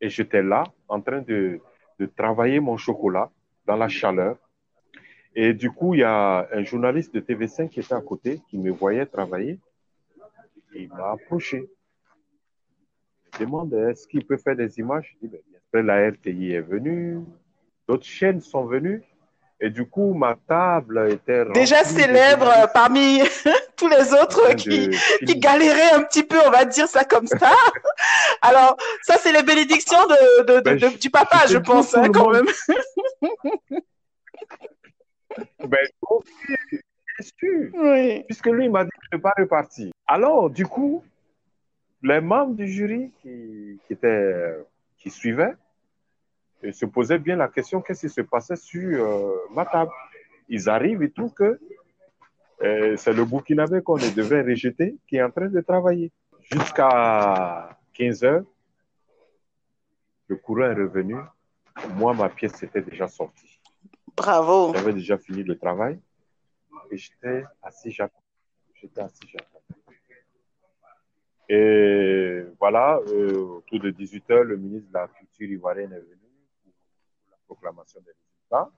Et 0.00 0.08
j'étais 0.08 0.42
là 0.42 0.64
en 0.88 1.00
train 1.00 1.22
de, 1.22 1.60
de 1.98 2.06
travailler 2.06 2.60
mon 2.60 2.76
chocolat 2.76 3.30
dans 3.66 3.76
la 3.76 3.88
chaleur. 3.88 4.36
Et 5.34 5.52
du 5.52 5.70
coup, 5.70 5.94
il 5.94 6.00
y 6.00 6.04
a 6.04 6.48
un 6.52 6.64
journaliste 6.64 7.14
de 7.14 7.20
TV5 7.20 7.68
qui 7.68 7.80
était 7.80 7.94
à 7.94 8.00
côté, 8.00 8.40
qui 8.48 8.58
me 8.58 8.70
voyait 8.70 9.06
travailler. 9.06 9.58
il 10.74 10.88
m'a 10.88 11.12
approché. 11.12 11.68
Me 13.34 13.44
demande 13.44 13.74
est-ce 13.74 14.06
qu'il 14.08 14.24
peut 14.24 14.38
faire 14.38 14.56
des 14.56 14.78
images? 14.78 15.14
Je 15.22 15.26
dis 15.26 15.36
ben, 15.72 15.84
la 15.84 16.08
RTI 16.10 16.52
est 16.52 16.62
venue, 16.62 17.20
d'autres 17.86 18.06
chaînes 18.06 18.40
sont 18.40 18.64
venues. 18.64 19.02
Et 19.58 19.70
du 19.70 19.86
coup, 19.86 20.12
ma 20.12 20.36
table 20.46 21.08
était 21.10 21.46
déjà 21.52 21.82
célèbre 21.82 22.70
parmi 22.74 23.20
tous 23.76 23.88
les 23.88 24.12
autres 24.12 24.54
qui, 24.54 24.90
qui, 25.26 25.38
galéraient 25.38 25.94
un 25.94 26.02
petit 26.02 26.22
peu, 26.22 26.36
on 26.46 26.50
va 26.50 26.66
dire 26.66 26.86
ça 26.88 27.04
comme 27.04 27.26
ça. 27.26 27.50
Alors, 28.42 28.76
ça, 29.02 29.16
c'est 29.18 29.32
les 29.32 29.42
bénédictions 29.42 30.04
de, 30.06 30.42
de, 30.44 30.60
Ben, 30.60 30.78
de- 30.78 30.98
du 30.98 31.10
papa, 31.10 31.46
je 31.48 31.58
pense, 31.58 31.94
hein, 31.96 32.10
quand 32.12 32.30
même. 32.30 32.46
Ben, 35.64 35.86
bien 36.48 37.28
sûr. 37.38 37.70
Oui. 37.74 38.22
Puisque 38.24 38.46
lui, 38.46 38.64
il 38.66 38.70
m'a 38.70 38.84
dit 38.84 38.90
que 38.90 39.06
je 39.12 39.16
ne 39.16 39.22
pas 39.22 39.32
repartir. 39.36 39.92
Alors, 40.06 40.50
du 40.50 40.66
coup, 40.66 41.02
les 42.02 42.20
membres 42.20 42.54
du 42.54 42.68
jury 42.68 43.10
qui, 43.22 43.78
qui, 43.86 43.92
étaient, 43.92 44.56
qui 44.98 45.10
suivaient 45.10 45.54
euh, 46.64 46.72
se 46.72 46.86
posaient 46.86 47.18
bien 47.18 47.36
la 47.36 47.48
question 47.48 47.80
qu'est-ce 47.80 48.06
qui 48.06 48.12
se 48.12 48.20
passait 48.20 48.56
sur 48.56 49.04
euh, 49.04 49.34
ma 49.52 49.64
table? 49.66 49.90
Ils 50.48 50.68
arrivent 50.68 51.02
et 51.02 51.10
trouvent 51.10 51.34
que 51.34 51.58
euh, 52.62 52.96
c'est 52.96 53.12
le 53.12 53.24
Burkinabé 53.24 53.82
qu'on 53.82 53.96
devrait 53.96 54.42
rejeter 54.42 54.96
qui 55.08 55.16
est 55.16 55.22
en 55.22 55.30
train 55.30 55.48
de 55.48 55.60
travailler. 55.60 56.12
Jusqu'à 56.52 57.75
15 57.96 58.24
heures, 58.24 58.44
le 60.28 60.36
courant 60.36 60.64
est 60.70 60.74
revenu. 60.74 61.16
Moi, 61.94 62.14
ma 62.14 62.28
pièce 62.28 62.62
était 62.62 62.82
déjà 62.82 63.08
sortie. 63.08 63.60
Bravo. 64.16 64.72
J'avais 64.74 64.92
déjà 64.92 65.18
fini 65.18 65.42
le 65.42 65.58
travail 65.58 65.98
et 66.90 66.96
j'étais 66.96 67.44
assis. 67.62 67.90
J'étais 68.74 69.00
assis. 69.00 69.36
Et 71.48 72.44
voilà, 72.58 72.98
euh, 73.08 73.58
autour 73.58 73.80
de 73.80 73.90
18h, 73.90 74.40
le 74.40 74.56
ministre 74.56 74.88
de 74.88 74.94
la 74.94 75.08
Culture 75.08 75.48
ivoirienne 75.48 75.92
est 75.92 76.00
venu 76.00 76.28
pour 76.64 77.30
la 77.30 77.36
proclamation 77.46 78.00
des 78.00 78.10
résultats. 78.10 78.70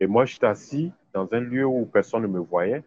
Et 0.00 0.06
moi, 0.06 0.24
j'étais 0.24 0.46
assis 0.46 0.92
dans 1.12 1.28
un 1.32 1.40
lieu 1.40 1.64
où 1.64 1.86
personne 1.86 2.22
ne 2.22 2.26
me 2.26 2.40
voyait. 2.40 2.82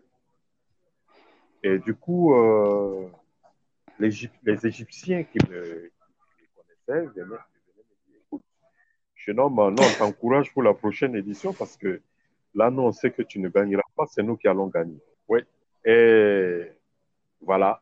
Et 1.61 1.79
du 1.79 1.95
coup, 1.95 2.33
euh, 2.33 3.07
les, 3.99 4.09
Égyp- 4.09 4.39
les 4.43 4.65
Égyptiens 4.65 5.23
qui 5.23 5.37
me, 5.49 5.91
qui 6.37 6.43
me 6.43 6.47
connaissaient 6.55 7.07
venaient, 7.07 7.23
venaient 7.23 7.25
me 7.25 8.07
dire, 8.07 8.21
écoute, 8.25 8.41
jeune 9.15 9.39
homme, 9.39 9.55
non, 9.55 9.75
on 9.79 9.97
t'encourage 9.97 10.51
pour 10.53 10.63
la 10.63 10.73
prochaine 10.73 11.15
édition 11.15 11.53
parce 11.53 11.77
que 11.77 12.01
là, 12.55 12.69
nous, 12.69 12.83
on 12.83 12.91
sait 12.91 13.11
que 13.11 13.21
tu 13.21 13.39
ne 13.39 13.49
gagneras 13.49 13.83
pas, 13.95 14.05
c'est 14.07 14.23
nous 14.23 14.37
qui 14.37 14.47
allons 14.47 14.67
gagner. 14.67 14.99
Oui. 15.27 15.41
Et 15.85 16.71
voilà, 17.41 17.81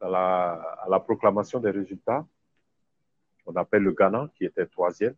à 0.00 0.08
la, 0.08 0.52
à 0.84 0.86
la 0.88 1.00
proclamation 1.00 1.60
des 1.60 1.70
résultats, 1.70 2.26
on 3.46 3.54
appelle 3.56 3.82
le 3.82 3.92
Ghana 3.92 4.30
qui 4.36 4.44
était 4.44 4.66
troisième. 4.66 5.14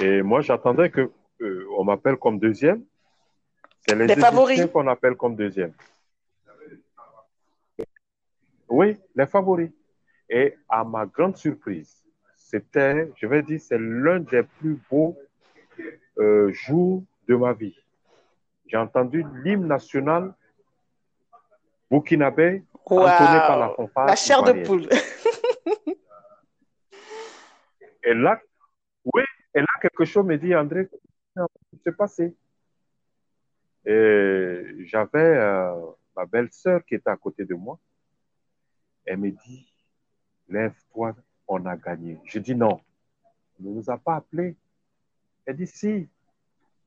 Et 0.00 0.22
moi, 0.22 0.40
j'attendais 0.40 0.90
que 0.90 1.10
euh, 1.40 1.66
on 1.76 1.84
m'appelle 1.84 2.16
comme 2.16 2.38
deuxième. 2.38 2.84
C'est 3.86 3.96
les 3.96 4.06
Les 4.06 4.16
favoris. 4.16 4.58
Égyptiens 4.58 4.72
qu'on 4.72 4.86
appelle 4.88 5.16
comme 5.16 5.34
deuxième. 5.34 5.72
Oui, 8.72 8.98
les 9.14 9.26
favoris. 9.26 9.70
Et 10.30 10.56
à 10.66 10.82
ma 10.82 11.04
grande 11.04 11.36
surprise, 11.36 12.02
c'était, 12.34 13.12
je 13.16 13.26
vais 13.26 13.42
dire, 13.42 13.60
c'est 13.60 13.78
l'un 13.78 14.20
des 14.20 14.42
plus 14.44 14.80
beaux 14.90 15.14
euh, 16.18 16.50
jours 16.52 17.04
de 17.28 17.36
ma 17.36 17.52
vie. 17.52 17.76
J'ai 18.66 18.78
entendu 18.78 19.26
l'hymne 19.44 19.66
national 19.66 20.32
burkinabé 21.90 22.64
entonné 22.86 23.06
par 23.46 23.58
la 23.58 23.68
fanfare. 23.76 24.06
La 24.06 24.16
chair 24.16 24.42
de 24.42 24.64
poule. 24.64 24.88
Et 28.04 28.14
là, 28.14 28.40
oui, 29.04 29.22
et 29.54 29.60
là, 29.60 29.66
quelque 29.80 30.04
chose 30.04 30.24
me 30.24 30.36
dit, 30.36 30.56
André, 30.56 30.88
qu'est-ce 30.88 31.46
qui 31.70 31.78
s'est 31.84 31.92
passé? 31.92 32.34
Et 33.84 34.64
j'avais 34.86 35.36
euh, 35.36 35.72
ma 36.16 36.26
belle-sœur 36.26 36.84
qui 36.84 36.96
était 36.96 37.10
à 37.10 37.16
côté 37.16 37.44
de 37.44 37.54
moi. 37.54 37.78
Elle 39.04 39.18
me 39.18 39.30
dit, 39.30 39.72
lève-toi, 40.48 41.14
on 41.48 41.64
a 41.66 41.76
gagné. 41.76 42.18
Je 42.24 42.38
dis 42.38 42.54
non, 42.54 42.80
on 43.60 43.68
ne 43.68 43.74
nous 43.74 43.90
a 43.90 43.98
pas 43.98 44.16
appelés. 44.16 44.56
Elle 45.46 45.56
dit, 45.56 45.66
si, 45.66 46.08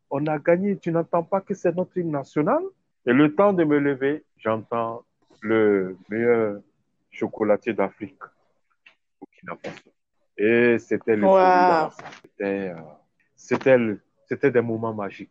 on 0.09 0.25
a 0.27 0.39
gagné, 0.39 0.77
tu 0.77 0.91
n'entends 0.91 1.23
pas 1.23 1.41
que 1.41 1.53
c'est 1.53 1.75
notre 1.75 1.97
hymne 1.97 2.11
national? 2.11 2.63
Et 3.05 3.13
le 3.13 3.35
temps 3.35 3.53
de 3.53 3.63
me 3.63 3.77
lever, 3.77 4.23
j'entends 4.37 5.03
le 5.41 5.97
meilleur 6.09 6.61
chocolatier 7.11 7.73
d'Afrique, 7.73 8.19
Burkina 9.19 9.55
Faso. 9.63 9.91
Et 10.37 10.79
c'était 10.79 11.15
le 11.15 11.25
Wow. 11.25 11.91
C'était, 12.23 12.73
euh, 13.77 13.95
c'était, 14.27 14.51
des 14.51 14.61
moments 14.61 14.93
magiques. 14.93 15.29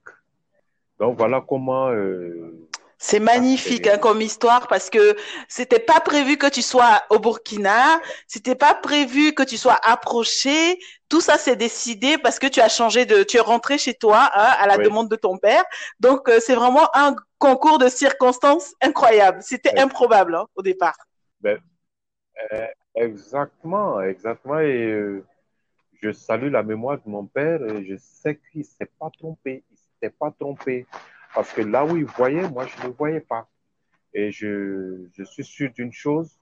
Donc 0.98 1.18
voilà 1.18 1.44
comment 1.46 1.88
euh, 1.88 2.68
C'est 3.06 3.20
magnifique 3.20 3.86
hein, 3.86 3.98
comme 3.98 4.22
histoire 4.22 4.66
parce 4.66 4.88
que 4.88 5.14
c'était 5.46 5.78
pas 5.78 6.00
prévu 6.00 6.38
que 6.38 6.48
tu 6.48 6.62
sois 6.62 7.02
au 7.10 7.18
Burkina, 7.18 8.00
c'était 8.26 8.54
pas 8.54 8.72
prévu 8.72 9.34
que 9.34 9.42
tu 9.42 9.58
sois 9.58 9.78
approché. 9.82 10.78
Tout 11.10 11.20
ça 11.20 11.36
s'est 11.36 11.54
décidé 11.54 12.16
parce 12.16 12.38
que 12.38 12.46
tu 12.46 12.62
as 12.62 12.70
changé 12.70 13.04
de, 13.04 13.22
tu 13.22 13.36
es 13.36 13.40
rentré 13.40 13.76
chez 13.76 13.92
toi 13.92 14.30
hein, 14.34 14.54
à 14.58 14.66
la 14.66 14.78
Oui. 14.78 14.84
demande 14.84 15.10
de 15.10 15.16
ton 15.16 15.36
père. 15.36 15.64
Donc 16.00 16.30
euh, 16.30 16.40
c'est 16.40 16.54
vraiment 16.54 16.88
un 16.94 17.14
concours 17.36 17.78
de 17.78 17.88
circonstances 17.88 18.72
incroyable. 18.80 19.42
C'était 19.42 19.78
improbable 19.78 20.34
hein, 20.36 20.46
au 20.56 20.62
départ. 20.62 20.96
Exactement, 22.94 24.00
exactement. 24.00 24.60
Et 24.60 24.86
euh, 24.86 25.22
je 26.00 26.10
salue 26.10 26.50
la 26.50 26.62
mémoire 26.62 26.96
de 26.96 27.10
mon 27.10 27.26
père 27.26 27.62
et 27.66 27.84
je 27.84 27.96
sais 27.98 28.40
qu'il 28.50 28.62
ne 28.62 28.64
s'est 28.64 28.90
pas 28.98 29.10
trompé. 29.10 29.62
Il 29.70 29.76
s'était 29.76 30.16
pas 30.18 30.30
trompé. 30.30 30.86
Parce 31.34 31.52
que 31.52 31.62
là 31.62 31.84
où 31.84 31.96
il 31.96 32.04
voyait, 32.04 32.48
moi, 32.48 32.66
je 32.66 32.86
ne 32.86 32.92
voyais 32.92 33.20
pas. 33.20 33.48
Et 34.12 34.30
je, 34.30 35.06
je 35.12 35.24
suis 35.24 35.44
sûr 35.44 35.70
d'une 35.72 35.92
chose, 35.92 36.38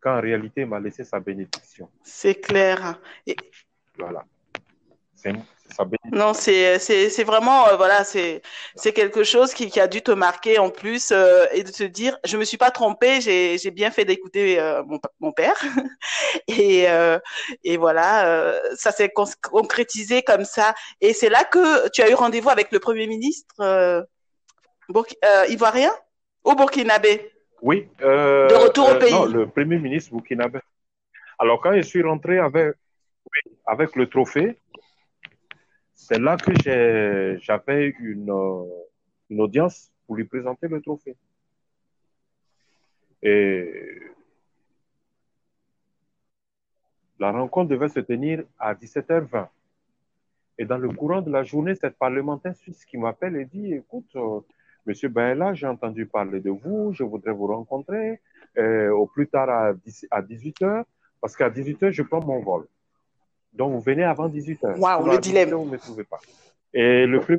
qu'en 0.00 0.20
réalité, 0.20 0.62
il 0.62 0.66
m'a 0.66 0.80
laissé 0.80 1.04
sa 1.04 1.20
bénédiction. 1.20 1.90
C'est 2.02 2.40
clair. 2.40 3.00
Et- 3.26 3.36
Voilà. 3.98 4.24
Non, 6.12 6.34
c'est 6.34 7.24
vraiment 7.24 7.68
euh, 7.68 7.76
voilà, 7.76 8.04
c'est 8.04 8.42
quelque 8.94 9.24
chose 9.24 9.54
qui, 9.54 9.70
qui 9.70 9.80
a 9.80 9.88
dû 9.88 10.02
te 10.02 10.12
marquer 10.12 10.58
en 10.58 10.70
plus 10.70 11.10
euh, 11.10 11.46
et 11.52 11.64
de 11.64 11.70
te 11.70 11.82
dire 11.82 12.18
je 12.24 12.36
me 12.36 12.44
suis 12.44 12.58
pas 12.58 12.70
trompée, 12.70 13.20
j'ai 13.20 13.70
bien 13.70 13.90
fait 13.90 14.04
d'écouter 14.04 14.60
euh, 14.60 14.82
mon 15.20 15.32
père 15.32 15.60
et 16.48 16.86
et 17.64 17.76
voilà, 17.76 18.54
ça 18.76 18.92
s'est 18.92 19.08
con- 19.08 19.24
concrétisé 19.42 20.22
comme 20.22 20.44
ça 20.44 20.74
et 21.00 21.12
c'est 21.12 21.30
là 21.30 21.44
que 21.44 21.88
tu 21.90 22.02
as 22.02 22.10
eu 22.10 22.14
rendez-vous 22.14 22.50
avec 22.50 22.70
le 22.70 22.78
premier 22.78 23.06
ministre 23.06 24.06
ivoirien 25.48 25.92
ou 26.44 26.54
burkinabé? 26.54 27.32
Oui. 27.62 27.88
De 28.00 28.54
retour 28.54 28.90
au 28.90 28.94
pays. 28.96 29.12
Non, 29.12 29.24
le 29.24 29.48
premier 29.48 29.78
ministre 29.78 30.12
burkinabé. 30.12 30.58
Alors, 31.38 31.60
quand 31.60 31.74
je 31.74 31.80
suis 31.80 32.02
rentré 32.02 32.38
avec 32.38 33.96
le 33.96 34.06
trophée, 34.08 34.56
c'est 36.06 36.18
là 36.18 36.36
que 36.36 36.52
j'avais 37.40 37.94
une, 37.98 38.30
euh, 38.30 38.64
une 39.30 39.40
audience 39.40 39.90
pour 40.06 40.16
lui 40.16 40.24
présenter 40.24 40.68
le 40.68 40.82
trophée. 40.82 41.16
Et 43.22 43.70
la 47.18 47.32
rencontre 47.32 47.70
devait 47.70 47.88
se 47.88 48.00
tenir 48.00 48.44
à 48.58 48.74
17h20. 48.74 49.48
Et 50.58 50.66
dans 50.66 50.76
le 50.76 50.90
courant 50.90 51.22
de 51.22 51.30
la 51.30 51.42
journée, 51.42 51.74
cette 51.74 51.96
parlementaire 51.96 52.54
suisse 52.54 52.84
qui 52.84 52.98
m'appelle 52.98 53.36
et 53.36 53.46
dit, 53.46 53.72
écoute, 53.72 54.14
euh, 54.16 54.40
Monsieur 54.84 55.08
Baella, 55.08 55.54
j'ai 55.54 55.66
entendu 55.66 56.04
parler 56.04 56.40
de 56.40 56.50
vous, 56.50 56.92
je 56.92 57.02
voudrais 57.02 57.32
vous 57.32 57.46
rencontrer 57.46 58.20
euh, 58.58 58.90
au 58.90 59.06
plus 59.06 59.26
tard 59.26 59.48
à, 59.48 59.72
10 59.72 60.08
à 60.10 60.20
18h, 60.20 60.84
parce 61.22 61.34
qu'à 61.34 61.48
18h, 61.48 61.92
je 61.92 62.02
prends 62.02 62.22
mon 62.22 62.40
vol. 62.40 62.68
Donc, 63.54 63.72
vous 63.72 63.80
venez 63.80 64.04
avant 64.04 64.28
18h. 64.28 64.78
Waouh, 64.78 65.06
le 65.06 65.18
dilemme. 65.18 65.50
18h, 65.50 65.54
vous 65.54 65.64
ne 65.66 65.70
me 65.70 65.78
trouvez 65.78 66.04
pas. 66.04 66.20
Et 66.72 67.06
le 67.06 67.20
premier... 67.20 67.38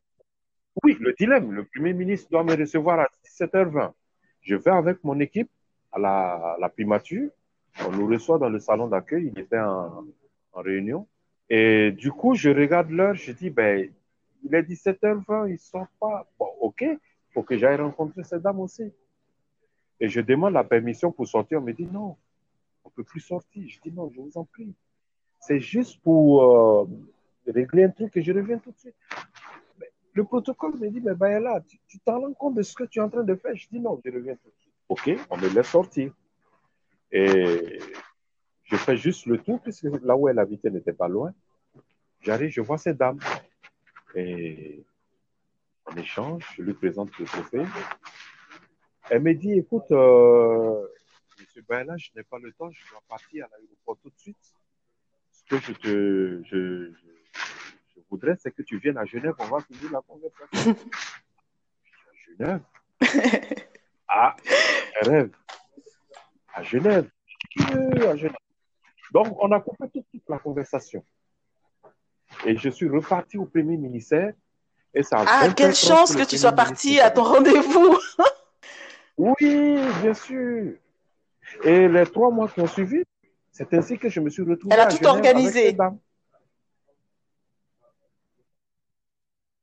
Oui, 0.83 0.97
le 0.99 1.13
dilemme. 1.13 1.51
Le 1.51 1.65
Premier 1.65 1.93
ministre 1.93 2.29
doit 2.31 2.43
me 2.43 2.55
recevoir 2.55 2.99
à 2.99 3.07
17h20. 3.25 3.91
Je 4.41 4.55
vais 4.55 4.71
avec 4.71 5.03
mon 5.03 5.19
équipe 5.19 5.49
à 5.91 5.99
la, 5.99 6.57
la 6.59 6.69
primature. 6.69 7.29
On 7.85 7.91
nous 7.91 8.07
reçoit 8.07 8.37
dans 8.37 8.49
le 8.49 8.59
salon 8.59 8.87
d'accueil. 8.87 9.31
Il 9.33 9.39
était 9.39 9.59
en, 9.59 10.05
en 10.53 10.61
réunion. 10.61 11.07
Et 11.49 11.91
du 11.91 12.11
coup, 12.11 12.33
je 12.33 12.49
regarde 12.49 12.89
l'heure. 12.89 13.15
Je 13.15 13.31
dis, 13.31 13.49
ben, 13.49 13.89
il 14.43 14.53
est 14.55 14.63
17h20, 14.63 15.47
ils 15.47 15.53
ne 15.53 15.57
sortent 15.57 15.89
pas. 15.99 16.27
Bon, 16.39 16.47
OK, 16.61 16.81
il 16.81 16.99
faut 17.33 17.43
que 17.43 17.57
j'aille 17.57 17.77
rencontrer 17.77 18.23
cette 18.23 18.41
dame 18.41 18.59
aussi. 18.59 18.91
Et 19.99 20.07
je 20.09 20.21
demande 20.21 20.53
la 20.53 20.63
permission 20.63 21.11
pour 21.11 21.27
sortir. 21.27 21.59
On 21.59 21.61
me 21.61 21.73
dit, 21.73 21.87
non, 21.91 22.15
on 22.83 22.89
ne 22.89 22.93
peut 22.93 23.03
plus 23.03 23.21
sortir. 23.21 23.63
Je 23.67 23.79
dis, 23.79 23.91
non, 23.91 24.11
je 24.13 24.19
vous 24.21 24.31
en 24.35 24.45
prie. 24.45 24.73
C'est 25.47 25.59
juste 25.59 26.01
pour 26.01 26.43
euh, 26.43 26.87
régler 27.45 27.83
un 27.83 27.89
truc 27.89 28.17
et 28.17 28.23
je 28.23 28.31
reviens 28.33 28.57
tout 28.57 28.71
de 28.71 28.79
suite. 28.79 28.95
Le 30.13 30.23
protocole 30.23 30.75
me 30.77 30.89
dit, 30.89 31.01
mais 31.01 31.13
ben 31.13 31.39
là, 31.39 31.61
tu 31.87 31.99
t'en 31.99 32.19
rends 32.21 32.33
compte 32.33 32.55
de 32.55 32.63
ce 32.63 32.73
que 32.73 32.85
tu 32.85 32.99
es 32.99 33.01
en 33.01 33.09
train 33.09 33.23
de 33.23 33.35
faire? 33.35 33.55
Je 33.55 33.67
dis, 33.69 33.79
non, 33.79 34.01
je 34.03 34.11
reviens 34.11 34.35
tout 34.35 34.49
de 34.49 34.55
suite. 34.59 34.73
OK, 34.89 35.27
on 35.29 35.37
me 35.37 35.47
laisse 35.49 35.67
sortir. 35.67 36.11
Et 37.11 37.79
je 38.63 38.75
fais 38.75 38.97
juste 38.97 39.27
le 39.27 39.37
tour, 39.37 39.61
puisque 39.61 39.83
là 39.83 40.15
où 40.15 40.27
elle 40.27 40.39
habitait 40.39 40.71
n'était 40.71 40.93
pas 40.93 41.07
loin. 41.07 41.31
J'arrive, 42.21 42.49
je 42.49 42.61
vois 42.61 42.79
cette 42.79 42.97
dame. 42.97 43.19
Et 44.15 44.83
on 45.85 45.95
échange, 45.95 46.43
je 46.57 46.63
lui 46.63 46.73
présente 46.73 47.15
le 47.19 47.25
trophée. 47.25 47.65
Elle 49.11 49.21
me 49.21 49.33
dit, 49.35 49.53
écoute, 49.53 49.91
euh, 49.91 50.87
monsieur 51.39 51.63
je 51.69 52.09
n'ai 52.15 52.23
pas 52.23 52.39
le 52.39 52.51
temps, 52.53 52.71
je 52.71 52.89
dois 52.89 53.03
partir 53.07 53.45
à 53.45 53.49
l'aéroport 53.49 53.97
tout 54.01 54.09
de 54.09 54.17
suite. 54.17 54.55
Ce 55.47 55.55
que 55.55 55.61
je 55.61 55.71
te, 55.73 56.41
je, 56.45 56.91
je, 56.91 58.01
voudrais, 58.09 58.35
c'est 58.39 58.51
que 58.51 58.63
tu 58.63 58.79
viennes 58.79 58.97
à 58.97 59.05
Genève, 59.05 59.33
on 59.39 59.45
va 59.45 59.59
finir 59.61 59.91
la 59.91 60.01
conversation. 60.01 60.75
à 62.07 62.13
Genève 62.27 62.61
Ah, 64.07 64.35
rêve. 65.01 65.31
À 66.53 66.63
Genève. 66.63 67.09
à 67.59 68.15
Genève. 68.15 68.35
Donc, 69.11 69.37
on 69.39 69.51
a 69.51 69.59
coupé 69.59 69.87
toute 69.91 70.29
la 70.29 70.39
conversation. 70.39 71.05
Et 72.45 72.57
je 72.57 72.69
suis 72.69 72.89
reparti 72.89 73.37
au 73.37 73.45
premier 73.45 73.77
ministère. 73.77 74.33
Et 74.93 75.03
ça 75.03 75.23
ah, 75.27 75.49
quelle 75.55 75.75
chance 75.75 76.15
que 76.15 76.23
tu 76.23 76.37
sois 76.37 76.53
parti 76.53 76.99
à 76.99 77.11
ton 77.11 77.23
rendez-vous. 77.23 77.97
oui, 79.17 79.77
bien 80.01 80.13
sûr. 80.13 80.73
Et 81.63 81.87
les 81.87 82.05
trois 82.05 82.31
mois 82.31 82.47
qui 82.47 82.61
ont 82.61 82.67
suivi, 82.67 83.03
c'est 83.55 83.73
ainsi 83.73 83.97
que 83.97 84.09
je 84.09 84.19
me 84.19 84.29
suis 84.29 84.43
retrouvé. 84.43 84.75
Elle 84.75 84.81
a 84.81 84.87
tout 84.87 85.05
organisé. 85.05 85.77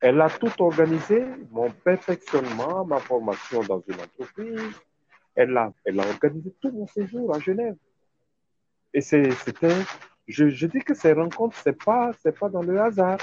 Elle 0.00 0.20
a 0.20 0.30
tout 0.30 0.62
organisé, 0.62 1.22
mon 1.50 1.70
perfectionnement, 1.70 2.86
ma 2.86 2.98
formation 3.00 3.62
dans 3.62 3.82
une 3.86 4.00
entreprise. 4.00 4.80
Elle 5.34 5.54
a, 5.58 5.72
elle 5.84 6.00
a 6.00 6.08
organisé 6.08 6.54
tout 6.60 6.72
mon 6.72 6.86
séjour 6.86 7.34
à 7.34 7.38
Genève. 7.38 7.76
Et 8.94 9.02
c'était, 9.02 9.76
je, 10.26 10.48
je, 10.48 10.66
dis 10.66 10.80
que 10.80 10.94
ces 10.94 11.12
rencontres, 11.12 11.58
c'est 11.62 11.84
pas, 11.84 12.12
c'est 12.22 12.36
pas 12.36 12.48
dans 12.48 12.62
le 12.62 12.80
hasard. 12.80 13.18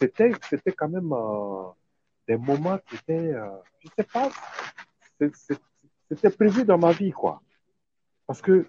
C'était, 0.00 0.32
quand 0.76 0.88
même 0.88 1.12
euh, 1.12 1.64
des 2.26 2.38
moments 2.38 2.78
qui 2.86 2.96
étaient, 2.96 3.34
euh, 3.34 3.48
je 3.80 3.88
sais 3.96 4.04
pas, 4.04 4.30
c'était 6.08 6.30
prévu 6.30 6.64
dans 6.64 6.78
ma 6.78 6.92
vie, 6.92 7.12
quoi. 7.12 7.42
Parce 8.26 8.40
que 8.42 8.66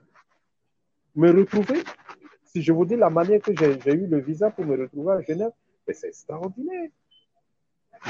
me 1.18 1.32
retrouver, 1.32 1.84
si 2.46 2.62
je 2.62 2.72
vous 2.72 2.86
dis 2.86 2.96
la 2.96 3.10
manière 3.10 3.42
que 3.42 3.52
j'ai 3.56 3.94
eu 3.94 4.08
le 4.08 4.20
visa 4.20 4.52
pour 4.52 4.66
me 4.66 4.78
retrouver 4.78 5.14
à 5.14 5.22
Genève, 5.22 5.52
c'est 5.88 6.08
extraordinaire. 6.08 6.90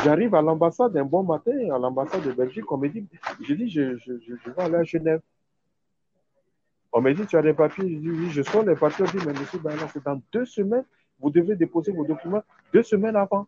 J'arrive 0.04 0.36
à 0.36 0.42
l'ambassade 0.42 0.96
un 0.98 1.06
bon 1.06 1.24
matin, 1.24 1.58
à 1.74 1.80
l'ambassade 1.80 2.24
de 2.24 2.34
Belgique, 2.34 2.70
on 2.72 2.78
me 2.78 2.90
dit, 2.90 3.08
je 3.42 3.54
dis, 3.54 3.70
je, 3.70 3.98
je, 3.98 4.14
je 4.20 4.52
vais 4.52 4.62
aller 4.62 4.76
à 4.76 4.84
Genève. 4.84 5.22
On 6.92 7.02
me 7.02 7.14
dit, 7.14 7.26
tu 7.26 7.38
as 7.38 7.42
des 7.42 7.54
papiers? 7.54 7.90
Je 7.90 7.98
dis, 7.98 8.10
oui, 8.10 8.30
je 8.30 8.42
sors 8.42 8.64
les 8.64 8.76
papiers. 8.76 9.06
On 9.08 9.18
dit, 9.18 9.26
mais 9.26 9.34
monsieur 9.34 9.60
c'est 9.94 10.04
dans 10.04 10.22
deux 10.32 10.46
semaines, 10.46 10.86
vous 11.20 11.30
devez 11.30 11.56
déposer 11.56 11.92
vos 11.92 12.06
documents 12.06 12.44
deux 12.74 12.84
semaines 12.84 13.16
avant. 13.16 13.48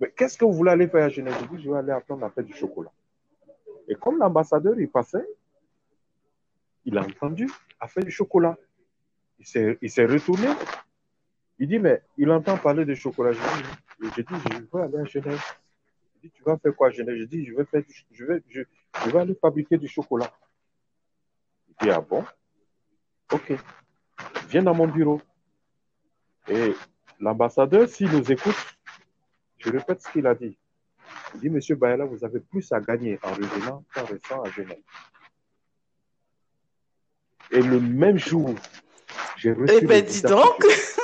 Mais 0.00 0.10
qu'est-ce 0.16 0.38
que 0.38 0.44
vous 0.44 0.52
voulez 0.52 0.70
aller 0.72 0.88
faire 0.88 1.04
à 1.04 1.08
Genève? 1.10 1.34
Je 1.40 1.56
dis, 1.56 1.62
je 1.62 1.70
vais 1.70 1.78
aller 1.78 1.92
apprendre 1.92 2.24
à 2.24 2.30
faire 2.30 2.44
du 2.44 2.54
chocolat. 2.54 2.90
Et 3.88 3.94
comme 3.94 4.18
l'ambassadeur, 4.18 4.78
il 4.78 4.88
passait, 4.88 5.26
il 6.84 6.98
a 6.98 7.02
entendu 7.02 7.48
à 7.80 7.88
faire 7.88 8.04
du 8.04 8.10
chocolat. 8.10 8.56
Il 9.38 9.46
s'est 9.90 10.06
retourné. 10.06 10.48
Il 11.58 11.68
dit, 11.68 11.78
mais 11.78 12.02
il 12.16 12.30
entend 12.30 12.56
parler 12.56 12.84
de 12.84 12.94
chocolat. 12.94 13.32
Je 13.32 13.38
dis, 13.38 14.10
je, 14.16 14.22
dis, 14.22 14.34
je 14.50 14.76
vais 14.76 14.82
aller 14.82 14.98
à 14.98 15.04
Genève. 15.04 15.42
Il 16.16 16.28
dit, 16.28 16.30
tu 16.30 16.42
vas 16.42 16.56
faire 16.58 16.74
quoi 16.74 16.88
à 16.88 16.90
Genève? 16.90 17.16
Je 17.16 17.24
dis, 17.24 17.44
je 17.46 17.54
vais, 17.54 17.64
je, 18.10 18.24
vais, 18.24 18.42
je, 18.48 18.62
je 19.04 19.10
vais 19.10 19.18
aller 19.18 19.34
fabriquer 19.34 19.78
du 19.78 19.88
chocolat. 19.88 20.32
Il 21.68 21.74
dit, 21.80 21.90
ah 21.90 22.00
bon? 22.00 22.24
Ok. 23.32 23.52
Viens 24.48 24.62
dans 24.62 24.74
mon 24.74 24.88
bureau. 24.88 25.20
Et 26.48 26.74
l'ambassadeur, 27.20 27.88
s'il 27.88 28.10
nous 28.10 28.30
écoute, 28.32 28.56
je 29.58 29.70
répète 29.70 30.02
ce 30.02 30.10
qu'il 30.10 30.26
a 30.26 30.34
dit. 30.34 30.58
Il 31.34 31.40
dit, 31.40 31.50
Monsieur 31.50 31.76
Bayala, 31.76 32.04
vous 32.04 32.24
avez 32.24 32.40
plus 32.40 32.70
à 32.72 32.80
gagner 32.80 33.18
en 33.22 33.32
revenant 33.32 33.84
qu'en 33.94 34.04
restant 34.04 34.42
à 34.42 34.50
Genève. 34.50 34.82
Et 37.52 37.62
le 37.62 37.80
même 37.80 38.18
jour, 38.18 38.54
j'ai 39.36 39.52
reçu. 39.52 39.74
Eh 39.80 39.86
ben, 39.86 40.04
dis 40.04 40.22
donc! 40.22 40.64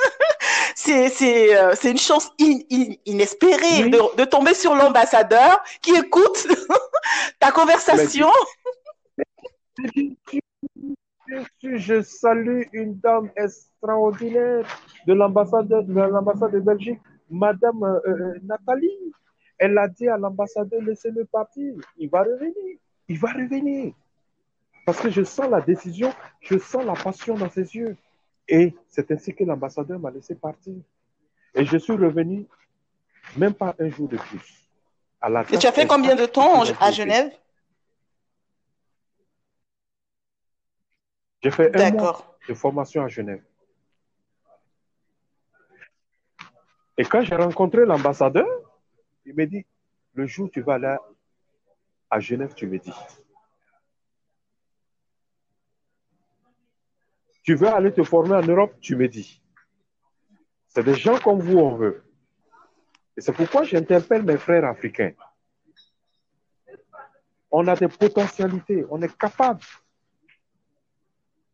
Euh, 0.91 1.73
c'est 1.75 1.91
une 1.91 1.97
chance 1.97 2.31
inespérée 2.39 3.89
de, 3.89 4.17
de, 4.17 4.23
tomber 4.25 4.55
sur 4.55 4.73
l'ambassadeur 4.73 5.61
qui 5.81 5.95
écoute 5.95 6.47
ta 7.39 7.51
conversation. 7.51 8.29
Je 11.61 12.01
salue 12.01 12.63
une 12.73 12.95
dame 12.99 13.29
extraordinaire 13.35 14.65
de 15.05 15.13
l'ambassade 15.13 15.67
de, 15.67 15.93
l'ambassade 15.93 16.53
de 16.53 16.59
Belgique, 16.59 16.99
Madame 17.29 17.83
euh, 17.83 17.99
euh, 18.07 18.33
Nathalie. 18.43 19.13
Elle 19.59 19.77
a 19.77 19.87
dit 19.87 20.07
à 20.07 20.17
l'ambassadeur, 20.17 20.81
laissez-le 20.81 21.25
partir. 21.25 21.75
Il 21.97 22.09
va 22.09 22.23
revenir. 22.23 22.77
Il 23.07 23.19
va 23.19 23.31
revenir. 23.33 23.93
Parce 24.89 25.01
que 25.01 25.11
je 25.11 25.23
sens 25.23 25.47
la 25.51 25.61
décision, 25.61 26.11
je 26.41 26.57
sens 26.57 26.83
la 26.83 26.93
passion 26.93 27.35
dans 27.35 27.51
ses 27.51 27.75
yeux. 27.75 27.95
Et 28.47 28.75
c'est 28.87 29.11
ainsi 29.11 29.35
que 29.35 29.43
l'ambassadeur 29.43 29.99
m'a 29.99 30.09
laissé 30.09 30.33
partir. 30.33 30.73
Et 31.53 31.63
je 31.63 31.77
suis 31.77 31.93
revenu 31.93 32.47
même 33.37 33.53
pas 33.53 33.75
un 33.77 33.87
jour 33.91 34.09
de 34.09 34.17
plus. 34.17 34.67
À 35.21 35.29
la 35.29 35.41
Et 35.53 35.59
tu 35.59 35.67
as 35.67 35.71
fait 35.71 35.85
combien 35.85 36.15
de 36.15 36.25
temps 36.25 36.63
à 36.79 36.89
Genève? 36.91 37.31
J'ai 41.43 41.51
fait 41.51 41.79
un 41.79 41.91
mois 41.91 42.35
de 42.47 42.53
formation 42.55 43.03
à 43.03 43.07
Genève. 43.09 43.43
Et 46.97 47.05
quand 47.05 47.21
j'ai 47.21 47.35
rencontré 47.35 47.85
l'ambassadeur, 47.85 48.47
il 49.23 49.35
m'a 49.35 49.45
dit, 49.45 49.63
le 50.15 50.25
jour 50.25 50.47
où 50.47 50.49
tu 50.49 50.61
vas 50.61 50.73
aller 50.73 50.97
à 52.09 52.19
Genève, 52.19 52.55
tu 52.55 52.65
me 52.65 52.79
dis. 52.79 52.91
Tu 57.49 57.55
veux 57.55 57.67
aller 57.67 57.91
te 57.91 58.03
former 58.03 58.35
en 58.35 58.43
Europe, 58.43 58.75
tu 58.79 58.95
me 58.95 59.07
dis. 59.07 59.41
C'est 60.67 60.83
des 60.83 60.93
gens 60.93 61.17
comme 61.17 61.39
vous, 61.39 61.57
on 61.57 61.75
veut. 61.77 62.03
Et 63.17 63.21
c'est 63.21 63.31
pourquoi 63.31 63.63
j'interpelle 63.63 64.21
mes 64.21 64.37
frères 64.37 64.65
africains. 64.65 65.13
On 67.49 67.67
a 67.67 67.75
des 67.75 67.87
potentialités, 67.87 68.85
on 68.91 69.01
est 69.01 69.17
capable. 69.17 69.61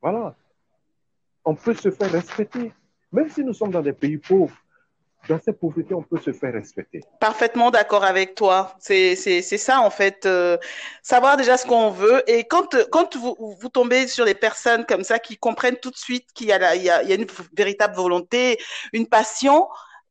Voilà. 0.02 0.36
On 1.46 1.56
peut 1.56 1.74
se 1.74 1.90
faire 1.90 2.12
respecter. 2.12 2.74
Même 3.14 3.30
si 3.30 3.46
nous 3.46 3.54
sommes 3.54 3.72
dans 3.72 3.82
des 3.82 3.94
pays 3.94 4.18
pauvres, 4.18 4.58
dans 5.28 5.40
cette 5.40 5.60
pauvreté, 5.60 5.94
on 5.94 6.04
peut 6.04 6.20
se 6.20 6.32
faire 6.32 6.54
respecter. 6.54 7.02
Parfaitement 7.20 7.72
d'accord 7.72 8.04
avec 8.04 8.36
toi. 8.36 8.76
C'est 8.80 9.16
ça, 9.42 9.82
en 9.82 9.90
fait. 9.90 10.26
Euh, 10.26 10.58
savoir 11.02 11.38
déjà 11.38 11.58
ce 11.58 11.66
qu'on 11.66 11.90
veut. 11.90 12.24
Et 12.30 12.44
quand, 12.46 12.76
quand 12.92 13.16
vous, 13.16 13.36
vous, 13.60 13.70
tombez 13.70 14.08
sur 14.08 14.26
des 14.26 14.36
personnes 14.36 14.86
comme 14.86 15.04
ça 15.04 15.20
qui 15.20 15.38
comprennent 15.38 15.78
tout 15.78 15.92
de 15.92 15.98
suite 15.98 16.28
qu'il 16.34 16.48
y, 16.48 16.52
a, 16.52 16.76
il 16.76 16.84
y, 16.84 16.90
a, 16.90 17.04
il 17.04 17.10
y 17.10 17.12
a 17.12 17.16
une 17.16 17.28
véritable 17.56 17.96
volonté, 17.96 18.58
une 18.94 19.08
passion, 19.08 19.68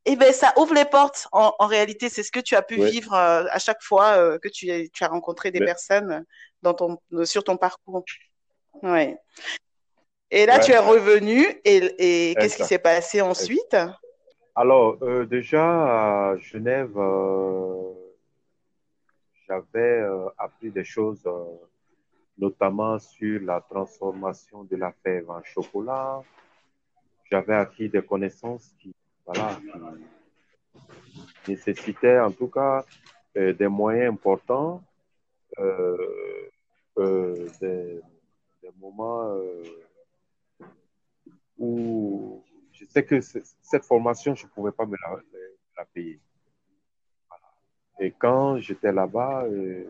et 0.07 0.11
eh 0.11 0.15
ben 0.15 0.31
ça 0.31 0.53
ouvre 0.57 0.75
les 0.75 0.85
portes. 0.85 1.27
En, 1.31 1.53
en 1.57 1.65
réalité, 1.65 2.09
c'est 2.09 2.21
ce 2.21 2.31
que 2.31 2.39
tu 2.39 2.55
as 2.55 2.61
pu 2.61 2.75
vivre 2.75 3.13
euh, 3.13 3.45
à 3.49 3.57
chaque 3.57 3.81
fois 3.81 4.17
euh, 4.17 4.37
que 4.37 4.49
tu, 4.49 4.67
tu, 4.91 5.03
as 5.03 5.07
rencontré 5.07 5.49
des 5.49 5.59
personnes 5.59 6.23
dans 6.61 6.75
ton, 6.75 6.99
sur 7.23 7.43
ton 7.43 7.57
parcours. 7.57 8.03
Ouais. 8.83 9.17
Et 10.29 10.45
là, 10.45 10.59
tu 10.59 10.71
es 10.71 10.77
revenu. 10.77 11.43
Et, 11.63 12.29
et 12.29 12.35
qu'est-ce 12.35 12.57
qui 12.57 12.65
s'est 12.65 12.77
passé 12.77 13.21
ensuite? 13.21 13.75
Alors, 14.57 14.97
euh, 15.01 15.25
déjà, 15.25 16.29
à 16.31 16.37
Genève, 16.37 16.97
euh, 16.97 17.91
j'avais 19.45 19.99
euh, 19.99 20.29
appris 20.37 20.71
des 20.71 20.85
choses, 20.85 21.29
notamment 22.37 22.97
sur 22.97 23.41
la 23.41 23.59
transformation 23.59 24.63
de 24.63 24.77
la 24.77 24.93
fève 25.03 25.29
en 25.29 25.43
chocolat. 25.43 26.23
J'avais 27.29 27.55
acquis 27.55 27.89
des 27.89 28.01
connaissances 28.01 28.73
qui, 28.79 28.95
voilà, 29.25 29.59
nécessitaient 31.47 32.19
en 32.19 32.31
tout 32.31 32.47
cas 32.47 32.85
des 33.35 33.67
moyens 33.67 34.13
importants, 34.13 34.81
des, 36.95 38.01
moments 38.79 39.37
où 41.57 42.43
je 42.79 42.85
sais 42.85 43.05
que 43.05 43.21
cette 43.21 43.85
formation, 43.85 44.35
je 44.35 44.45
ne 44.45 44.51
pouvais 44.51 44.71
pas 44.71 44.85
me 44.85 44.97
la, 45.77 45.85
payer. 45.85 46.19
Et 47.99 48.11
quand 48.11 48.59
j'étais 48.59 48.91
là-bas, 48.91 49.45
euh, 49.45 49.85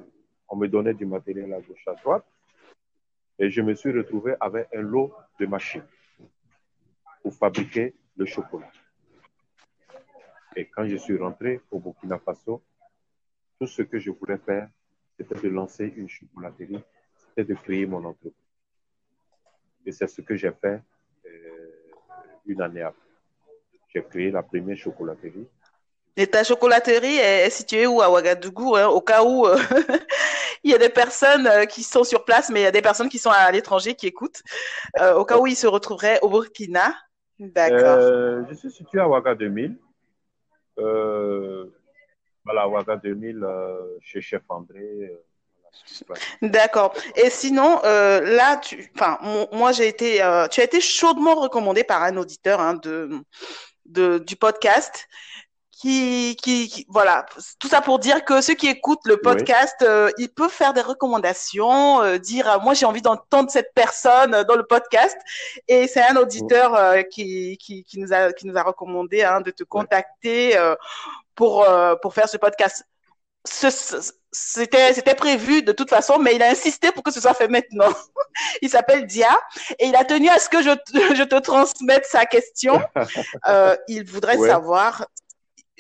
on 0.48 0.56
me 0.56 0.68
donnait 0.68 0.94
du 0.94 1.06
matériel 1.06 1.52
à 1.54 1.62
gauche, 1.62 1.88
à 1.88 1.96
droite. 1.96 2.26
Et 3.40 3.50
je 3.50 3.62
me 3.62 3.74
suis 3.74 3.92
retrouvé 3.92 4.36
avec 4.40 4.68
un 4.74 4.82
lot 4.82 5.14
de 5.40 5.46
machines 5.48 5.86
pour 7.22 7.34
fabriquer 7.34 7.96
le 8.16 8.26
chocolat. 8.26 8.72
Et 10.56 10.68
quand 10.68 10.86
je 10.86 10.96
suis 10.96 11.18
rentré 11.18 11.62
au 11.72 11.80
Burkina 11.80 12.20
Faso, 12.20 12.64
tout 13.60 13.68
ce 13.68 13.82
que 13.82 14.00
je 14.00 14.12
voulais 14.12 14.38
faire, 14.38 14.70
c'était 15.18 15.42
de 15.42 15.50
lancer 15.50 15.92
une 15.98 16.08
chocolaterie, 16.08 16.84
c'était 17.16 17.46
de 17.46 17.56
créer 17.56 17.86
mon 17.88 18.04
entreprise. 18.06 18.34
Et 19.86 19.92
c'est 19.92 20.08
ce 20.08 20.22
que 20.22 20.36
j'ai 20.36 20.52
fait 20.52 20.82
une 22.46 22.62
année 22.62 22.82
après. 22.82 23.02
J'ai 23.94 24.04
créé 24.04 24.32
la 24.32 24.44
première 24.44 24.78
chocolaterie. 24.78 25.48
Et 26.18 26.28
ta 26.28 26.44
chocolaterie 26.44 27.18
est 27.18 27.50
située 27.50 27.88
où 27.88 28.02
à 28.02 28.10
Ouagadougou, 28.10 28.76
hein, 28.76 28.88
au 28.88 29.02
cas 29.02 29.24
où 29.24 29.46
euh, 29.46 29.58
il 30.64 30.72
y 30.72 30.74
a 30.74 30.78
des 30.78 30.90
personnes 30.90 31.50
qui 31.68 31.84
sont 31.84 32.04
sur 32.04 32.24
place, 32.24 32.50
mais 32.50 32.62
il 32.62 32.64
y 32.64 32.68
a 32.68 32.72
des 32.72 32.82
personnes 32.82 33.10
qui 33.10 33.18
sont 33.18 33.32
à 33.32 33.52
l'étranger 33.52 33.96
qui 33.96 34.08
écoutent. 34.08 34.42
au 35.16 35.26
cas 35.26 35.38
où 35.38 35.48
ils 35.48 35.56
se 35.56 35.68
retrouveraient 35.68 36.20
au 36.22 36.30
Burkina. 36.30 36.94
D'accord. 37.38 38.46
je 38.50 38.54
suis 38.54 38.72
situé 38.72 39.00
à 39.00 39.10
Ouaga 39.10 39.36
2000. 39.36 39.78
voilà, 40.78 42.70
Ouaga 42.70 42.96
2000, 42.96 43.46
chez 44.02 44.22
Chef 44.22 44.44
André. 44.48 45.12
D'accord. 46.42 46.94
Et 47.16 47.30
sinon, 47.30 47.80
euh, 47.84 48.22
là, 48.22 48.58
tu, 48.58 48.92
enfin, 48.96 49.20
moi, 49.52 49.72
j'ai 49.72 49.88
été, 49.88 50.22
euh, 50.22 50.48
tu 50.48 50.62
as 50.62 50.64
été 50.64 50.82
chaudement 50.82 51.36
recommandé 51.36 51.84
par 51.84 52.04
un 52.04 52.18
auditeur 52.18 52.60
hein, 52.60 52.76
de, 52.76 53.10
de, 53.86 54.20
du 54.20 54.36
podcast. 54.36 55.08
Qui, 55.78 56.38
qui, 56.42 56.86
voilà, 56.88 57.26
tout 57.60 57.68
ça 57.68 57.82
pour 57.82 58.00
dire 58.00 58.24
que 58.24 58.40
ceux 58.40 58.54
qui 58.54 58.68
écoutent 58.68 59.06
le 59.06 59.18
podcast, 59.18 59.76
euh, 59.82 60.10
ils 60.18 60.30
peuvent 60.30 60.50
faire 60.50 60.74
des 60.74 60.82
recommandations, 60.82 62.02
euh, 62.02 62.18
dire 62.18 62.60
moi 62.64 62.74
j'ai 62.74 62.86
envie 62.86 63.02
d'entendre 63.02 63.52
cette 63.52 63.74
personne 63.76 64.44
dans 64.48 64.56
le 64.56 64.66
podcast, 64.66 65.18
et 65.68 65.88
c'est 65.88 66.02
un 66.02 66.16
auditeur 66.16 67.04
qui, 67.12 67.58
qui, 67.58 67.84
qui 67.84 68.00
nous 68.00 68.14
a 68.14 68.32
qui 68.32 68.48
nous 68.48 68.58
a 68.58 68.64
recommandé 68.64 69.24
hein, 69.24 69.42
de 69.42 69.52
te 69.52 69.66
contacter 69.66 70.58
pour 71.36 71.68
pour 72.02 72.14
faire 72.14 72.30
ce 72.30 72.38
podcast. 72.38 72.86
C'était 73.46 75.16
prévu 75.16 75.62
de 75.62 75.72
toute 75.72 75.90
façon, 75.90 76.20
mais 76.20 76.36
il 76.36 76.44
a 76.44 76.50
insisté 76.50 76.92
pour 76.92 77.04
que 77.04 77.12
ce 77.12 77.22
soit 77.22 77.34
fait 77.34 77.48
maintenant. 77.48 77.90
il 78.62 78.70
s'appelle 78.70 79.06
Dia 79.06 79.40
et 79.80 79.88
il 79.88 79.96
a 79.96 80.04
tenu 80.04 80.30
à 80.30 80.40
ce 80.40 80.50
que 80.50 80.62
je, 80.62 80.72
je 81.16 81.24
te 81.24 81.40
transmette 81.40 82.06
sa 82.06 82.26
question. 82.26 82.82
Euh, 83.48 83.76
il 83.88 84.04
voudrait 84.04 84.38
savoir 84.38 85.06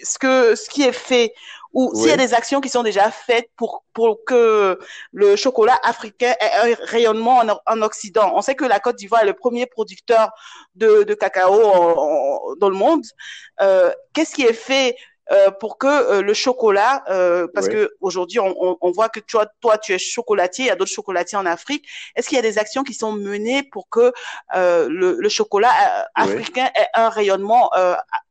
ce 0.01 0.17
que 0.19 0.55
ce 0.55 0.69
qui 0.69 0.83
est 0.83 0.91
fait 0.91 1.33
ou 1.73 1.93
s'il 1.93 2.07
y 2.07 2.11
a 2.11 2.17
des 2.17 2.33
actions 2.33 2.61
qui 2.61 2.69
sont 2.69 2.83
déjà 2.83 3.11
faites 3.11 3.49
pour 3.57 3.83
pour 3.93 4.23
que 4.25 4.79
le 5.11 5.35
chocolat 5.35 5.77
africain 5.83 6.33
ait 6.39 6.71
un 6.71 6.75
rayonnement 6.85 7.39
en, 7.39 7.59
en 7.65 7.81
Occident. 7.81 8.31
On 8.33 8.41
sait 8.41 8.55
que 8.55 8.65
la 8.65 8.79
Côte 8.79 8.95
d'Ivoire 8.95 9.23
est 9.23 9.25
le 9.25 9.33
premier 9.33 9.65
producteur 9.65 10.31
de, 10.75 11.03
de 11.03 11.13
cacao 11.13 12.55
dans 12.59 12.69
le 12.69 12.75
monde. 12.75 13.03
Euh, 13.61 13.91
Qu'est-ce 14.13 14.33
qui 14.35 14.43
est 14.43 14.53
fait 14.53 14.95
euh, 15.31 15.49
pour 15.59 15.79
que 15.79 15.87
euh, 15.87 16.21
le 16.21 16.33
chocolat, 16.35 17.03
euh, 17.09 17.47
parce 17.51 17.67
que 17.67 17.89
aujourd'hui 17.99 18.39
on, 18.39 18.77
on, 18.79 18.91
voit 18.91 19.09
que 19.09 19.19
toi, 19.19 19.47
toi 19.59 19.79
tu 19.79 19.91
es 19.91 19.97
chocolatier, 19.97 20.65
il 20.65 20.67
y 20.67 20.71
a 20.71 20.75
d'autres 20.75 20.91
chocolatiers 20.91 21.37
en 21.37 21.47
Afrique. 21.47 21.87
Est-ce 22.15 22.29
qu'il 22.29 22.35
y 22.35 22.39
a 22.39 22.43
des 22.43 22.59
actions 22.59 22.83
qui 22.83 22.93
sont 22.93 23.11
menées 23.11 23.63
pour 23.63 23.89
que 23.89 24.13
le, 24.53 24.87
le, 25.19 25.29
chocolat 25.29 25.71
africain 26.13 26.69
ait 26.79 26.87
un 26.93 27.09
rayonnement 27.09 27.71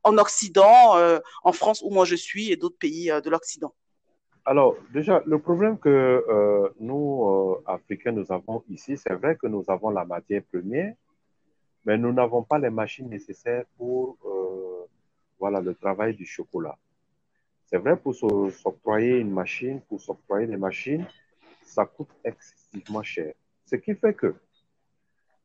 en 0.03 0.17
Occident, 0.17 0.95
en 1.43 1.51
France 1.51 1.81
où 1.83 1.89
moi 1.89 2.05
je 2.05 2.15
suis 2.15 2.51
et 2.51 2.55
d'autres 2.55 2.77
pays 2.77 3.07
de 3.07 3.29
l'Occident? 3.29 3.73
Alors, 4.45 4.75
déjà, 4.93 5.21
le 5.25 5.39
problème 5.39 5.77
que 5.77 6.23
nous, 6.79 7.57
Africains, 7.65 8.11
nous 8.11 8.31
avons 8.31 8.63
ici, 8.69 8.97
c'est 8.97 9.13
vrai 9.13 9.35
que 9.35 9.47
nous 9.47 9.65
avons 9.67 9.89
la 9.89 10.05
matière 10.05 10.43
première, 10.51 10.93
mais 11.83 11.97
nous 11.97 12.13
n'avons 12.13 12.43
pas 12.43 12.57
les 12.57 12.69
machines 12.69 13.09
nécessaires 13.09 13.65
pour 13.77 14.17
voilà, 15.45 15.61
le 15.61 15.75
travail 15.75 16.15
du 16.15 16.25
chocolat. 16.25 16.75
C'est 17.67 17.77
vrai, 17.77 17.95
pour 17.95 18.15
s'octroyer 18.15 19.19
une 19.19 19.31
machine, 19.31 19.79
pour 19.87 20.01
s'octroyer 20.01 20.47
des 20.47 20.57
machines, 20.57 21.05
ça 21.61 21.85
coûte 21.85 22.09
excessivement 22.23 23.03
cher. 23.03 23.31
Ce 23.67 23.75
qui 23.75 23.93
fait 23.93 24.15
que 24.15 24.33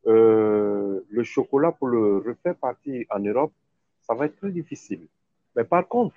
euh, 0.07 1.05
le 1.07 1.22
chocolat, 1.22 1.70
pour 1.72 1.88
le 1.88 2.16
refaire 2.28 2.57
partir 2.57 3.05
en 3.11 3.18
Europe, 3.18 3.53
ça 4.01 4.14
va 4.14 4.24
être 4.24 4.36
très 4.36 4.51
difficile. 4.51 5.07
Mais 5.55 5.64
par 5.64 5.86
contre, 5.86 6.16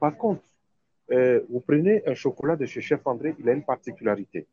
par 0.00 0.16
contre, 0.16 0.42
euh, 1.10 1.42
vous 1.50 1.60
prenez 1.60 1.96
un 2.08 2.14
chocolat 2.14 2.56
de 2.56 2.64
chez 2.64 2.80
Chef 2.80 3.06
André, 3.06 3.34
il 3.38 3.46
a 3.50 3.52
une 3.52 3.66
particularité. 3.74 4.46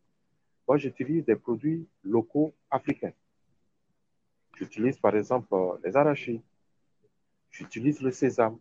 Moi, 0.67 0.75
j'utilise 0.75 1.23
des 1.23 1.37
produits 1.37 1.87
locaux 2.03 2.53
africains. 2.69 3.13
J'utilise 4.57 4.97
par 4.97 5.15
exemple 5.15 5.47
les 5.85 5.95
arachides, 5.95 6.41
j'utilise 7.57 8.01
le 8.01 8.11
sésame, 8.11 8.57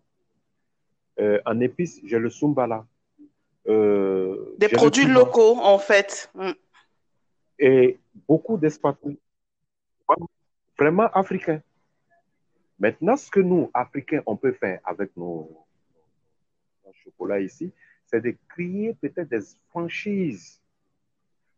euh, 1.20 1.40
en 1.44 1.60
épices, 1.60 2.00
j'ai 2.04 2.18
le 2.18 2.30
sumbala. 2.30 2.86
Euh, 3.66 4.54
Des 4.58 4.68
produits 4.68 5.06
locaux, 5.06 5.58
en 5.60 5.78
fait. 5.78 6.30
Mm. 6.34 6.50
Et 7.58 7.98
beaucoup 8.28 8.56
d'espaces 8.56 8.96
vraiment 10.78 11.08
africains. 11.12 11.62
Maintenant, 12.78 13.16
ce 13.16 13.30
que 13.30 13.40
nous, 13.40 13.70
Africains, 13.72 14.22
on 14.26 14.36
peut 14.36 14.52
faire 14.52 14.80
avec 14.84 15.16
nos, 15.16 15.48
chocolats 17.04 17.40
ici, 17.40 17.70
c'est 18.06 18.20
de 18.20 18.34
créer 18.48 18.94
peut-être 18.94 19.28
des 19.28 19.40
franchises. 19.70 20.60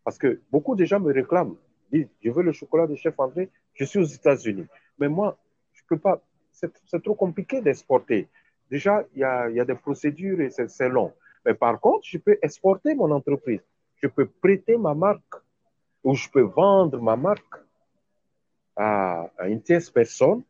Parce 0.04 0.18
que 0.18 0.40
beaucoup 0.50 0.74
de 0.74 0.84
gens 0.84 1.00
me 1.00 1.12
réclament, 1.12 1.56
disent, 1.92 2.08
je 2.22 2.30
veux 2.30 2.42
le 2.42 2.52
chocolat 2.52 2.86
de 2.86 2.94
Chef 2.94 3.18
André, 3.18 3.50
je 3.74 3.84
suis 3.84 3.98
aux 3.98 4.04
États-Unis. 4.04 4.66
Mais 4.98 5.08
moi, 5.08 5.38
je 5.72 5.82
ne 5.82 5.86
peux 5.88 5.98
pas, 5.98 6.22
c'est 6.56 7.02
trop 7.02 7.14
compliqué 7.14 7.60
d'exporter. 7.60 8.28
Déjà, 8.70 9.04
il 9.14 9.20
y 9.20 9.24
a, 9.24 9.64
des 9.64 9.74
procédures 9.74 10.40
et 10.40 10.50
c'est 10.50 10.88
long. 10.88 11.12
Mais 11.44 11.54
par 11.54 11.78
contre, 11.80 12.04
je 12.04 12.18
peux 12.18 12.38
exporter 12.42 12.94
mon 12.94 13.10
entreprise. 13.10 13.60
Je 14.02 14.08
peux 14.08 14.26
prêter 14.26 14.76
ma 14.76 14.94
marque 14.94 15.34
ou 16.02 16.14
je 16.14 16.28
peux 16.28 16.42
vendre 16.42 17.00
ma 17.00 17.16
marque 17.16 17.56
à, 18.76 19.30
une 19.44 19.62
tierce 19.62 19.90
personne 19.90 20.42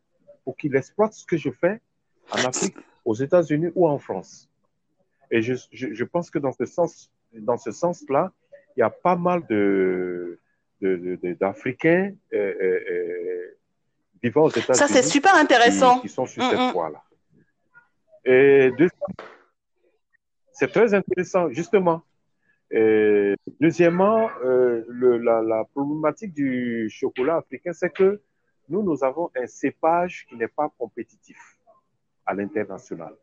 pour 0.43 0.57
qu'il 0.57 0.75
exploite 0.75 1.13
ce 1.13 1.25
que 1.25 1.37
je 1.37 1.51
fais 1.51 1.79
en 2.31 2.43
Afrique, 2.45 2.77
aux 3.05 3.13
États-Unis 3.13 3.71
ou 3.75 3.87
en 3.87 3.99
France. 3.99 4.49
Et 5.29 5.41
je, 5.41 5.53
je, 5.71 6.03
pense 6.03 6.29
que 6.29 6.39
dans 6.39 6.53
ce 6.53 6.65
sens, 6.65 7.11
dans 7.33 7.57
ce 7.57 7.71
sens-là, 7.71 8.31
il 8.75 8.79
y 8.79 8.83
a 8.83 8.89
pas 8.89 9.15
mal 9.15 9.43
d'Africains 10.81 12.13
euh, 12.33 12.37
euh, 12.37 12.79
euh, 12.91 13.56
vivant 14.21 14.43
aux 14.43 14.49
États-Unis. 14.49 14.77
Ça, 14.77 14.87
c'est 14.87 15.03
super 15.03 15.35
intéressant. 15.35 15.99
Qui, 15.99 16.09
sont 16.09 16.25
sur 16.25 16.43
cette 16.43 16.59
mm, 16.59 16.69
mm. 16.69 16.71
voie-là. 16.71 17.03
Et 18.25 18.71
c'est 20.51 20.71
très 20.71 20.93
intéressant, 20.93 21.49
justement. 21.51 22.01
Et 22.69 23.35
deuxièmement, 23.61 24.29
euh, 24.43 24.83
le, 24.89 25.17
la, 25.17 25.41
la, 25.41 25.63
problématique 25.63 26.33
du 26.33 26.89
chocolat 26.89 27.37
africain, 27.37 27.71
c'est 27.71 27.89
que 27.89 28.21
nous, 28.67 28.83
nous 28.83 29.03
avons 29.03 29.31
un 29.35 29.47
cépage 29.47 30.25
qui 30.27 30.35
n'est 30.35 30.49
pas 30.49 30.69
compétitif 30.77 31.37
à 32.25 32.33
l'international. 32.33 33.15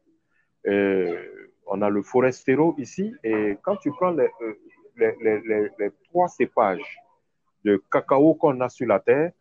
on 1.66 1.82
a 1.82 1.90
le 1.90 2.02
forestero 2.02 2.74
ici, 2.78 3.14
et 3.22 3.58
quand 3.62 3.76
tu 3.76 3.90
prends 3.90 4.12
les, 4.12 4.30
euh, 4.40 4.54
les, 4.96 5.14
les, 5.20 5.70
les 5.78 5.90
trois 6.08 6.28
cépages 6.28 6.98
de 7.64 7.82
cacao 7.90 8.34
qu'on 8.34 8.60
a 8.60 8.68
sur 8.68 8.86
la 8.86 9.00
terre, 9.00 9.32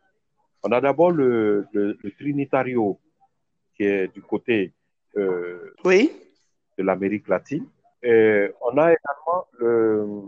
on 0.64 0.72
a 0.72 0.82
d'abord 0.82 1.11
le, 1.11 1.68
le, 1.74 1.97
le, 2.01 2.11
Trinitario, 2.11 2.99
qui 3.76 3.84
est 3.84 4.07
du 4.07 4.22
côté 4.22 4.74
euh, 5.18 5.74
oui. 5.84 6.11
de 6.78 6.84
l'Amérique 6.84 7.28
latine. 7.28 7.68
Et 8.01 8.49
on 8.61 8.78
a 8.78 8.93
également 8.93 9.45
le, 9.59 10.22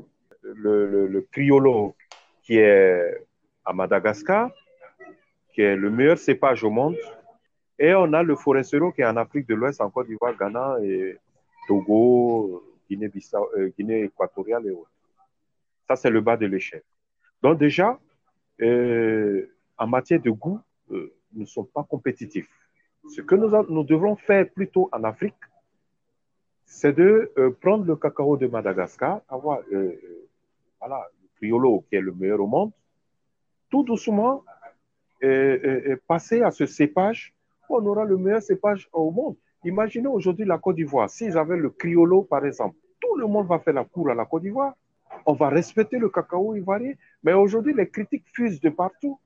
le, 0.43 1.07
le, 1.07 1.21
Criollo 1.31 1.95
qui 2.43 2.57
est 2.57 3.25
à 3.63 3.73
Madagascar, 3.73 4.51
qui 5.53 5.61
est 5.61 5.75
le 5.75 5.89
meilleur 5.89 6.17
cépage 6.17 6.63
au 6.63 6.69
monde. 6.69 6.97
Et 7.79 7.93
on 7.93 8.13
a 8.13 8.23
le 8.23 8.36
Forestero 8.36 8.91
qui 8.91 9.01
est 9.01 9.05
en 9.05 9.17
Afrique 9.17 9.47
de 9.47 9.55
l'Ouest, 9.55 9.81
en 9.81 9.89
Côte 9.89 10.07
d'Ivoire, 10.07 10.38
Ghana 10.38 10.77
et 10.83 11.17
Togo, 11.67 12.63
Guinée, 12.89 13.11
euh, 13.57 13.69
Guinée 13.77 14.03
équatoriale 14.03 14.67
et 14.67 14.71
autres. 14.71 14.91
Ça, 15.88 15.95
c'est 15.95 16.09
le 16.09 16.21
bas 16.21 16.38
de 16.38 16.45
l'échelle. 16.45 16.83
Donc 17.41 17.57
déjà, 17.57 17.99
euh, 18.61 19.55
en 19.78 19.88
matière 19.88 20.21
de 20.21 20.30
goût, 20.30 20.59
euh, 20.91 21.13
ne 21.34 21.45
sommes 21.45 21.67
pas 21.67 21.84
compétitifs. 21.84 22.49
Ce 23.09 23.21
que 23.21 23.36
nous, 23.36 23.84
devrons 23.84 24.15
faire 24.15 24.49
plutôt 24.49 24.89
en 24.91 25.03
Afrique, 25.03 25.36
c'est 26.65 26.93
de 26.93 27.32
euh, 27.38 27.51
prendre 27.51 27.86
le 27.86 27.95
cacao 27.95 28.38
de 28.38 28.47
Madagascar, 28.47 29.21
avoir 29.28 29.59
euh, 29.71 29.93
voilà, 30.80 31.07
le 31.21 31.28
criollo 31.36 31.86
qui 31.88 31.95
est 31.95 32.01
le 32.01 32.13
meilleur 32.13 32.39
au 32.41 32.47
monde, 32.47 32.71
tout 33.69 33.84
doucement 33.84 34.43
passer 36.07 36.43
à 36.43 36.51
ce 36.51 36.67
cépage 36.67 37.34
où 37.67 37.78
on 37.78 37.86
aura 37.88 38.05
le 38.05 38.15
meilleur 38.15 38.43
cépage 38.43 38.88
au 38.93 39.09
monde. 39.09 39.36
Imaginez 39.63 40.07
aujourd'hui 40.07 40.45
la 40.45 40.59
Côte 40.59 40.76
d'Ivoire, 40.76 41.09
s'ils 41.09 41.36
avaient 41.36 41.57
le 41.57 41.71
criollo 41.71 42.21
par 42.21 42.45
exemple, 42.45 42.76
tout 42.99 43.15
le 43.15 43.26
monde 43.26 43.47
va 43.47 43.57
faire 43.57 43.73
la 43.73 43.86
cour 43.86 44.09
à 44.11 44.13
la 44.13 44.26
Côte 44.26 44.43
d'Ivoire. 44.43 44.76
On 45.26 45.34
va 45.34 45.49
respecter 45.49 45.97
le 45.97 46.09
cacao 46.09 46.55
ivoirien, 46.55 46.93
mais 47.23 47.34
aujourd'hui 47.34 47.73
les 47.73 47.89
critiques 47.89 48.26
fusent 48.32 48.61
de 48.61 48.69
partout 48.69 49.19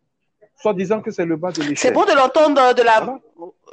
soit 0.59 0.73
disant 0.73 1.01
que 1.01 1.11
c'est 1.11 1.25
le 1.25 1.37
bas 1.37 1.51
de 1.51 1.61
l'échelle. 1.61 1.77
C'est 1.77 1.91
bon 1.91 2.03
de 2.05 2.13
l'entendre 2.13 2.73
de 2.73 2.81
la. 2.81 3.19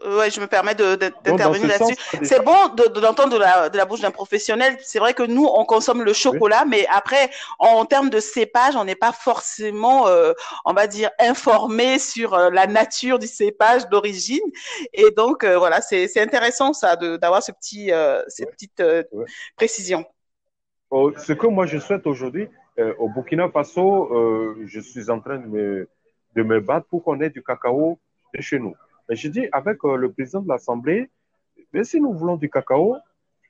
Ouais, 0.05 0.30
je 0.30 0.41
me 0.41 0.47
permets 0.47 0.74
d'intervenir 0.74 1.66
là-dessus. 1.66 1.97
C'est 2.22 2.45
bon 2.45 2.68
de, 2.76 3.01
l'entendre 3.01 3.32
de 3.32 3.39
la, 3.39 3.68
de 3.70 3.76
la 3.76 3.87
bouche 3.87 4.01
d'un 4.01 4.11
professionnel. 4.11 4.76
C'est 4.82 4.99
vrai 4.99 5.14
que 5.14 5.22
nous, 5.22 5.45
on 5.47 5.64
consomme 5.64 6.03
le 6.03 6.12
chocolat, 6.12 6.64
mais 6.64 6.87
après, 6.91 7.30
en, 7.59 7.84
termes 7.87 8.11
de 8.11 8.20
cépage, 8.20 8.76
on 8.76 8.84
n'est 8.84 8.95
pas 8.95 9.12
forcément, 9.12 10.07
euh, 10.07 10.32
on 10.64 10.74
va 10.74 10.87
dire, 10.87 11.11
informé 11.18 11.99
sur 11.99 12.34
euh, 12.34 12.51
la 12.51 12.66
nature 12.66 13.18
du 13.18 13.26
cépage 13.26 13.89
d'origine. 13.89 14.45
Et 14.93 15.11
donc, 15.16 15.43
euh, 15.43 15.59
voilà, 15.59 15.80
c'est 15.80 16.20
intéressant 16.20 16.72
ça 16.72 16.95
d'avoir 16.97 17.43
ce 17.43 17.51
petit, 17.53 17.91
ces 18.28 18.47
petites 18.47 18.82
précisions. 19.57 20.05
Oh, 20.91 21.11
ce 21.16 21.32
que 21.32 21.47
moi 21.49 21.66
je 21.66 21.78
souhaite 21.78 22.07
aujourd'hui, 22.07 22.49
au 22.99 23.09
Burkina 23.09 23.49
Faso, 23.49 24.55
je 24.66 24.80
suis 24.80 25.11
en 25.11 25.20
train 25.20 25.39
de 25.39 25.47
me, 25.47 25.89
de 26.37 26.43
me 26.43 26.61
battre 26.61 26.87
pour 26.89 27.03
qu'on 27.03 27.20
ait 27.20 27.30
du 27.30 27.43
cacao 27.43 27.99
de 28.34 28.41
chez 28.41 28.59
nous. 28.59 28.74
Mais 29.09 29.16
je 29.16 29.28
dis 29.28 29.49
avec 29.53 29.82
euh, 29.84 29.97
le 29.97 30.12
président 30.12 30.43
de 30.43 30.49
l'Assemblée, 30.49 31.11
mais 31.72 31.82
si 31.82 32.01
nous 32.01 32.12
voulons 32.12 32.37
du 32.37 32.51
cacao, 32.51 32.97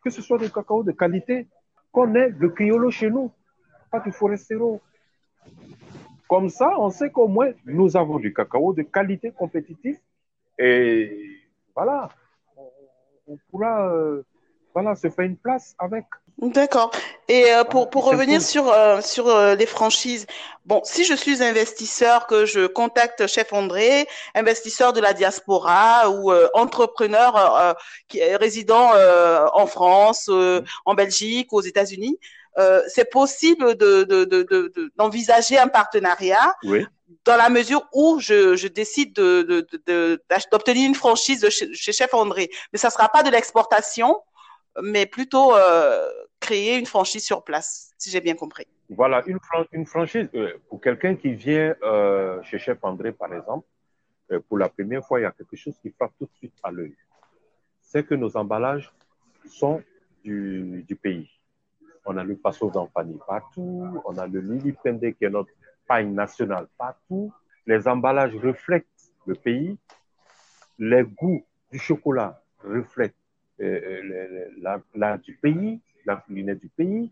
que 0.03 0.11
ce 0.11 0.23
soit 0.23 0.39
du 0.39 0.51
cacao 0.51 0.83
de 0.85 0.93
qualité, 0.93 1.49
qu'on 1.91 2.15
ait 2.15 2.29
le 2.29 2.49
criollo 2.51 2.91
chez 2.91 3.11
nous, 3.11 3.33
pas 3.91 4.01
du 4.01 4.13
forestero. 4.13 4.81
Comme 6.29 6.49
ça, 6.49 6.79
on 6.79 6.91
sait 6.91 7.11
qu'au 7.11 7.29
moins 7.29 7.51
nous 7.65 7.97
avons 7.97 8.19
du 8.19 8.33
cacao 8.33 8.73
de 8.73 8.83
qualité 8.83 9.33
compétitive 9.33 9.99
et 10.59 11.41
voilà, 11.75 12.09
on, 13.27 13.37
pourra 13.51 13.93
voilà, 14.77 14.95
se 14.95 15.09
faire 15.09 15.25
une 15.25 15.39
place 15.39 15.75
avec. 15.79 16.05
D'accord. 16.37 16.91
Et 17.29 17.51
euh, 17.51 17.65
pour, 17.65 17.89
pour 17.89 18.05
revenir 18.05 18.43
sur, 18.43 18.71
euh, 18.71 19.01
sur 19.01 19.27
euh, 19.27 19.55
les 19.55 19.65
franchises, 19.65 20.27
bon, 20.67 20.83
si 20.85 21.03
je 21.07 21.15
suis 21.15 21.43
investisseur, 21.43 22.27
que 22.27 22.45
je 22.45 22.67
contacte 22.67 23.27
Chef 23.27 23.55
André, 23.55 24.07
investisseur 24.35 24.93
de 24.93 25.01
la 25.01 25.15
diaspora 25.15 26.11
ou 26.11 26.31
entrepreneur 26.53 27.75
qui 28.07 28.19
est 28.19 28.37
résident 28.37 28.91
en 29.55 29.67
France, 29.67 30.29
en 30.85 30.95
Belgique, 30.95 31.55
aux 31.55 31.63
États-Unis, 31.63 32.19
c'est 32.89 33.11
possible 33.11 33.77
de, 33.77 34.05
de, 34.05 34.25
de, 34.25 34.93
d'envisager 34.97 35.57
un 35.57 35.69
partenariat 35.69 36.55
dans 37.25 37.37
la 37.37 37.49
mesure 37.49 37.83
où 37.95 38.21
je, 38.21 38.57
je 38.57 38.69
décide 38.69 39.15
de, 39.15 39.67
d'obtenir 40.53 40.87
une 40.87 40.95
franchise 40.95 41.41
de 41.41 41.49
chez, 41.49 41.73
chez 41.73 41.93
Chef 41.93 42.13
André. 42.13 42.51
Mais 42.73 42.79
ça 42.79 42.89
ne 42.89 42.93
sera 42.93 43.09
pas 43.09 43.23
de 43.23 43.31
l'exportation, 43.31 44.21
mais 44.83 45.07
plutôt 45.07 45.55
euh, 45.55 46.09
créer 46.41 46.79
une 46.79 46.87
franchise 46.87 47.25
sur 47.25 47.45
place, 47.45 47.93
si 47.99 48.11
j'ai 48.11 48.21
bien 48.21 48.35
compris. 48.35 48.67
Voilà, 48.89 49.23
une, 49.27 49.39
une 49.73 49.87
franchise, 49.87 50.29
euh, 50.35 50.59
pour 50.69 50.81
quelqu'un 50.81 51.17
qui 51.17 51.35
vient 51.35 51.75
euh, 51.83 52.43
chez 52.43 52.59
Chef 52.59 52.79
André, 52.83 53.13
par 53.13 53.33
exemple, 53.33 53.67
pour 54.49 54.59
la 54.59 54.69
première 54.69 55.07
fois, 55.07 55.21
il 55.21 55.23
y 55.23 55.27
a 55.27 55.31
quelque 55.31 55.57
chose 55.57 55.75
qui 55.81 55.91
frappe 55.91 56.13
tout 56.19 56.25
de 56.25 56.35
suite 56.37 56.55
à 56.63 56.73
l'œil. 56.73 56.97
C'est 57.81 58.05
que 58.05 58.15
nos 58.15 58.37
emballages 58.37 58.93
sont 59.49 59.83
du, 60.25 60.85
du 60.87 60.97
pays. 60.97 61.31
On 62.05 62.17
a 62.17 62.25
le 62.25 62.37
Passo 62.37 62.69
d'Ampani 62.71 63.19
partout, 63.27 64.01
on 64.05 64.19
a 64.19 64.27
le 64.27 64.41
Lili 64.41 64.73
Pende 64.73 65.13
qui 65.13 65.25
est 65.25 65.31
notre 65.31 65.51
paille 65.87 66.07
nationale 66.07 66.67
partout. 66.77 67.33
Les 67.67 67.87
emballages 67.87 68.35
reflètent 68.37 68.87
le 69.27 69.35
pays. 69.35 69.79
Les 70.79 71.05
goûts 71.05 71.45
du 71.71 71.79
chocolat 71.79 72.43
reflètent 72.65 73.15
l'art 73.59 75.19
du 75.19 75.35
pays, 75.35 75.81
la 76.05 76.17
culinaire 76.17 76.57
du 76.57 76.69
pays. 76.69 77.11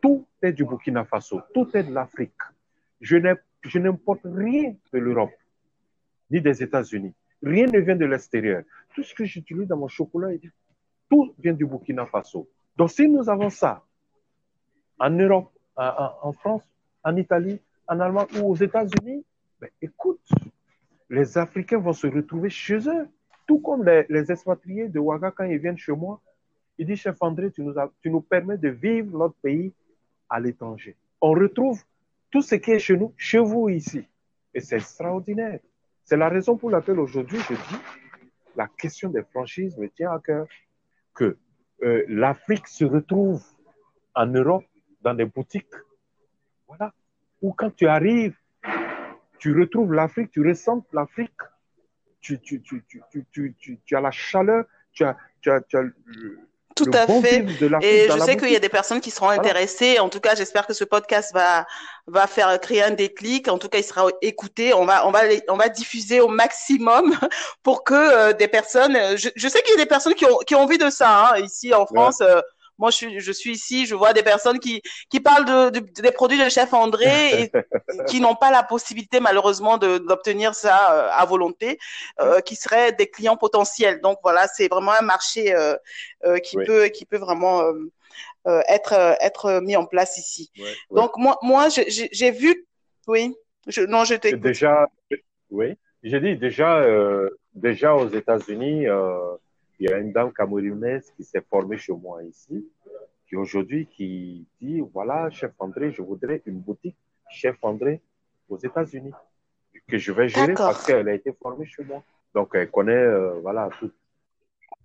Tout 0.00 0.26
est 0.40 0.52
du 0.52 0.64
Burkina 0.64 1.04
Faso, 1.04 1.40
tout 1.52 1.76
est 1.76 1.82
de 1.84 1.92
l'Afrique. 1.92 2.32
Je 3.00 3.16
n'importe 3.78 4.22
rien 4.24 4.74
de 4.92 4.98
l'Europe, 4.98 5.32
ni 6.30 6.40
des 6.40 6.62
États-Unis. 6.62 7.14
Rien 7.42 7.66
ne 7.66 7.78
vient 7.78 7.96
de 7.96 8.04
l'extérieur. 8.06 8.62
Tout 8.94 9.02
ce 9.02 9.14
que 9.14 9.24
j'utilise 9.24 9.66
dans 9.66 9.76
mon 9.76 9.88
chocolat, 9.88 10.28
tout 11.08 11.34
vient 11.38 11.52
du 11.52 11.66
Burkina 11.66 12.06
Faso. 12.06 12.48
Donc 12.76 12.90
si 12.90 13.08
nous 13.08 13.28
avons 13.28 13.50
ça 13.50 13.84
en 14.98 15.10
Europe, 15.10 15.52
en 15.76 16.32
France, 16.32 16.62
en 17.02 17.16
Italie, 17.16 17.60
en 17.88 18.00
Allemagne 18.00 18.26
ou 18.36 18.50
aux 18.50 18.56
États-Unis, 18.56 19.24
ben, 19.60 19.70
écoute, 19.82 20.26
les 21.08 21.36
Africains 21.36 21.78
vont 21.78 21.92
se 21.92 22.06
retrouver 22.06 22.50
chez 22.50 22.88
eux. 22.88 23.08
Tout 23.50 23.58
comme 23.58 23.84
les, 23.84 24.30
expatriés 24.30 24.86
de 24.86 25.00
Ouaga, 25.00 25.32
quand 25.32 25.42
ils 25.42 25.58
viennent 25.58 25.76
chez 25.76 25.90
moi, 25.90 26.20
ils 26.78 26.86
disent, 26.86 27.00
chef 27.00 27.16
André, 27.20 27.50
tu 27.50 27.62
nous, 28.08 28.20
permets 28.20 28.56
de 28.56 28.68
vivre 28.68 29.18
notre 29.18 29.34
pays 29.42 29.72
à 30.28 30.38
l'étranger. 30.38 30.94
On 31.20 31.32
retrouve 31.32 31.82
tout 32.30 32.42
ce 32.42 32.54
qui 32.54 32.70
est 32.70 32.78
chez 32.78 32.96
nous, 32.96 33.12
chez 33.16 33.40
vous 33.40 33.68
ici. 33.68 34.06
Et 34.54 34.60
c'est 34.60 34.76
extraordinaire. 34.76 35.58
C'est 36.04 36.16
la 36.16 36.28
raison 36.28 36.56
pour 36.56 36.70
laquelle 36.70 37.00
aujourd'hui, 37.00 37.40
je 37.40 37.54
dis, 37.54 37.80
la 38.54 38.68
question 38.68 39.10
des 39.10 39.24
franchises 39.24 39.76
me 39.76 39.88
tient 39.88 40.12
à 40.12 40.20
cœur. 40.20 40.46
Que 41.12 41.36
euh, 41.82 42.04
l'Afrique 42.06 42.68
se 42.68 42.84
retrouve 42.84 43.42
en 44.14 44.26
Europe 44.26 44.62
dans 45.02 45.14
des 45.14 45.24
boutiques. 45.24 45.74
Voilà. 46.68 46.94
Ou 47.42 47.52
quand 47.52 47.74
tu 47.74 47.88
arrives, 47.88 48.36
tu 49.40 49.58
retrouves 49.58 49.92
l'Afrique, 49.92 50.30
tu 50.30 50.46
ressens 50.46 50.86
l'Afrique 50.92 51.32
tu, 52.20 52.40
tu, 52.40 52.62
tu, 52.62 52.84
tu, 53.84 53.96
as 53.96 54.00
la 54.00 54.10
chaleur, 54.10 54.64
tu 54.92 55.04
as, 55.04 55.16
tu 55.40 55.50
as, 55.50 55.60
tout 56.76 56.90
à 56.92 57.06
fait. 57.06 57.44
Et 57.82 58.08
je 58.08 58.18
sais 58.18 58.36
qu'il 58.36 58.50
y 58.50 58.56
a 58.56 58.60
des 58.60 58.68
personnes 58.68 59.00
qui 59.00 59.10
seront 59.10 59.30
intéressées. 59.30 59.98
En 59.98 60.08
tout 60.08 60.20
cas, 60.20 60.34
j'espère 60.34 60.66
que 60.66 60.72
ce 60.72 60.84
podcast 60.84 61.32
va 61.34 61.66
va 62.06 62.26
faire 62.26 62.58
créer 62.60 62.82
un 62.82 62.92
déclic. 62.92 63.48
En 63.48 63.58
tout 63.58 63.68
cas, 63.68 63.78
il 63.78 63.84
sera 63.84 64.08
écouté. 64.22 64.72
On 64.74 64.84
va 64.84 65.06
on 65.06 65.10
va 65.10 65.20
on 65.48 65.56
va 65.56 65.68
diffuser 65.68 66.20
au 66.20 66.28
maximum 66.28 67.14
pour 67.62 67.84
que 67.84 67.94
euh, 67.94 68.32
des 68.32 68.48
personnes. 68.48 68.96
Je, 69.16 69.28
je 69.34 69.48
sais 69.48 69.62
qu'il 69.62 69.72
y 69.72 69.80
a 69.80 69.82
des 69.82 69.88
personnes 69.88 70.14
qui 70.14 70.24
ont 70.24 70.38
qui 70.46 70.54
ont 70.54 70.60
envie 70.60 70.78
de 70.78 70.90
ça 70.90 71.32
hein, 71.32 71.38
ici 71.38 71.74
en 71.74 71.86
France. 71.86 72.20
Euh, 72.20 72.40
moi, 72.80 72.90
je 72.90 72.96
suis, 72.96 73.20
je 73.20 73.30
suis 73.30 73.52
ici, 73.52 73.84
je 73.84 73.94
vois 73.94 74.14
des 74.14 74.22
personnes 74.22 74.58
qui, 74.58 74.82
qui 75.10 75.20
parlent 75.20 75.44
de, 75.44 75.78
des 75.78 76.12
produits 76.12 76.42
de 76.42 76.48
chef 76.48 76.72
André 76.72 77.42
et 77.42 77.52
qui 78.08 78.20
n'ont 78.20 78.34
pas 78.34 78.50
la 78.50 78.62
possibilité, 78.62 79.20
malheureusement, 79.20 79.76
d'obtenir 79.76 80.54
ça 80.54 80.76
euh, 80.92 81.08
à 81.12 81.26
volonté, 81.26 81.78
euh, 82.20 82.40
qui 82.40 82.56
seraient 82.56 82.92
des 82.92 83.06
clients 83.06 83.36
potentiels. 83.36 84.00
Donc, 84.00 84.18
voilà, 84.22 84.48
c'est 84.48 84.68
vraiment 84.68 84.92
un 84.92 85.02
marché 85.02 85.54
euh, 85.54 85.76
qui, 86.38 86.56
peut, 86.56 86.86
qui 86.86 87.04
peut 87.04 87.18
vraiment 87.18 87.62
être, 88.46 88.94
être 89.20 89.60
mis 89.60 89.76
en 89.76 89.84
place 89.84 90.16
ici. 90.16 90.50
Donc, 90.90 91.16
moi, 91.18 91.38
moi 91.42 91.68
j'ai 91.68 92.30
vu, 92.30 92.66
oui, 93.06 93.34
je, 93.66 93.82
non, 93.82 94.04
je 94.04 94.14
t'écoute. 94.14 94.40
Déjà, 94.40 94.88
oui, 95.50 95.74
j'ai 96.02 96.20
dit 96.20 96.36
déjà, 96.36 96.82
déjà 97.54 97.94
aux 97.94 98.08
États-Unis, 98.08 98.86
il 99.80 99.88
y 99.88 99.92
a 99.92 99.96
une 99.96 100.12
dame 100.12 100.32
camerounaise 100.32 101.10
qui 101.16 101.24
s'est 101.24 101.40
formée 101.40 101.78
chez 101.78 101.94
moi 101.94 102.22
ici, 102.22 102.68
qui 103.26 103.34
aujourd'hui 103.34 103.86
qui 103.86 104.46
dit 104.60 104.80
voilà, 104.92 105.30
chef 105.30 105.52
André, 105.58 105.90
je 105.90 106.02
voudrais 106.02 106.42
une 106.44 106.60
boutique 106.60 106.96
chef 107.30 107.56
André 107.62 108.02
aux 108.50 108.58
États-Unis 108.58 109.12
que 109.88 109.96
je 109.96 110.12
vais 110.12 110.28
gérer 110.28 110.52
parce 110.52 110.84
qu'elle 110.84 111.08
a 111.08 111.14
été 111.14 111.32
formée 111.32 111.64
chez 111.64 111.82
moi. 111.82 112.02
Donc 112.34 112.50
elle 112.54 112.70
connaît 112.70 112.92
euh, 112.92 113.40
voilà 113.40 113.70
tout, 113.78 113.90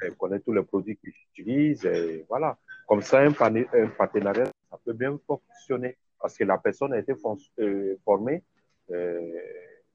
elle 0.02 0.16
connaît 0.16 0.40
tous 0.40 0.54
les 0.54 0.64
produits 0.64 0.96
que 0.96 1.12
j'utilise 1.12 1.86
et 1.86 2.26
voilà. 2.30 2.58
Comme 2.88 3.02
ça, 3.02 3.20
un, 3.20 3.32
partenariat, 3.32 4.46
ça 4.70 4.80
peut 4.86 4.94
bien 4.94 5.20
fonctionner 5.28 5.98
parce 6.22 6.38
que 6.38 6.44
la 6.46 6.58
personne 6.58 6.94
a 6.94 7.00
été 7.00 7.14
euh, 7.60 7.96
formée 8.06 8.44
euh, 8.92 9.20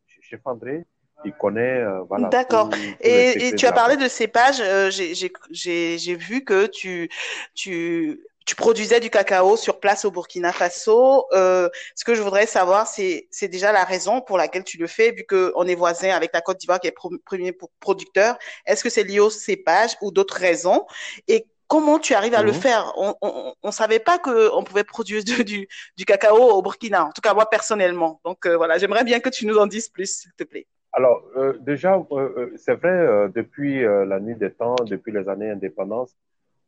chez 0.07 0.21
Chef 0.21 0.41
André 0.45 0.85
il 1.25 1.33
connaît. 1.33 1.81
Euh, 1.81 2.01
voilà, 2.09 2.29
D'accord. 2.29 2.71
Et, 3.01 3.49
et 3.49 3.55
tu 3.55 3.67
as 3.67 3.73
parlé 3.73 3.97
de 3.97 4.09
cépage. 4.09 4.61
Euh, 4.61 4.91
J'ai 4.91 6.15
vu 6.17 6.45
que 6.45 6.67
tu, 6.67 7.09
tu, 7.55 8.21
tu 8.47 8.57
produisais 8.57 9.01
du 9.01 9.11
cacao 9.11 9.57
sur 9.57 9.81
place 9.81 10.05
au 10.05 10.11
Burkina 10.11 10.53
Faso. 10.53 11.27
Euh, 11.33 11.69
ce 11.95 12.05
que 12.05 12.15
je 12.15 12.23
voudrais 12.23 12.47
savoir, 12.47 12.87
c'est 12.87 13.29
déjà 13.49 13.73
la 13.73 13.85
raison 13.85 14.21
pour 14.21 14.39
laquelle 14.39 14.65
tu 14.65 14.79
le 14.79 14.87
fais, 14.87 15.13
vu 15.13 15.25
qu'on 15.25 15.67
est 15.67 15.75
voisin 15.75 16.11
avec 16.11 16.33
la 16.33 16.41
Côte 16.41 16.59
d'Ivoire 16.59 16.81
qui 16.81 16.89
est 16.89 16.95
premier 17.25 17.57
producteur. 17.79 18.39
Est-ce 18.67 18.83
que 18.83 18.91
c'est 18.91 19.05
lié 19.05 19.21
au 19.21 19.31
cépage 19.31 19.97
ou 20.01 20.11
d'autres 20.11 20.37
raisons? 20.37 20.87
Et 21.29 21.47
comment 21.69 22.01
tu 22.01 22.15
arrives 22.15 22.35
à 22.35 22.43
le 22.43 22.51
mhm. 22.53 22.61
faire? 22.61 22.93
On 22.97 23.55
ne 23.63 23.71
savait 23.71 24.01
pas 24.01 24.19
qu'on 24.19 24.65
pouvait 24.65 24.85
produire 24.85 25.23
du, 25.23 25.69
du, 25.97 26.05
cacao 26.05 26.37
au 26.37 26.61
Burkina, 26.61 27.05
en 27.07 27.13
tout 27.13 27.23
cas 27.23 27.35
moi 27.35 27.49
personnellement. 27.49 28.21
Donc 28.25 28.47
euh, 28.47 28.57
voilà, 28.57 28.79
j'aimerais 28.79 29.05
bien 29.05 29.21
que 29.21 29.29
tu 29.29 29.47
nous 29.47 29.59
en 29.59 29.69
dises 29.69 29.89
plus, 29.89 30.23
s'il 30.23 30.33
te 30.33 30.43
plaît. 30.43 30.67
Alors, 30.93 31.23
euh, 31.37 31.57
déjà, 31.61 31.95
euh, 31.97 32.05
euh, 32.13 32.53
c'est 32.57 32.75
vrai, 32.75 33.29
depuis 33.33 33.83
la 33.83 34.19
nuit 34.19 34.35
des 34.35 34.51
temps, 34.51 34.75
depuis 34.87 35.13
les 35.13 35.29
années 35.29 35.51
indépendance, 35.51 36.17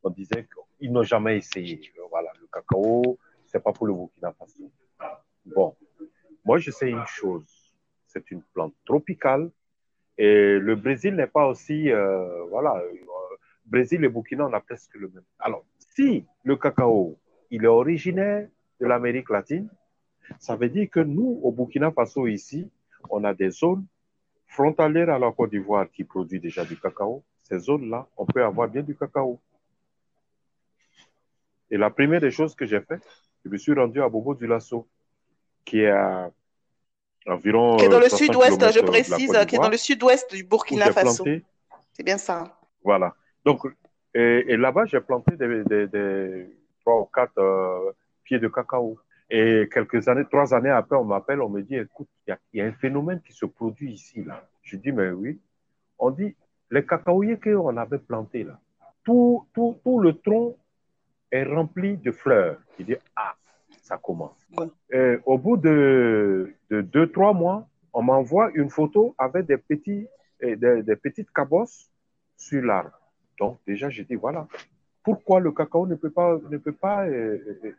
on 0.05 0.11
disait 0.11 0.47
qu'ils 0.79 0.93
n'ont 0.93 1.03
jamais 1.03 1.39
essayé. 1.39 1.81
Voilà, 2.11 2.31
le 2.41 2.47
cacao, 2.53 3.19
c'est 3.47 3.63
pas 3.63 3.73
pour 3.73 3.87
le 3.87 3.95
Burkina 3.95 4.33
Faso. 4.33 4.71
Bon, 5.45 5.75
moi, 6.45 6.59
je 6.59 6.71
sais 6.71 6.91
une 6.91 7.07
chose. 7.07 7.73
C'est 8.07 8.31
une 8.31 8.43
plante 8.43 8.75
tropicale 8.85 9.51
et 10.19 10.59
le 10.59 10.77
Brésil 10.77 11.17
n'est 11.17 11.27
pas 11.27 11.47
aussi, 11.47 11.91
voilà, 12.51 12.81
Brésil 13.65 14.05
et 14.05 14.09
Burkina, 14.09 14.47
on 14.47 14.53
a 14.53 14.61
presque 14.61 14.95
le 14.95 15.09
même. 15.09 15.25
Alors, 15.39 15.65
si 15.79 16.25
le 16.45 16.57
cacao, 16.57 17.19
il 17.51 17.65
est 17.65 17.69
originaire 17.69 18.49
de 18.81 18.87
l'Amérique 18.87 19.31
latine, 19.31 19.69
ça 20.39 20.57
veut 20.57 20.69
dire 20.69 20.89
que 20.91 21.01
nous, 21.01 21.41
au 21.43 21.51
Burkina 21.51 21.91
Faso, 21.91 22.27
ici, 22.27 22.71
on 23.11 23.25
a 23.25 23.35
des 23.35 23.51
zones 23.51 23.85
frontalière 24.53 25.11
à 25.11 25.19
la 25.19 25.33
Côte 25.33 25.51
d'Ivoire 25.51 25.91
qui 25.91 26.05
produit 26.05 26.39
déjà 26.39 26.65
du 26.65 26.79
cacao, 26.79 27.25
ces 27.43 27.59
zones-là, 27.59 28.07
on 28.17 28.27
peut 28.27 28.45
avoir 28.45 28.69
bien 28.69 28.83
du 28.83 28.95
cacao. 28.95 29.41
Et 31.71 31.79
la 31.79 31.91
première 31.91 32.21
des 32.21 32.31
choses 32.31 32.55
que 32.55 32.67
j'ai 32.67 32.81
fait, 32.81 33.01
je 33.45 33.51
me 33.51 33.57
suis 33.57 33.73
rendu 33.73 34.01
à 34.03 34.09
Bobo 34.09 34.35
du 34.35 34.47
Lasso, 34.47 34.87
qui 35.65 35.81
est 35.81 35.91
à 35.91 36.31
environ. 37.27 37.77
Qui 37.79 37.87
est 37.87 37.89
dans 37.89 37.99
le 37.99 38.11
sud-ouest, 38.11 38.61
je 38.73 38.81
précise, 38.81 39.33
qui 39.49 39.57
est 39.57 39.59
dans 39.59 39.71
le 39.71 39.79
sud-ouest 39.79 40.35
du 40.35 40.45
Burkina 40.45 40.93
Faso. 40.93 41.25
C'est 41.93 42.03
bien 42.03 42.19
ça. 42.19 42.61
Voilà. 42.85 43.15
Donc, 43.45 43.67
et, 44.15 44.57
là-bas, 44.57 44.85
j'ai 44.85 45.01
planté 45.01 45.35
des, 45.37 46.47
trois 46.81 47.01
ou 47.01 47.05
quatre 47.07 47.39
euh, 47.39 47.93
pieds 48.25 48.39
de 48.39 48.49
cacao. 48.49 48.99
Et 49.35 49.67
quelques 49.73 50.09
années, 50.09 50.27
trois 50.31 50.53
années 50.53 50.69
après, 50.69 50.95
on 50.95 51.05
m'appelle, 51.05 51.41
on 51.41 51.49
me 51.49 51.63
dit, 51.63 51.77
écoute, 51.77 52.09
il 52.27 52.37
y, 52.53 52.61
a 52.61 52.67
un 52.67 52.73
phénomène 52.73 53.23
qui 53.23 53.33
se 53.33 53.47
produit 53.47 53.95
ici, 53.95 54.23
là. 54.23 54.47
Je 54.61 54.77
dis, 54.77 54.93
mais 54.93 55.09
oui. 55.11 55.41
On 55.99 56.11
dit, 56.11 56.37
les 56.71 56.85
cacaoyers 56.85 57.41
qu'on 57.41 57.75
avait 57.79 57.99
plantés, 57.99 58.45
là, 58.45 58.61
tout, 59.03 59.47
tout, 59.55 59.79
tout 59.83 60.01
le 60.01 60.19
tronc 60.19 60.59
est 61.31 61.45
rempli 61.45 61.97
de 61.97 62.13
fleurs. 62.13 62.59
Je 62.79 62.85
dis, 62.85 62.97
ah, 63.17 63.35
ça 63.81 63.97
commence. 63.97 64.37
Et 64.93 65.17
au 65.25 65.39
bout 65.39 65.57
de, 65.57 66.55
de 66.69 66.83
deux, 66.83 67.11
trois 67.11 67.33
mois, 67.33 67.67
on 67.95 68.03
m'envoie 68.03 68.51
une 68.53 68.69
photo 68.69 69.15
avec 69.17 69.47
des, 69.47 69.57
petits, 69.57 70.07
des, 70.43 70.83
des 70.83 70.97
petites 70.97 71.31
cabosses 71.31 71.91
sur 72.37 72.63
l'arbre. 72.63 73.01
Donc, 73.39 73.61
déjà, 73.67 73.89
j'ai 73.89 74.05
dit, 74.05 74.15
voilà, 74.15 74.47
pourquoi 75.03 75.41
le 75.41 75.53
cacao 75.53 75.87
ne 75.87 75.95
peut 75.95 76.11
pas, 76.11 76.39
ne 76.51 76.59
peut 76.59 76.73
pas 76.73 77.07
euh, 77.07 77.39
euh, 77.65 77.73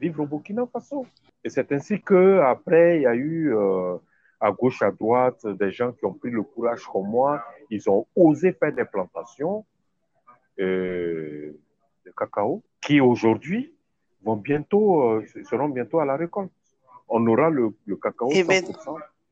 vivre 0.00 0.22
au 0.22 0.26
Burkina 0.26 0.66
Faso. 0.66 1.06
Et 1.44 1.50
c'est 1.50 1.70
ainsi 1.72 2.00
que 2.00 2.38
après 2.40 2.98
il 2.98 3.02
y 3.02 3.06
a 3.06 3.14
eu 3.14 3.54
euh, 3.54 3.96
à 4.40 4.50
gauche, 4.50 4.82
à 4.82 4.90
droite, 4.90 5.46
des 5.46 5.70
gens 5.70 5.92
qui 5.92 6.04
ont 6.04 6.14
pris 6.14 6.30
le 6.30 6.42
courage 6.42 6.84
comme 6.84 7.08
moi. 7.08 7.44
Ils 7.70 7.88
ont 7.90 8.06
osé 8.16 8.52
faire 8.52 8.72
des 8.72 8.84
plantations 8.84 9.64
de 10.58 11.54
cacao 12.16 12.62
qui 12.82 13.00
aujourd'hui 13.00 13.72
vont 14.22 14.36
bientôt, 14.36 15.22
seront 15.48 15.68
bientôt 15.68 16.00
à 16.00 16.04
la 16.04 16.16
récolte. 16.16 16.50
On 17.08 17.26
aura 17.26 17.50
le, 17.50 17.72
cacao 18.02 18.30
100% 18.30 18.34
eh 18.34 18.44
ben, 18.44 18.64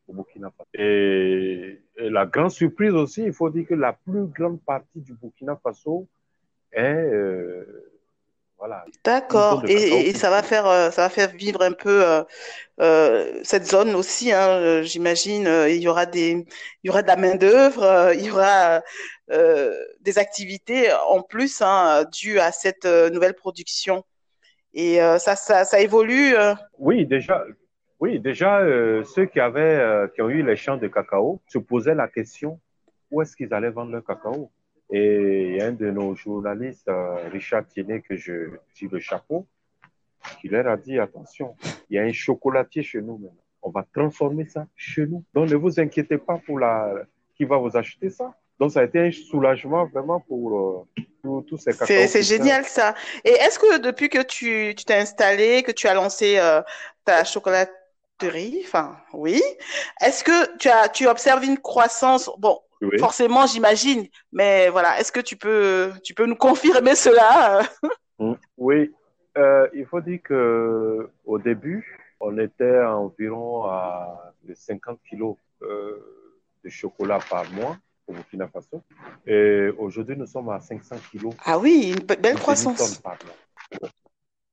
au 0.08 0.12
Burkina 0.12 0.50
Faso. 0.50 0.68
Et, 0.74 1.80
et 1.96 2.10
la 2.10 2.26
grande 2.26 2.50
surprise 2.50 2.92
aussi, 2.92 3.24
il 3.24 3.32
faut 3.32 3.50
dire 3.50 3.66
que 3.66 3.74
la 3.74 3.92
plus 3.92 4.26
grande 4.26 4.60
partie 4.62 5.00
du 5.00 5.14
Burkina 5.14 5.56
Faso 5.56 6.06
euh, 6.76 7.64
voilà. 8.58 8.84
D'accord. 9.04 9.64
Et, 9.68 10.12
ça 10.14 10.30
va 10.30 10.42
faire 10.42 10.66
euh, 10.66 10.90
ça 10.90 11.02
va 11.02 11.08
faire 11.08 11.30
vivre 11.30 11.62
un 11.62 11.72
peu 11.72 12.24
euh, 12.80 13.40
cette 13.42 13.66
zone 13.66 13.94
aussi. 13.94 14.32
Hein, 14.32 14.82
J'imagine. 14.82 15.48
il 15.68 15.76
y 15.76 15.88
aura 15.88 16.06
des 16.06 16.30
il 16.82 16.88
y 16.88 16.90
aura 16.90 17.02
de 17.02 17.08
la 17.08 17.16
main 17.16 17.36
d'œuvre. 17.36 18.12
il 18.14 18.26
y 18.26 18.30
aura 18.30 18.82
des 20.00 20.18
activités 20.18 20.92
en 21.08 21.22
plus 21.22 21.62
hein, 21.62 22.04
dues 22.12 22.38
à 22.38 22.52
cette 22.52 22.86
nouvelle 22.86 23.34
production. 23.34 24.04
Et 24.74 24.98
ça, 25.18 25.34
ça, 25.36 25.64
ça 25.64 25.80
évolue. 25.80 26.34
Oui, 26.78 27.06
déjà. 27.06 27.44
Oui, 28.00 28.20
déjà, 28.20 28.60
ceux 29.14 29.26
qui 29.26 29.40
avaient, 29.40 30.08
qui 30.14 30.22
ont 30.22 30.28
eu 30.28 30.44
les 30.44 30.54
champs 30.54 30.76
de 30.76 30.86
cacao 30.86 31.40
se 31.48 31.58
posaient 31.58 31.96
la 31.96 32.06
question 32.06 32.60
où 33.10 33.22
est-ce 33.22 33.36
qu'ils 33.36 33.52
allaient 33.54 33.70
vendre 33.70 33.92
leur 33.92 34.04
cacao? 34.04 34.50
Et 34.90 35.48
il 35.48 35.56
y 35.56 35.60
a 35.60 35.66
un 35.66 35.72
de 35.72 35.90
nos 35.90 36.14
journalistes, 36.14 36.88
euh, 36.88 37.28
Richard 37.30 37.66
Tiennet, 37.66 38.00
que 38.00 38.16
je 38.16 38.50
tire 38.74 38.88
le 38.90 39.00
chapeau, 39.00 39.46
qui 40.40 40.48
leur 40.48 40.66
a 40.66 40.76
dit 40.76 40.98
attention, 40.98 41.54
il 41.90 41.96
y 41.96 41.98
a 41.98 42.02
un 42.02 42.12
chocolatier 42.12 42.82
chez 42.82 43.00
nous 43.00 43.18
maintenant. 43.18 43.44
On 43.60 43.70
va 43.70 43.84
transformer 43.92 44.46
ça 44.46 44.66
chez 44.76 45.06
nous. 45.06 45.24
Donc 45.34 45.50
ne 45.50 45.56
vous 45.56 45.80
inquiétez 45.80 46.16
pas 46.16 46.38
pour 46.38 46.58
la 46.58 46.94
qui 47.36 47.44
va 47.44 47.56
vous 47.56 47.76
acheter 47.76 48.08
ça. 48.08 48.34
Donc 48.58 48.72
ça 48.72 48.80
a 48.80 48.84
été 48.84 48.98
un 48.98 49.10
soulagement 49.12 49.86
vraiment 49.86 50.20
pour 50.20 50.86
euh, 51.24 51.40
tous 51.42 51.58
ces 51.58 51.72
C'est 51.72 52.22
génial 52.22 52.64
ça. 52.64 52.94
Et 53.24 53.30
est-ce 53.30 53.58
que 53.58 53.78
depuis 53.78 54.08
que 54.08 54.22
tu 54.22 54.74
t'es 54.74 54.94
installé, 54.94 55.62
que 55.62 55.72
tu 55.72 55.86
as 55.86 55.94
lancé 55.94 56.38
euh, 56.38 56.62
ta 57.04 57.24
chocolaterie, 57.24 58.62
enfin 58.64 58.96
oui, 59.12 59.42
est-ce 60.00 60.24
que 60.24 60.56
tu 60.58 60.68
as 60.68 60.88
tu 60.88 61.06
observes 61.06 61.44
une 61.44 61.58
croissance? 61.58 62.30
Bon, 62.38 62.58
Forcément, 62.98 63.46
j'imagine. 63.46 64.06
Mais 64.32 64.68
voilà, 64.68 65.00
est-ce 65.00 65.12
que 65.12 65.20
tu 65.20 65.36
peux, 65.36 65.92
tu 66.02 66.14
peux 66.14 66.26
nous 66.26 66.36
confirmer 66.36 66.94
cela? 66.94 67.62
Mm. 68.20 68.32
Oui, 68.56 68.92
euh, 69.36 69.68
il 69.72 69.86
faut 69.86 70.00
dire 70.00 70.18
que 70.24 71.08
au 71.24 71.38
début, 71.38 72.00
on 72.18 72.36
était 72.36 72.80
environ 72.80 73.62
à 73.66 74.34
50 74.52 74.98
kilos 75.08 75.36
euh, 75.62 75.96
de 76.64 76.68
chocolat 76.68 77.20
par 77.30 77.48
mois 77.52 77.76
au 78.08 78.12
Burkina 78.12 78.48
Faso. 78.48 78.82
Et 79.24 79.68
aujourd'hui, 79.78 80.16
nous 80.16 80.26
sommes 80.26 80.48
à 80.48 80.58
500 80.58 80.96
kilos. 81.12 81.34
Ah 81.44 81.58
oui, 81.58 81.94
une 81.96 82.04
belle 82.04 82.34
croissance. 82.34 83.00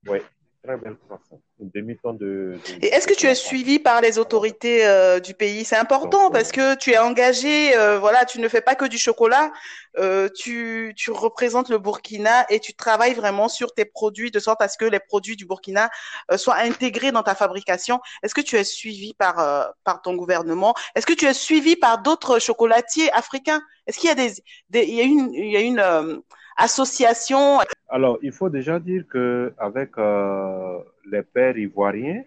Oui, 0.08 0.18
très 0.66 0.76
belle 0.76 0.96
croissance. 0.96 1.40
Une 1.60 1.70
demi-tonne 1.70 2.18
de, 2.18 2.58
Et 2.82 2.88
est-ce 2.88 3.06
que 3.06 3.14
tu 3.14 3.26
es 3.26 3.34
suivi 3.34 3.78
par 3.78 4.00
les 4.00 4.18
autorités 4.18 4.86
euh, 4.86 5.20
du 5.20 5.32
pays? 5.32 5.64
C'est 5.64 5.76
important 5.76 6.30
parce 6.30 6.52
que 6.52 6.74
tu 6.76 6.90
es 6.90 6.98
engagé, 6.98 7.76
euh, 7.76 7.98
voilà, 7.98 8.24
tu 8.24 8.40
ne 8.40 8.48
fais 8.48 8.60
pas 8.60 8.74
que 8.74 8.84
du 8.84 8.98
chocolat, 8.98 9.52
euh, 9.98 10.28
tu, 10.28 10.92
tu 10.96 11.10
représentes 11.10 11.70
le 11.70 11.78
Burkina 11.78 12.44
et 12.50 12.60
tu 12.60 12.74
travailles 12.74 13.14
vraiment 13.14 13.48
sur 13.48 13.72
tes 13.72 13.84
produits 13.84 14.30
de 14.30 14.38
sorte 14.38 14.60
à 14.60 14.68
ce 14.68 14.76
que 14.76 14.84
les 14.84 15.00
produits 15.00 15.36
du 15.36 15.46
Burkina 15.46 15.88
soient 16.36 16.56
intégrés 16.56 17.12
dans 17.12 17.22
ta 17.22 17.34
fabrication. 17.34 18.00
Est-ce 18.22 18.34
que 18.34 18.42
tu 18.42 18.56
es 18.56 18.64
suivi 18.64 19.14
par, 19.14 19.36
par 19.84 20.02
ton 20.02 20.14
gouvernement? 20.14 20.74
Est-ce 20.94 21.06
que 21.06 21.14
tu 21.14 21.24
es 21.24 21.34
suivi 21.34 21.76
par 21.76 22.02
d'autres 22.02 22.38
chocolatiers 22.38 23.10
africains? 23.12 23.62
Est-ce 23.86 23.98
qu'il 23.98 24.08
y 24.08 24.12
a 24.12 24.14
des, 24.14 24.42
il 24.74 24.94
y 24.94 25.00
a 25.00 25.04
une, 25.04 25.32
il 25.32 25.50
y 25.50 25.56
a 25.56 25.60
une 25.60 26.22
association 26.56 27.60
Alors, 27.88 28.18
il 28.22 28.32
faut 28.32 28.48
déjà 28.48 28.78
dire 28.78 29.04
que 29.08 29.52
avec 29.58 29.96
euh, 29.98 30.78
les 31.10 31.22
pères 31.22 31.56
ivoiriens, 31.56 32.24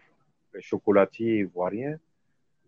les 0.53 0.61
chocolatiers 0.61 1.39
ivoiriens, 1.39 1.97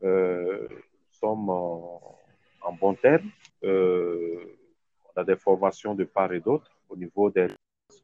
euh, 0.03 0.67
sommes 1.11 1.49
en, 1.49 2.73
bon 2.79 2.93
terme. 2.95 3.29
Euh, 3.63 4.57
on 5.05 5.21
a 5.21 5.23
des 5.23 5.35
formations 5.35 5.93
de 5.93 6.03
part 6.03 6.33
et 6.33 6.39
d'autre 6.39 6.71
au 6.89 6.95
niveau 6.95 7.29
des 7.29 7.47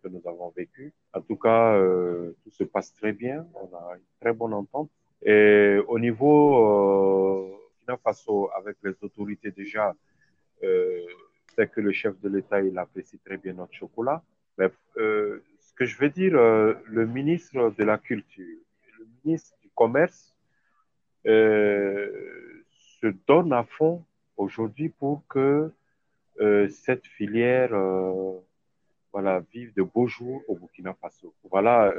que 0.04 0.10
nous 0.10 0.22
avons 0.26 0.50
vécu. 0.50 0.94
En 1.14 1.22
tout 1.22 1.38
cas, 1.38 1.74
euh, 1.76 2.36
tout 2.44 2.52
se 2.52 2.64
passe 2.66 2.94
très 2.94 3.14
bien. 3.14 3.48
On 3.56 3.74
a 3.76 3.96
une 3.96 4.04
très 4.20 4.34
bonne 4.34 4.54
entente. 4.54 4.90
Et 5.24 5.78
au 5.88 5.98
niveau 5.98 7.54
euh, 7.88 7.96
Faso, 8.04 8.50
avec 8.56 8.78
les 8.84 8.94
autorités 9.02 9.52
déjà, 9.52 9.96
euh, 10.64 11.06
c'est 11.58 11.72
que 11.72 11.82
le 11.82 11.92
chef 11.92 12.20
de 12.22 12.30
l'État, 12.30 12.62
il 12.62 12.78
apprécie 12.78 13.18
très 13.20 13.38
bien 13.38 13.54
notre 13.54 13.74
chocolat. 13.74 14.22
Mais 14.58 14.70
euh, 14.98 15.44
ce 15.60 15.74
que 15.74 15.86
je 15.86 15.98
veux 15.98 16.10
dire, 16.10 16.36
euh, 16.36 16.76
le 16.86 17.08
ministre 17.08 17.74
de 17.78 17.84
la 17.84 17.98
Culture, 17.98 18.60
le 19.00 19.08
ministre 19.24 19.56
du 19.62 19.70
Commerce 19.76 20.36
euh, 21.26 22.64
se 23.02 23.08
donne 23.28 23.54
à 23.54 23.64
fond 23.64 24.06
aujourd'hui 24.38 24.90
pour 24.90 25.24
que 25.28 25.72
cette 26.70 27.08
filière 27.08 27.72
voilà, 29.12 29.40
vive 29.52 29.74
de 29.74 29.82
beaux 29.82 30.06
jours 30.06 30.44
au 30.48 30.56
Burkina 30.56 30.94
Faso. 31.02 31.34
Voilà, 31.50 31.92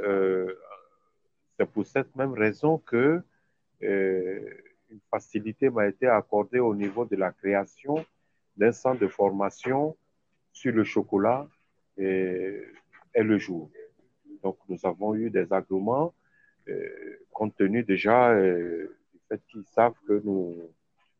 c'est 1.57 1.69
pour 1.69 1.85
cette 1.85 2.15
même 2.15 2.31
raison 2.31 2.77
que 2.77 3.21
une 3.81 5.01
facilité 5.11 5.69
m'a 5.69 5.87
été 5.87 6.07
accordée 6.07 6.59
au 6.59 6.73
niveau 6.73 7.03
de 7.03 7.17
la 7.17 7.33
création 7.33 8.05
d'un 8.59 8.73
centre 8.73 8.99
de 8.99 9.07
formation 9.07 9.97
sur 10.51 10.73
le 10.73 10.83
chocolat 10.83 11.47
et, 11.97 12.61
le 13.15 13.37
jour. 13.37 13.71
Donc, 14.43 14.57
nous 14.67 14.79
avons 14.83 15.15
eu 15.15 15.29
des 15.29 15.51
agréments 15.51 16.13
euh, 16.67 17.25
compte 17.31 17.55
tenu 17.55 17.83
déjà 17.83 18.31
euh, 18.31 18.87
du 19.13 19.19
fait 19.27 19.41
qu'ils 19.49 19.65
savent 19.65 19.95
que 20.07 20.21
nous 20.23 20.55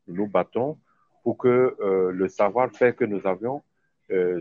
nous 0.08 0.28
battons 0.28 0.78
pour 1.24 1.38
que 1.38 1.76
euh, 1.80 2.12
le 2.12 2.28
savoir-faire 2.28 2.96
que 2.96 3.06
nous 3.06 3.26
avions 3.26 3.64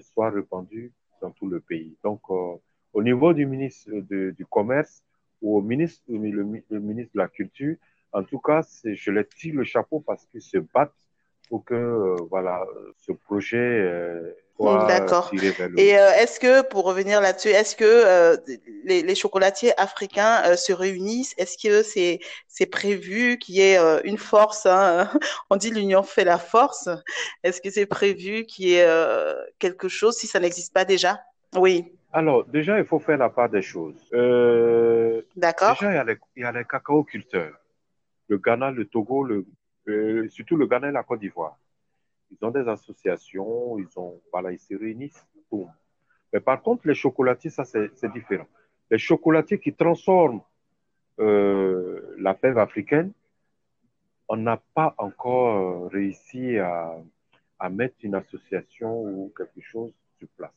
soit 0.00 0.30
répandu 0.30 0.92
dans 1.20 1.30
tout 1.30 1.46
le 1.46 1.60
pays. 1.60 1.94
Donc, 2.02 2.30
au 2.30 3.02
niveau 3.02 3.34
du 3.34 3.44
ministre 3.44 3.90
du 4.00 4.46
Commerce 4.46 5.04
ou 5.42 5.58
au 5.58 5.60
ministre, 5.60 6.02
le, 6.08 6.80
ministre 6.80 7.12
de 7.14 7.18
la 7.18 7.28
Culture, 7.28 7.76
en 8.12 8.22
tout 8.22 8.38
cas, 8.38 8.62
je 8.82 9.10
les 9.10 9.26
tire 9.26 9.56
le 9.56 9.64
chapeau 9.64 10.00
parce 10.00 10.24
qu'ils 10.24 10.40
se 10.40 10.56
battent 10.56 10.94
pour 11.48 11.64
que 11.64 11.74
euh, 11.74 12.16
voilà, 12.30 12.64
ce 12.96 13.12
projet 13.12 13.56
euh, 13.56 14.34
soit 14.56 14.86
D'accord. 14.86 15.30
Et 15.76 15.98
euh, 15.98 16.10
est-ce 16.12 16.40
que, 16.40 16.62
pour 16.68 16.84
revenir 16.84 17.20
là-dessus, 17.20 17.48
est-ce 17.48 17.76
que 17.76 18.36
les, 18.84 19.02
les, 19.02 19.14
chocolatiers 19.14 19.78
africains 19.80 20.56
se 20.56 20.72
réunissent? 20.72 21.34
Est-ce 21.38 21.56
que 21.56 21.82
c'est 21.82 22.20
c'est 22.48 22.66
prévu 22.66 23.38
qu'il 23.38 23.56
y 23.56 23.60
ait 23.60 23.78
une 24.04 24.18
force 24.18 24.66
hein? 24.66 25.10
On 25.50 25.56
dit 25.56 25.70
l'union 25.70 26.02
fait 26.02 26.24
la 26.24 26.38
force. 26.38 26.88
Est-ce 27.44 27.60
que 27.60 27.70
c'est 27.70 27.86
prévu 27.86 28.44
qu'il 28.46 28.68
y 28.68 28.74
ait 28.74 29.34
quelque 29.58 29.88
chose 29.88 30.16
si 30.16 30.26
ça 30.26 30.40
n'existe 30.40 30.74
pas 30.74 30.84
déjà? 30.84 31.20
Oui. 31.56 31.92
Alors, 32.12 32.44
déjà, 32.44 32.78
il 32.78 32.86
faut 32.86 32.98
faire 32.98 33.18
la 33.18 33.28
part 33.28 33.48
des 33.48 33.62
choses. 33.62 34.08
Euh, 34.14 35.22
D'accord. 35.36 35.74
Déjà, 35.74 35.92
il 35.92 35.94
y, 35.94 35.98
a 35.98 36.04
les, 36.04 36.16
il 36.36 36.42
y 36.42 36.44
a 36.44 36.52
les 36.52 36.64
cacao 36.64 37.04
culteurs. 37.04 37.54
Le 38.28 38.38
Ghana, 38.38 38.70
le 38.70 38.86
Togo, 38.86 39.22
le 39.24 39.44
surtout 40.28 40.56
le 40.56 40.66
Ghana 40.66 40.88
et 40.88 40.92
la 40.92 41.02
Côte 41.02 41.20
d'Ivoire. 41.20 41.58
Ils 42.30 42.44
ont 42.44 42.50
des 42.50 42.68
associations, 42.68 43.78
ils 43.78 43.98
ont, 43.98 44.20
voilà, 44.32 44.56
se 44.58 44.74
réunissent. 44.74 45.26
Mais 46.32 46.40
par 46.40 46.60
contre, 46.62 46.86
les 46.86 46.94
chocolatiers, 46.94 47.50
ça, 47.50 47.64
c'est 47.64 48.12
différent. 48.12 48.46
Les 48.90 48.98
chocolatiers 48.98 49.58
qui 49.58 49.72
transforment 49.72 50.42
euh, 51.20 52.14
la 52.18 52.34
fève 52.34 52.58
africaine, 52.58 53.12
on 54.28 54.36
n'a 54.36 54.60
pas 54.74 54.94
encore 54.98 55.56
euh, 55.56 55.88
réussi 55.88 56.58
à, 56.58 56.94
à, 57.58 57.70
mettre 57.70 57.96
une 58.02 58.14
association 58.14 59.02
ou 59.02 59.32
quelque 59.36 59.60
chose 59.60 59.92
sur 60.18 60.28
place. 60.36 60.52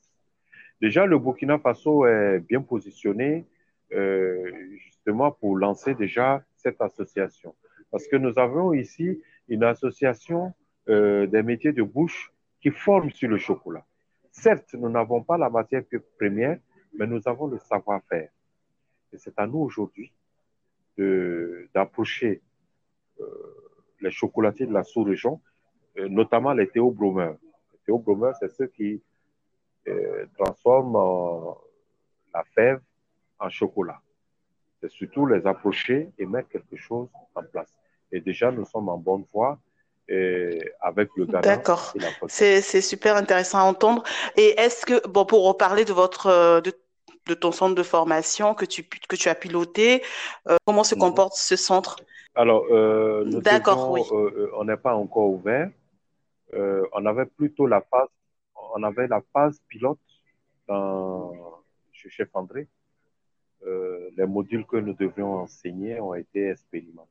Déjà, 0.81 1.05
le 1.05 1.17
Burkina 1.17 1.57
Faso 1.57 2.05
est 2.05 2.39
bien 2.39 2.61
positionné 2.61 3.45
euh, 3.93 4.51
justement 4.77 5.31
pour 5.31 5.57
lancer 5.57 5.93
déjà 5.95 6.43
cette 6.55 6.81
association. 6.81 7.55
Parce 7.91 8.07
que 8.07 8.15
nous 8.15 8.39
avons 8.39 8.73
ici 8.73 9.21
une 9.49 9.63
association 9.63 10.53
euh, 10.89 11.27
des 11.27 11.43
métiers 11.43 11.73
de 11.73 11.83
bouche 11.83 12.33
qui 12.61 12.71
forme 12.71 13.11
sur 13.11 13.29
le 13.29 13.37
chocolat. 13.37 13.85
Certes, 14.31 14.73
nous 14.73 14.89
n'avons 14.89 15.21
pas 15.21 15.37
la 15.37 15.49
matière 15.49 15.83
première, 16.17 16.57
mais 16.97 17.05
nous 17.05 17.21
avons 17.25 17.47
le 17.47 17.59
savoir-faire. 17.59 18.29
Et 19.11 19.17
c'est 19.17 19.37
à 19.37 19.45
nous 19.45 19.59
aujourd'hui 19.59 20.11
d'approcher 21.73 22.41
euh, 23.19 23.25
les 24.01 24.11
chocolatiers 24.11 24.67
de 24.67 24.73
la 24.73 24.83
sous-région, 24.83 25.41
euh, 25.97 26.07
notamment 26.07 26.53
les 26.53 26.67
théobromeurs. 26.67 27.37
Les 27.73 27.79
théobromeurs, 27.85 28.35
c'est 28.39 28.51
ceux 28.51 28.67
qui 28.67 29.01
transforment 30.37 31.55
la 32.31 32.43
fève 32.53 32.81
en 33.39 33.49
chocolat. 33.49 33.99
C'est 34.81 34.89
surtout 34.89 35.25
les 35.25 35.45
approcher 35.45 36.09
et 36.17 36.25
mettre 36.25 36.49
quelque 36.49 36.75
chose 36.75 37.07
en 37.35 37.43
place. 37.43 37.71
Et 38.11 38.19
déjà, 38.19 38.51
nous 38.51 38.65
sommes 38.65 38.89
en 38.89 38.97
bonne 38.97 39.23
voie 39.31 39.59
avec 40.81 41.09
le 41.15 41.25
D'accord. 41.25 41.93
C'est 42.27 42.81
super 42.81 43.15
intéressant 43.15 43.59
à 43.59 43.63
entendre. 43.63 44.03
Et 44.35 44.59
est-ce 44.59 44.85
que, 44.85 45.07
bon, 45.07 45.25
pour 45.25 45.47
reparler 45.47 45.85
de 45.85 45.93
votre, 45.93 46.61
de, 46.61 46.73
de, 47.27 47.33
ton 47.33 47.51
centre 47.51 47.75
de 47.75 47.83
formation 47.83 48.53
que 48.53 48.65
tu, 48.65 48.83
que 48.83 49.15
tu 49.15 49.29
as 49.29 49.35
piloté, 49.35 50.03
euh, 50.49 50.57
comment 50.65 50.83
se 50.83 50.95
mhm. 50.95 51.01
comporte 51.01 51.33
ce 51.35 51.55
centre? 51.55 51.97
Alors, 52.35 52.65
euh, 52.71 53.23
D'accord, 53.41 53.91
oui. 53.91 54.01
Euh, 54.11 54.49
on 54.55 54.65
n'est 54.65 54.77
pas 54.77 54.95
encore 54.95 55.29
ouvert. 55.29 55.69
on 56.53 57.05
avait 57.05 57.25
plutôt 57.25 57.67
la 57.67 57.81
phase, 57.81 58.09
on 58.75 58.83
avait 58.83 59.07
la 59.07 59.21
phase 59.33 59.61
pilote 59.67 59.99
dans, 60.67 61.33
chez 61.91 62.09
Chef 62.09 62.29
André. 62.33 62.67
Les 64.17 64.25
modules 64.25 64.65
que 64.65 64.77
nous 64.77 64.93
devions 64.93 65.33
enseigner 65.35 65.99
ont 65.99 66.13
été 66.13 66.49
expérimentés 66.49 67.07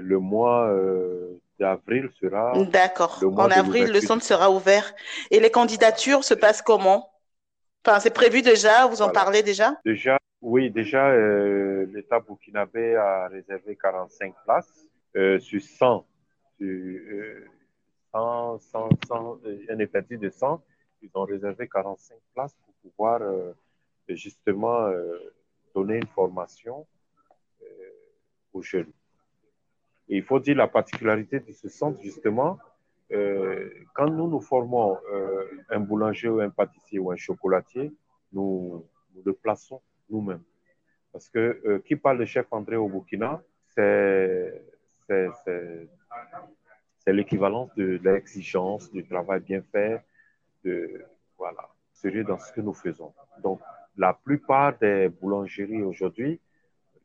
le 0.00 0.18
mois 0.18 0.68
euh, 0.68 1.40
d'avril 1.58 2.10
sera. 2.20 2.52
D'accord. 2.64 3.22
En 3.22 3.50
avril, 3.50 3.90
le 3.92 4.00
centre 4.00 4.24
sera 4.24 4.50
ouvert. 4.50 4.94
Et 5.30 5.40
les 5.40 5.50
candidatures 5.50 6.24
se 6.24 6.34
passent 6.34 6.62
comment? 6.62 7.10
Enfin, 7.86 8.00
c'est 8.00 8.14
prévu 8.14 8.42
déjà? 8.42 8.86
Vous 8.86 9.02
en 9.02 9.10
parlez 9.10 9.42
déjà? 9.42 9.76
Déjà, 9.84 10.18
oui, 10.40 10.70
déjà, 10.70 11.10
euh, 11.10 11.86
l'État 11.92 12.20
burkinabé 12.20 12.96
a 12.96 13.28
réservé 13.28 13.76
45 13.76 14.34
places 14.44 14.86
euh, 15.16 15.38
sur 15.38 15.60
100. 15.60 16.06
Sur, 16.58 17.00
100, 18.12 18.58
100, 18.58 18.88
100, 19.08 19.38
un 19.70 19.78
effectif 19.80 20.18
de 20.18 20.30
100. 20.30 20.62
Ils 21.02 21.10
ont 21.14 21.24
réservé 21.24 21.68
45 21.68 22.16
places 22.34 22.56
pour 22.64 22.74
pouvoir 22.74 23.20
justement 24.08 24.88
donner 25.74 25.96
une 25.96 26.06
formation 26.06 26.86
aux 28.52 28.62
jeunes. 28.62 28.92
Et 30.08 30.16
il 30.18 30.22
faut 30.22 30.38
dire 30.38 30.56
la 30.56 30.68
particularité 30.68 31.40
de 31.40 31.52
ce 31.52 31.68
centre, 31.68 32.00
justement, 32.00 32.58
euh, 33.12 33.70
quand 33.94 34.08
nous 34.08 34.28
nous 34.28 34.40
formons 34.40 34.98
euh, 35.12 35.44
un 35.70 35.80
boulanger 35.80 36.28
ou 36.28 36.40
un 36.40 36.50
pâtissier 36.50 36.98
ou 36.98 37.10
un 37.10 37.16
chocolatier, 37.16 37.92
nous, 38.32 38.84
nous 39.14 39.22
le 39.24 39.32
plaçons 39.32 39.80
nous-mêmes. 40.10 40.42
Parce 41.12 41.28
que 41.28 41.60
euh, 41.66 41.78
qui 41.80 41.96
parle 41.96 42.18
de 42.18 42.24
chef 42.24 42.46
André 42.50 42.76
au 42.76 42.88
Burkina, 42.88 43.42
c'est 43.74 44.60
l'équivalence 47.06 47.74
de, 47.74 47.98
de 47.98 48.10
l'exigence, 48.10 48.90
du 48.90 49.04
travail 49.06 49.40
bien 49.40 49.62
fait, 49.62 50.02
de, 50.64 51.04
voilà, 51.38 51.68
sérieux 51.92 52.24
dans 52.24 52.38
ce 52.38 52.52
que 52.52 52.60
nous 52.60 52.74
faisons. 52.74 53.12
Donc, 53.42 53.60
la 53.96 54.12
plupart 54.12 54.76
des 54.78 55.08
boulangeries 55.08 55.82
aujourd'hui 55.82 56.40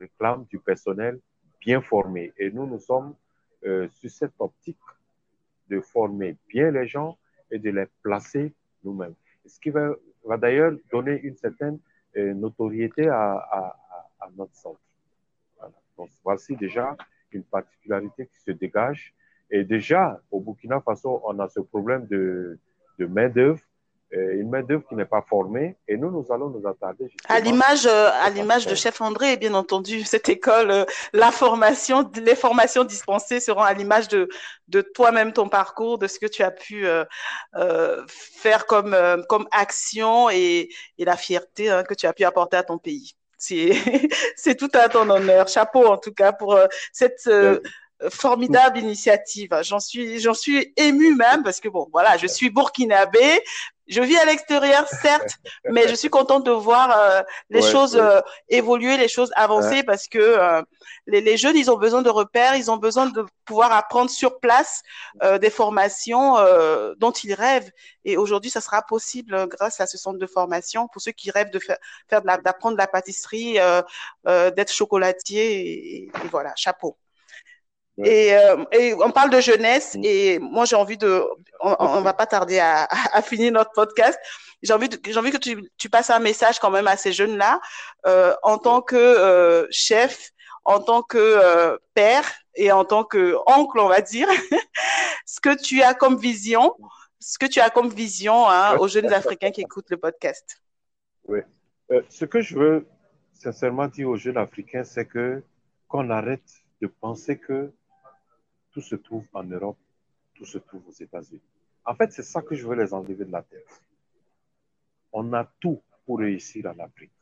réclament 0.00 0.44
du 0.48 0.58
personnel 0.58 1.20
bien 1.60 1.80
formés. 1.80 2.32
Et 2.38 2.50
nous, 2.50 2.66
nous 2.66 2.78
sommes 2.78 3.14
euh, 3.64 3.88
sur 3.90 4.10
cette 4.10 4.32
optique 4.38 4.78
de 5.68 5.80
former 5.80 6.36
bien 6.48 6.70
les 6.70 6.86
gens 6.86 7.18
et 7.50 7.58
de 7.58 7.70
les 7.70 7.86
placer 8.02 8.52
nous-mêmes. 8.82 9.14
Ce 9.46 9.60
qui 9.60 9.70
va, 9.70 9.94
d'ailleurs 10.38 10.72
donner 10.90 11.20
une 11.20 11.36
certaine 11.36 11.78
euh, 12.16 12.34
notoriété 12.34 13.08
à, 13.08 13.76
notre 14.36 14.54
centre. 14.54 14.80
Donc, 15.96 16.08
voici 16.22 16.54
déjà 16.56 16.96
une 17.32 17.42
particularité 17.42 18.26
qui 18.26 18.40
se 18.40 18.52
dégage. 18.52 19.14
Et 19.50 19.64
déjà, 19.64 20.20
au 20.30 20.40
Burkina 20.40 20.80
Faso, 20.80 21.20
on 21.24 21.38
a 21.40 21.48
ce 21.48 21.60
problème 21.60 22.06
de, 22.06 22.58
de 22.98 23.06
main-d'œuvre 23.06 23.60
une 24.12 24.50
main-d'œuvre 24.50 24.82
qui 24.88 24.94
n'est 24.94 25.04
pas 25.04 25.24
formée. 25.28 25.76
Et 25.86 25.96
nous, 25.96 26.10
nous 26.10 26.26
allons 26.32 26.48
nous 26.50 26.66
attarder. 26.66 27.10
À 27.28 27.40
l'image, 27.40 27.86
euh, 27.86 28.10
à 28.12 28.30
l'image 28.30 28.66
de 28.66 28.74
Chef 28.74 29.00
André, 29.00 29.36
bien 29.36 29.54
entendu, 29.54 30.02
cette 30.04 30.28
école, 30.28 30.70
euh, 30.70 30.84
la 31.12 31.30
formation, 31.30 32.10
les 32.16 32.34
formations 32.34 32.84
dispensées 32.84 33.40
seront 33.40 33.62
à 33.62 33.72
l'image 33.72 34.08
de, 34.08 34.28
de 34.68 34.80
toi-même, 34.80 35.32
ton 35.32 35.48
parcours, 35.48 35.98
de 35.98 36.06
ce 36.06 36.18
que 36.18 36.26
tu 36.26 36.42
as 36.42 36.50
pu 36.50 36.86
euh, 36.86 37.04
faire 38.08 38.66
comme, 38.66 38.96
comme 39.28 39.46
action 39.52 40.30
et, 40.30 40.68
et 40.98 41.04
la 41.04 41.16
fierté 41.16 41.70
hein, 41.70 41.84
que 41.84 41.94
tu 41.94 42.06
as 42.06 42.12
pu 42.12 42.24
apporter 42.24 42.56
à 42.56 42.62
ton 42.62 42.78
pays. 42.78 43.12
C'est, 43.38 43.72
c'est 44.36 44.56
tout 44.56 44.70
à 44.74 44.88
ton 44.88 45.08
honneur. 45.08 45.48
Chapeau, 45.48 45.86
en 45.86 45.98
tout 45.98 46.12
cas, 46.12 46.32
pour 46.32 46.58
cette, 46.92 47.28
formidable 48.08 48.78
initiative. 48.78 49.50
J'en 49.62 49.78
suis, 49.78 50.20
j'en 50.20 50.32
suis 50.32 50.72
émue 50.76 51.14
même 51.14 51.42
parce 51.42 51.60
que 51.60 51.68
bon, 51.68 51.86
voilà, 51.92 52.16
je 52.16 52.26
suis 52.26 52.48
burkinabé. 52.48 53.42
Je 53.90 54.00
vis 54.02 54.16
à 54.16 54.24
l'extérieur, 54.24 54.86
certes, 54.86 55.34
mais 55.68 55.88
je 55.88 55.94
suis 55.94 56.08
contente 56.08 56.46
de 56.46 56.52
voir 56.52 56.96
euh, 56.96 57.22
les 57.50 57.60
choses 57.60 57.96
euh, 57.96 58.20
évoluer, 58.48 58.96
les 58.96 59.08
choses 59.08 59.32
avancer 59.34 59.82
parce 59.82 60.06
que 60.06 60.18
euh, 60.18 60.62
les, 61.08 61.20
les, 61.20 61.36
jeunes, 61.36 61.56
ils 61.56 61.72
ont 61.72 61.76
besoin 61.76 62.00
de 62.00 62.08
repères, 62.08 62.54
ils 62.54 62.70
ont 62.70 62.76
besoin 62.76 63.06
de 63.06 63.26
pouvoir 63.44 63.72
apprendre 63.72 64.08
sur 64.08 64.38
place 64.38 64.82
des 65.40 65.50
formations 65.50 66.36
dont 66.98 67.10
ils 67.10 67.34
rêvent. 67.34 67.70
Et 68.04 68.16
aujourd'hui, 68.16 68.50
ça 68.50 68.60
sera 68.60 68.82
possible 68.82 69.48
grâce 69.48 69.80
à 69.80 69.86
ce 69.88 69.98
centre 69.98 70.18
de 70.18 70.26
formation 70.26 70.86
pour 70.86 71.02
ceux 71.02 71.10
qui 71.10 71.32
rêvent 71.32 71.50
de 71.50 71.58
faire, 71.58 71.78
faire 72.08 72.22
d'apprendre 72.22 72.76
de, 72.76 72.80
la 72.80 72.86
pâtisserie, 72.86 73.58
d'être 74.24 74.72
chocolatier. 74.72 75.60
Et, 75.60 76.02
et 76.04 76.28
voilà, 76.30 76.52
chapeau. 76.54 76.96
Et, 78.04 78.34
euh, 78.34 78.64
et, 78.72 78.94
on 78.94 79.10
parle 79.10 79.30
de 79.30 79.40
jeunesse 79.40 79.94
mm. 79.96 80.04
et 80.04 80.38
moi 80.38 80.64
j'ai 80.64 80.76
envie 80.76 80.96
de, 80.96 81.22
on, 81.60 81.76
on, 81.78 82.00
va 82.00 82.12
pas 82.12 82.26
tarder 82.26 82.58
à, 82.58 82.84
à, 83.12 83.22
finir 83.22 83.52
notre 83.52 83.72
podcast. 83.72 84.18
J'ai 84.62 84.72
envie, 84.72 84.88
j'ai 85.04 85.18
envie 85.18 85.30
que 85.30 85.38
tu, 85.38 85.70
tu, 85.78 85.88
passes 85.88 86.10
un 86.10 86.18
message 86.18 86.58
quand 86.58 86.70
même 86.70 86.86
à 86.86 86.96
ces 86.96 87.12
jeunes 87.12 87.36
là 87.36 87.60
euh, 88.06 88.34
en 88.42 88.58
tant 88.58 88.82
que 88.82 88.96
euh, 88.96 89.66
chef, 89.70 90.32
en 90.64 90.80
tant 90.80 91.02
que 91.02 91.18
euh, 91.18 91.76
père 91.94 92.24
et 92.54 92.72
en 92.72 92.84
tant 92.84 93.04
que 93.04 93.36
oncle, 93.46 93.78
on 93.78 93.88
va 93.88 94.00
dire, 94.00 94.28
ce 95.26 95.40
que 95.40 95.60
tu 95.60 95.82
as 95.82 95.94
comme 95.94 96.18
vision, 96.18 96.74
ce 97.18 97.38
que 97.38 97.46
tu 97.46 97.60
as 97.60 97.70
comme 97.70 97.88
vision 97.88 98.48
hein, 98.48 98.76
aux 98.78 98.88
jeunes 98.88 99.12
Africains 99.12 99.50
qui 99.50 99.62
écoutent 99.62 99.90
le 99.90 99.96
podcast. 99.96 100.60
Oui. 101.26 101.40
Euh, 101.90 102.02
ce 102.08 102.24
que 102.24 102.40
je 102.40 102.56
veux 102.56 102.86
sincèrement 103.34 103.88
dire 103.88 104.08
aux 104.08 104.16
jeunes 104.16 104.36
Africains, 104.36 104.84
c'est 104.84 105.06
que 105.06 105.42
qu'on 105.88 106.10
arrête 106.10 106.62
de 106.80 106.86
penser 106.86 107.36
que 107.36 107.72
tout 108.72 108.80
se 108.80 108.96
trouve 108.96 109.24
en 109.32 109.44
Europe, 109.44 109.78
tout 110.34 110.44
se 110.44 110.58
trouve 110.58 110.86
aux 110.88 110.92
États-Unis. 110.92 111.42
En 111.84 111.94
fait, 111.94 112.12
c'est 112.12 112.22
ça 112.22 112.42
que 112.42 112.54
je 112.54 112.66
veux 112.66 112.76
les 112.76 112.92
enlever 112.92 113.24
de 113.24 113.30
la 113.30 113.42
tête. 113.42 113.82
On 115.12 115.32
a 115.32 115.44
tout 115.60 115.82
pour 116.06 116.18
réussir 116.18 116.66
en 116.66 116.78
Afrique. 116.78 117.12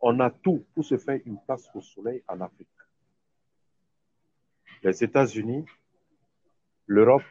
On 0.00 0.20
a 0.20 0.30
tout 0.30 0.64
pour 0.74 0.84
se 0.84 0.96
faire 0.96 1.20
une 1.24 1.38
place 1.40 1.68
au 1.74 1.80
soleil 1.80 2.22
en 2.28 2.40
Afrique. 2.40 2.68
Les 4.82 5.02
États-Unis, 5.02 5.64
l'Europe, 6.86 7.24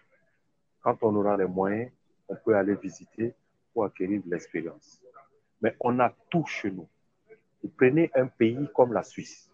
quand 0.82 0.98
on 1.02 1.16
aura 1.16 1.38
les 1.38 1.46
moyens, 1.46 1.92
on 2.28 2.36
peut 2.36 2.56
aller 2.56 2.76
visiter 2.76 3.34
pour 3.74 3.86
acquérir 3.86 4.22
de 4.22 4.30
l'expérience. 4.30 5.02
Mais 5.62 5.76
on 5.80 6.00
a 6.00 6.14
tout 6.30 6.46
chez 6.46 6.72
nous. 6.72 6.90
Vous 7.64 7.70
prenez 7.70 8.12
un 8.16 8.28
pays 8.28 8.68
comme 8.76 8.94
la 8.94 9.04
Suisse 9.04 9.47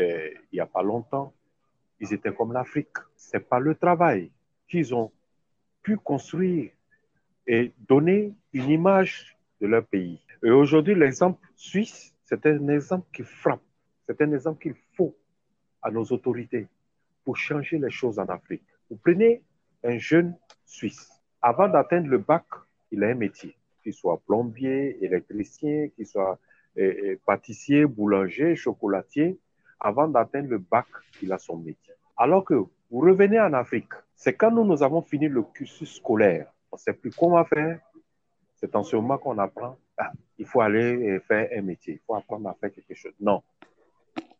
il 0.00 0.54
n'y 0.54 0.60
a 0.60 0.66
pas 0.66 0.82
longtemps, 0.82 1.32
ils 2.00 2.12
étaient 2.12 2.34
comme 2.34 2.52
l'Afrique. 2.52 2.96
Ce 3.16 3.36
n'est 3.36 3.42
pas 3.42 3.58
le 3.58 3.74
travail 3.74 4.30
qu'ils 4.68 4.94
ont 4.94 5.12
pu 5.82 5.96
construire 5.96 6.70
et 7.46 7.72
donner 7.88 8.32
une 8.52 8.70
image 8.70 9.36
de 9.60 9.66
leur 9.66 9.84
pays. 9.84 10.20
Et 10.42 10.50
aujourd'hui, 10.50 10.94
l'exemple 10.94 11.40
suisse, 11.54 12.14
c'est 12.24 12.44
un 12.46 12.68
exemple 12.68 13.06
qui 13.12 13.22
frappe. 13.22 13.62
C'est 14.06 14.20
un 14.22 14.32
exemple 14.32 14.62
qu'il 14.62 14.74
faut 14.96 15.14
à 15.82 15.90
nos 15.90 16.04
autorités 16.04 16.66
pour 17.24 17.36
changer 17.36 17.78
les 17.78 17.90
choses 17.90 18.18
en 18.18 18.26
Afrique. 18.26 18.62
Vous 18.88 18.96
prenez 18.96 19.42
un 19.84 19.98
jeune 19.98 20.36
Suisse. 20.70 21.10
Avant 21.42 21.68
d'atteindre 21.68 22.08
le 22.08 22.18
bac, 22.18 22.44
il 22.92 23.02
a 23.02 23.08
un 23.08 23.14
métier, 23.14 23.56
qu'il 23.82 23.92
soit 23.92 24.20
plombier, 24.26 25.02
électricien, 25.04 25.88
qu'il 25.88 26.06
soit 26.06 26.38
euh, 26.78 26.94
euh, 27.04 27.16
pâtissier, 27.26 27.86
boulanger, 27.86 28.54
chocolatier 28.54 29.38
avant 29.80 30.08
d'atteindre 30.08 30.48
le 30.48 30.58
bac, 30.58 30.86
il 31.22 31.32
a 31.32 31.38
son 31.38 31.56
métier. 31.56 31.94
Alors 32.16 32.44
que 32.44 32.54
vous 32.54 33.00
revenez 33.00 33.40
en 33.40 33.52
Afrique, 33.52 33.92
c'est 34.14 34.34
quand 34.34 34.50
nous, 34.50 34.64
nous 34.64 34.82
avons 34.82 35.02
fini 35.02 35.28
le 35.28 35.42
cursus 35.42 35.96
scolaire, 35.96 36.52
on 36.70 36.76
ne 36.76 36.80
sait 36.80 36.92
plus 36.92 37.10
comment 37.10 37.44
faire, 37.44 37.80
c'est 38.56 38.76
en 38.76 38.82
ce 38.82 38.94
moment 38.96 39.18
qu'on 39.18 39.38
apprend. 39.38 39.78
Ah, 39.96 40.12
il 40.38 40.46
faut 40.46 40.60
aller 40.60 41.18
faire 41.20 41.48
un 41.56 41.62
métier, 41.62 41.94
il 41.94 42.00
faut 42.06 42.14
apprendre 42.14 42.48
à 42.48 42.54
faire 42.54 42.72
quelque 42.72 42.94
chose. 42.94 43.12
Non. 43.20 43.42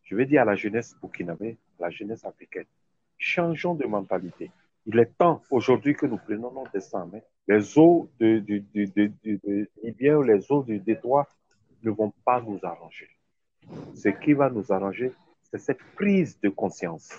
Je 0.03 0.15
vais 0.15 0.27
dire 0.27 0.43
à 0.43 0.45
la 0.45 0.57
jeunesse 0.57 0.95
burkinabé, 1.01 1.57
la 1.79 1.91
jeunesse 1.91 2.25
africaine, 2.25 2.67
changeons 3.17 3.75
de 3.75 3.87
mentalité. 3.87 4.51
Il 4.87 4.99
est 4.99 5.17
temps 5.17 5.43
aujourd'hui 5.51 5.95
que 5.95 6.07
nous 6.07 6.17
prenions 6.17 6.51
notre 6.53 6.73
destin 6.73 7.09
Les 7.47 7.79
eaux 7.79 8.11
de, 8.19 8.39
de, 8.41 8.63
de, 8.75 9.13
de, 9.25 9.71
Libyen 9.83 10.17
ou 10.17 10.23
les 10.23 10.51
eaux 10.51 10.63
du 10.63 10.79
détroit 10.79 11.29
ne 11.83 11.91
vont 11.91 12.13
pas 12.25 12.41
nous 12.41 12.59
arranger. 12.63 13.09
Ce 13.95 14.09
qui 14.09 14.33
va 14.33 14.51
nous 14.51 14.73
arranger, 14.73 15.13
c'est 15.53 15.59
cette 15.59 15.83
prise 15.97 16.39
de 16.41 16.49
conscience, 16.49 17.11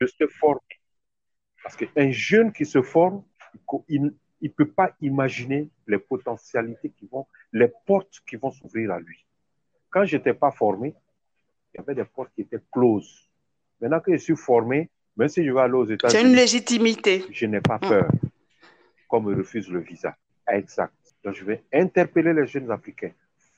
de 0.00 0.06
se 0.06 0.26
former. 0.26 0.60
Parce 1.62 1.76
qu'un 1.76 2.10
jeune 2.10 2.52
qui 2.52 2.64
se 2.64 2.82
forme, 2.82 3.24
il 3.88 4.12
ne 4.42 4.48
peut 4.48 4.68
pas 4.68 4.94
imaginer 5.00 5.70
les 5.86 5.98
potentialités 5.98 6.90
qui 6.90 7.06
vont, 7.06 7.26
les 7.52 7.68
portes 7.86 8.20
qui 8.26 8.36
vont 8.36 8.50
s'ouvrir 8.50 8.92
à 8.92 9.00
lui. 9.00 9.24
Quand 9.90 10.04
je 10.04 10.16
n'étais 10.16 10.34
pas 10.34 10.50
formé, 10.50 10.94
il 11.72 11.78
y 11.78 11.80
avait 11.80 11.94
des 11.94 12.04
portes 12.04 12.32
qui 12.34 12.42
étaient 12.42 12.62
closes. 12.70 13.28
Maintenant 13.80 14.00
que 14.00 14.12
je 14.12 14.18
suis 14.18 14.36
formé, 14.36 14.90
même 15.16 15.28
si 15.28 15.44
je 15.44 15.50
vais 15.50 15.60
aller 15.60 15.74
aux 15.74 15.86
États-Unis. 15.86 16.22
J'ai 16.22 16.28
une 16.28 16.36
légitimité. 16.36 17.24
Je 17.30 17.46
n'ai 17.46 17.60
pas 17.60 17.78
peur, 17.78 18.10
comme 19.08 19.24
me 19.24 19.36
refuse 19.36 19.68
le 19.70 19.80
visa. 19.80 20.16
Exact. 20.48 20.94
Donc, 21.24 21.34
je 21.34 21.44
vais 21.44 21.64
interpeller 21.72 22.32
les 22.32 22.46
jeunes 22.46 22.70
Africains. 22.70 23.12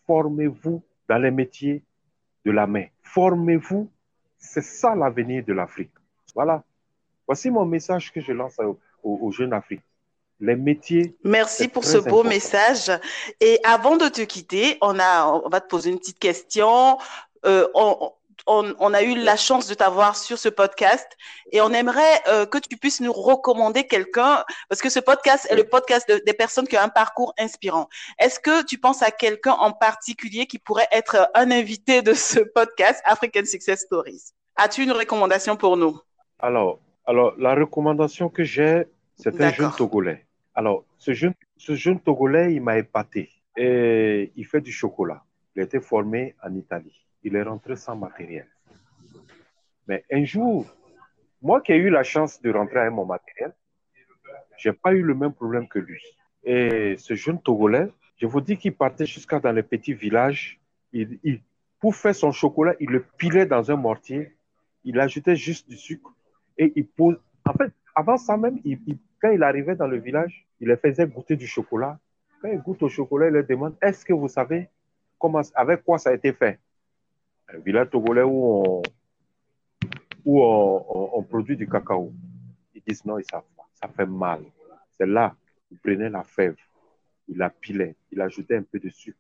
Formez-vous 0.07 0.83
dans 1.09 1.19
les 1.19 1.31
métiers 1.31 1.83
de 2.45 2.51
la 2.51 2.67
main. 2.67 2.87
Formez-vous. 3.03 3.89
C'est 4.39 4.63
ça 4.63 4.95
l'avenir 4.95 5.45
de 5.45 5.53
l'Afrique. 5.53 5.91
Voilà. 6.35 6.63
Voici 7.27 7.51
mon 7.51 7.65
message 7.65 8.13
que 8.13 8.21
je 8.21 8.33
lance 8.33 8.59
aux, 9.03 9.31
jeunes 9.33 9.53
Africains. 9.53 9.83
Les 10.41 10.55
métiers. 10.55 11.17
Merci 11.25 11.67
pour 11.67 11.85
ce 11.85 11.99
beau 11.99 12.23
message. 12.23 12.93
Et 13.41 13.59
avant 13.65 13.97
de 13.97 14.09
te 14.09 14.21
quitter, 14.23 14.79
on, 14.81 14.99
a, 15.01 15.27
on 15.27 15.49
va 15.49 15.61
te 15.61 15.69
poser 15.69 15.91
une 15.91 15.99
petite 15.99 16.21
question. 16.21 16.97
Euh, 17.45 17.67
on, 17.75 18.13
on, 18.47 18.95
a 18.95 19.03
eu 19.03 19.15
la 19.15 19.37
chance 19.37 19.67
de 19.67 19.75
t'avoir 19.75 20.17
sur 20.17 20.39
ce 20.39 20.49
podcast 20.49 21.07
et 21.53 21.61
on 21.61 21.71
aimerait 21.71 22.21
euh, 22.29 22.47
que 22.47 22.59
tu 22.59 22.77
puisses 22.77 23.01
nous 23.01 23.13
recommander 23.13 23.87
quelqu'un 23.87 24.45
parce 24.69 24.81
que 24.81 24.89
ce 24.89 25.01
podcast 25.01 25.47
est 25.51 25.57
le 25.57 25.65
podcast 25.65 26.11
des 26.25 26.33
personnes 26.33 26.67
qui 26.67 26.77
ont 26.77 26.81
un 26.81 26.89
parcours 26.89 27.35
inspirant. 27.39 27.89
Est-ce 28.19 28.41
que 28.41 28.65
tu 28.65 28.79
penses 28.79 29.03
à 29.03 29.11
quelqu'un 29.11 29.53
en 29.53 29.73
particulier 29.73 30.47
qui 30.47 30.59
pourrait 30.59 30.89
être 30.93 31.31
un 31.35 31.51
invité 31.51 32.03
de 32.03 32.15
ce 32.15 32.41
podcast 32.41 33.03
African 33.05 33.45
Success 33.45 33.81
Stories? 33.81 34.33
As-tu 34.57 34.83
une 34.83 34.93
recommandation 34.93 35.57
pour 35.57 35.77
nous? 35.77 35.99
Alors, 36.39 36.81
alors 37.07 37.35
la 37.39 37.55
recommandation 37.55 38.29
que 38.29 38.45
j'ai, 38.45 38.85
c'est 39.17 39.41
un 39.41 39.53
jeune 39.53 39.73
Togolais. 39.77 40.27
Alors, 40.55 40.85
ce 40.99 41.13
jeune, 41.13 41.35
ce 41.57 41.75
jeune 41.75 42.01
Togolais, 42.01 42.55
il 42.55 42.63
m'a 42.63 42.79
épaté 42.79 43.31
et 43.57 44.33
il 44.37 44.47
fait 44.47 44.61
du 44.61 44.73
chocolat. 44.73 45.23
Il 45.55 45.61
a 45.61 45.65
été 45.65 45.81
formé 45.81 46.35
en 46.43 46.55
Italie 46.55 47.08
il 47.23 47.37
est 47.37 47.43
rentré 47.43 47.77
sans 47.77 47.97
matériel. 47.97 48.47
Mais 49.87 50.05
un 50.11 50.25
jour, 50.25 50.67
moi 51.41 51.61
qui 51.61 51.73
ai 51.73 51.77
eu 51.77 51.91
la 51.91 52.03
chance 52.03 52.41
de 52.43 52.51
rentrer 52.51 52.81
avec 52.81 52.93
mon 52.93 53.07
matériel, 53.07 53.55
je 54.57 54.69
n'ai 54.69 54.75
pas 54.75 54.93
eu 54.93 55.03
le 55.03 55.15
même 55.15 55.33
problème 55.33 55.69
que 55.69 55.79
lui. 55.79 56.03
Et 56.45 56.97
ce 56.99 57.15
jeune 57.15 57.41
Togolais, 57.41 57.89
je 58.17 58.27
vous 58.27 58.41
dis 58.41 58.57
qu'il 58.57 58.75
partait 58.75 59.07
jusqu'à 59.07 59.39
dans 59.39 59.53
les 59.53 59.63
petits 59.63 59.95
villages. 59.95 60.61
Il, 60.93 61.41
pour 61.81 61.95
faire 61.95 62.15
son 62.15 62.33
chocolat, 62.33 62.75
il 62.81 62.91
le 62.91 63.05
pilait 63.17 63.47
dans 63.47 63.71
un 63.71 63.77
mortier, 63.77 64.35
il 64.85 64.99
ajoutait 64.99 65.37
juste 65.37 65.69
du 65.69 65.77
sucre 65.77 66.13
et 66.57 66.73
il 66.75 66.87
pose. 66.87 67.17
En 67.45 67.53
fait, 67.53 67.73
avant 67.95 68.17
ça 68.17 68.37
même, 68.37 68.59
quand 69.21 69.31
il 69.31 69.43
arrivait 69.43 69.77
dans 69.77 69.87
le 69.87 69.99
village, 69.99 70.47
il 70.61 70.69
les 70.69 70.77
faisait 70.77 71.07
goûter 71.07 71.37
du 71.37 71.47
chocolat. 71.47 71.99
Quand 72.41 72.49
il 72.49 72.59
goûte 72.59 72.83
au 72.83 72.89
chocolat, 72.89 73.29
il 73.29 73.33
leur 73.33 73.47
demande 73.47 73.77
Est-ce 73.81 74.05
que 74.05 74.13
vous 74.13 74.29
savez 74.29 74.69
comment, 75.19 75.43
avec 75.55 75.85
quoi 75.85 75.99
ça 75.99 76.11
a 76.11 76.15
été 76.15 76.33
fait? 76.33 76.59
Un 77.53 77.59
village 77.59 77.91
togolais 77.91 78.23
où 78.23 78.83
on, 80.25 81.23
produit 81.29 81.57
du 81.57 81.69
cacao. 81.69 82.13
Ils 82.75 82.83
disent 82.87 83.05
non. 83.05 83.19
Ça 83.23 83.89
fait 83.89 84.07
mal. 84.07 84.43
C'est 84.97 85.07
là, 85.07 85.35
il 85.71 85.79
prenait 85.79 86.11
la 86.11 86.25
fève, 86.25 86.57
il 87.29 87.39
la 87.39 87.51
pilait, 87.51 87.95
il 88.11 88.21
ajoutait 88.21 88.57
un 88.57 88.63
peu 88.63 88.79
de 88.79 88.89
sucre. 88.89 89.19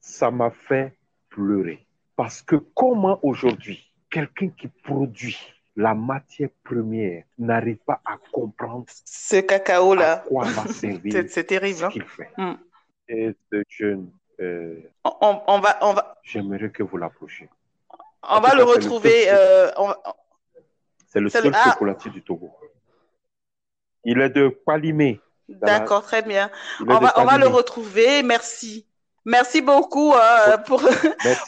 Ça 0.00 0.30
m'a 0.30 0.50
fait 0.50 0.96
pleurer. 1.28 1.86
Parce 2.16 2.42
que 2.42 2.56
comment 2.56 3.18
aujourd'hui, 3.22 3.92
quelqu'un 4.10 4.48
qui 4.48 4.68
produit 4.68 5.36
la 5.76 5.94
matière 5.94 6.50
première 6.62 7.24
n'arrive 7.38 7.78
pas 7.78 8.00
à 8.04 8.16
comprendre 8.32 8.86
ce 8.88 9.40
cacao-là. 9.40 10.24
quoi 10.28 10.44
va 10.44 10.66
servir 10.68 11.24
C'est 11.28 11.44
terrible. 11.44 11.78
Ce 11.78 11.84
hein. 11.84 11.88
qu'il 11.90 12.04
fait? 12.04 12.30
Hmm. 12.36 12.54
Et 13.08 13.34
ce 13.50 13.62
jeune 13.68 14.10
euh, 14.40 14.76
on, 15.20 15.60
va, 15.60 15.78
on 15.82 15.92
va. 15.92 16.18
J'aimerais 16.22 16.70
que 16.70 16.82
vous 16.82 16.96
l'approchiez. 16.96 17.48
On 18.22 18.40
va 18.40 18.54
le 18.54 18.64
retrouver. 18.64 19.26
Euh, 19.28 19.70
c'est 21.06 21.20
le 21.20 21.28
seul 21.28 21.52
ah. 21.54 21.70
chocolatier 21.70 22.10
du 22.10 22.22
Togo. 22.22 22.50
Il 24.04 24.20
est 24.20 24.30
de 24.30 24.48
Palimé. 24.48 25.20
D'accord, 25.48 26.02
très 26.02 26.22
bien. 26.22 26.50
On 26.80 26.98
va, 26.98 27.12
on 27.16 27.24
va, 27.24 27.38
le 27.38 27.46
retrouver. 27.46 28.22
Merci. 28.22 28.86
Merci 29.26 29.62
beaucoup 29.62 30.12
euh, 30.12 30.58
pour, 30.58 30.82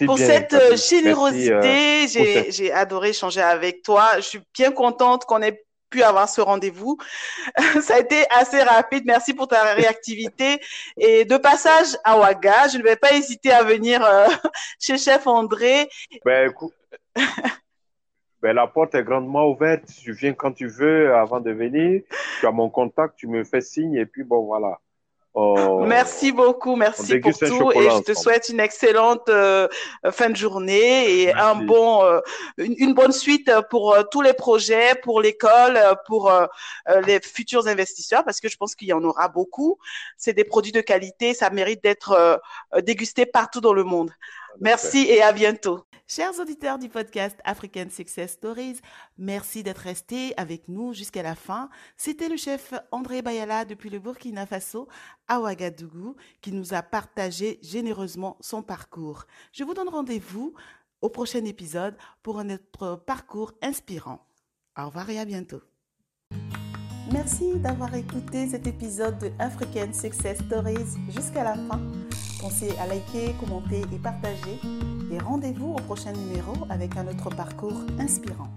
pour 0.07 0.18
cette 0.18 0.57
générosité. 0.89 2.07
J'ai 2.09 2.72
adoré 2.72 3.11
échanger 3.11 3.43
avec 3.43 3.82
toi. 3.82 4.12
Je 4.16 4.22
suis 4.22 4.41
bien 4.55 4.70
contente 4.70 5.24
qu'on 5.24 5.43
ait 5.43 5.66
pu 5.97 6.03
avoir 6.03 6.28
ce 6.28 6.42
rendez-vous. 6.42 6.99
Ça 7.80 7.94
a 7.94 7.99
été 7.99 8.24
assez 8.30 8.62
rapide. 8.62 9.05
Merci 9.07 9.32
pour 9.32 9.49
ta 9.49 9.74
réactivité. 9.74 10.61
Et 10.99 11.24
de 11.24 11.36
passage 11.38 11.97
à 12.05 12.18
Ouaga, 12.18 12.68
je 12.68 12.78
ne 12.78 12.82
vais 12.82 12.97
pas 12.97 13.12
hésiter 13.14 13.51
à 13.51 13.62
venir 13.62 14.05
euh, 14.05 14.26
chez 14.80 14.99
Chef 14.99 15.26
André. 15.26 15.88
Ben, 16.24 16.51
écoute, 16.51 16.74
ben, 18.42 18.53
la 18.53 18.66
porte 18.66 18.94
est 18.94 19.05
grandement 19.05 19.49
ouverte. 19.49 19.84
Tu 19.86 20.12
viens 20.12 20.34
quand 20.34 20.53
tu 20.53 20.68
veux 20.68 21.14
avant 21.14 21.40
de 21.40 21.51
venir. 21.51 22.03
Tu 22.40 22.47
as 22.47 22.53
mon 22.53 22.68
contact, 22.68 23.16
tu 23.16 23.26
me 23.26 23.42
fais 23.44 23.62
signe 23.62 23.94
et 23.94 24.07
puis 24.07 24.22
bon, 24.22 24.44
voilà. 24.44 24.78
Oh. 25.39 25.84
merci 25.87 26.32
beaucoup, 26.32 26.76
merci 26.76 27.18
pour 27.18 27.39
tout 27.39 27.70
et 27.72 27.91
je 27.91 28.03
te 28.03 28.14
souhaite 28.14 28.49
une 28.49 28.59
excellente 28.59 29.28
euh, 29.28 29.68
fin 30.11 30.30
de 30.30 30.34
journée 30.34 31.11
et 31.11 31.34
un 31.34 31.57
bon, 31.57 32.03
euh, 32.03 32.20
une, 32.57 32.95
bonne 32.95 33.12
suite 33.12 33.53
pour 33.68 33.93
euh, 33.93 34.03
tous 34.11 34.22
les 34.22 34.32
projets, 34.32 34.95
pour 35.03 35.20
l'école, 35.20 35.78
pour 36.07 36.32
les 37.07 37.20
futurs 37.20 37.68
investisseurs 37.68 38.24
parce 38.24 38.41
que 38.41 38.49
je 38.49 38.57
pense 38.57 38.74
qu'il 38.74 38.89
y 38.89 38.95
en 38.95 39.05
aura 39.05 39.28
beaucoup. 39.28 39.76
C'est 40.16 40.32
des 40.32 40.45
produits 40.45 40.72
de 40.72 40.80
qualité, 40.80 41.34
ça 41.34 41.51
mérite 41.51 41.82
d'être 41.82 42.41
dégusté 42.78 43.26
partout 43.26 43.61
dans 43.61 43.74
le 43.74 43.84
monde. 43.84 44.12
Merci 44.61 45.07
et 45.09 45.22
à 45.22 45.32
bientôt. 45.32 45.84
Chers 46.09 46.38
auditeurs 46.38 46.78
du 46.78 46.88
podcast 46.88 47.36
African 47.44 47.86
Success 47.90 48.32
Stories, 48.32 48.80
merci 49.18 49.62
d'être 49.62 49.78
restés 49.78 50.34
avec 50.36 50.68
nous 50.68 50.92
jusqu'à 50.92 51.22
la 51.22 51.34
fin. 51.34 51.68
C'était 51.96 52.28
le 52.28 52.36
chef 52.36 52.74
André 52.92 53.22
Bayala 53.22 53.64
depuis 53.64 53.90
le 53.90 53.98
Burkina 53.98 54.46
Faso 54.46 54.88
à 55.26 55.40
Ouagadougou 55.40 56.14
qui 56.40 56.52
nous 56.52 56.74
a 56.74 56.82
partagé 56.82 57.59
généreusement 57.62 58.36
son 58.40 58.62
parcours. 58.62 59.24
Je 59.52 59.64
vous 59.64 59.74
donne 59.74 59.88
rendez-vous 59.88 60.54
au 61.00 61.11
prochain 61.11 61.44
épisode 61.44 61.96
pour 62.22 62.38
un 62.38 62.50
autre 62.50 63.02
parcours 63.04 63.52
inspirant. 63.61 64.24
Au 64.78 64.86
revoir 64.86 65.11
et 65.11 65.18
à 65.18 65.24
bientôt. 65.24 65.62
Merci 67.12 67.59
d'avoir 67.59 67.94
écouté 67.94 68.48
cet 68.48 68.66
épisode 68.66 69.18
de 69.18 69.30
African 69.38 69.92
Success 69.92 70.38
Stories 70.38 70.96
jusqu'à 71.09 71.44
la 71.44 71.54
fin. 71.54 71.80
Pensez 72.41 72.70
à 72.78 72.87
liker, 72.87 73.34
commenter 73.41 73.82
et 73.93 73.99
partager. 73.99 74.61
Et 75.11 75.18
rendez-vous 75.18 75.72
au 75.72 75.80
prochain 75.82 76.12
numéro 76.12 76.53
avec 76.68 76.97
un 76.97 77.07
autre 77.09 77.30
parcours 77.30 77.80
inspirant. 77.99 78.49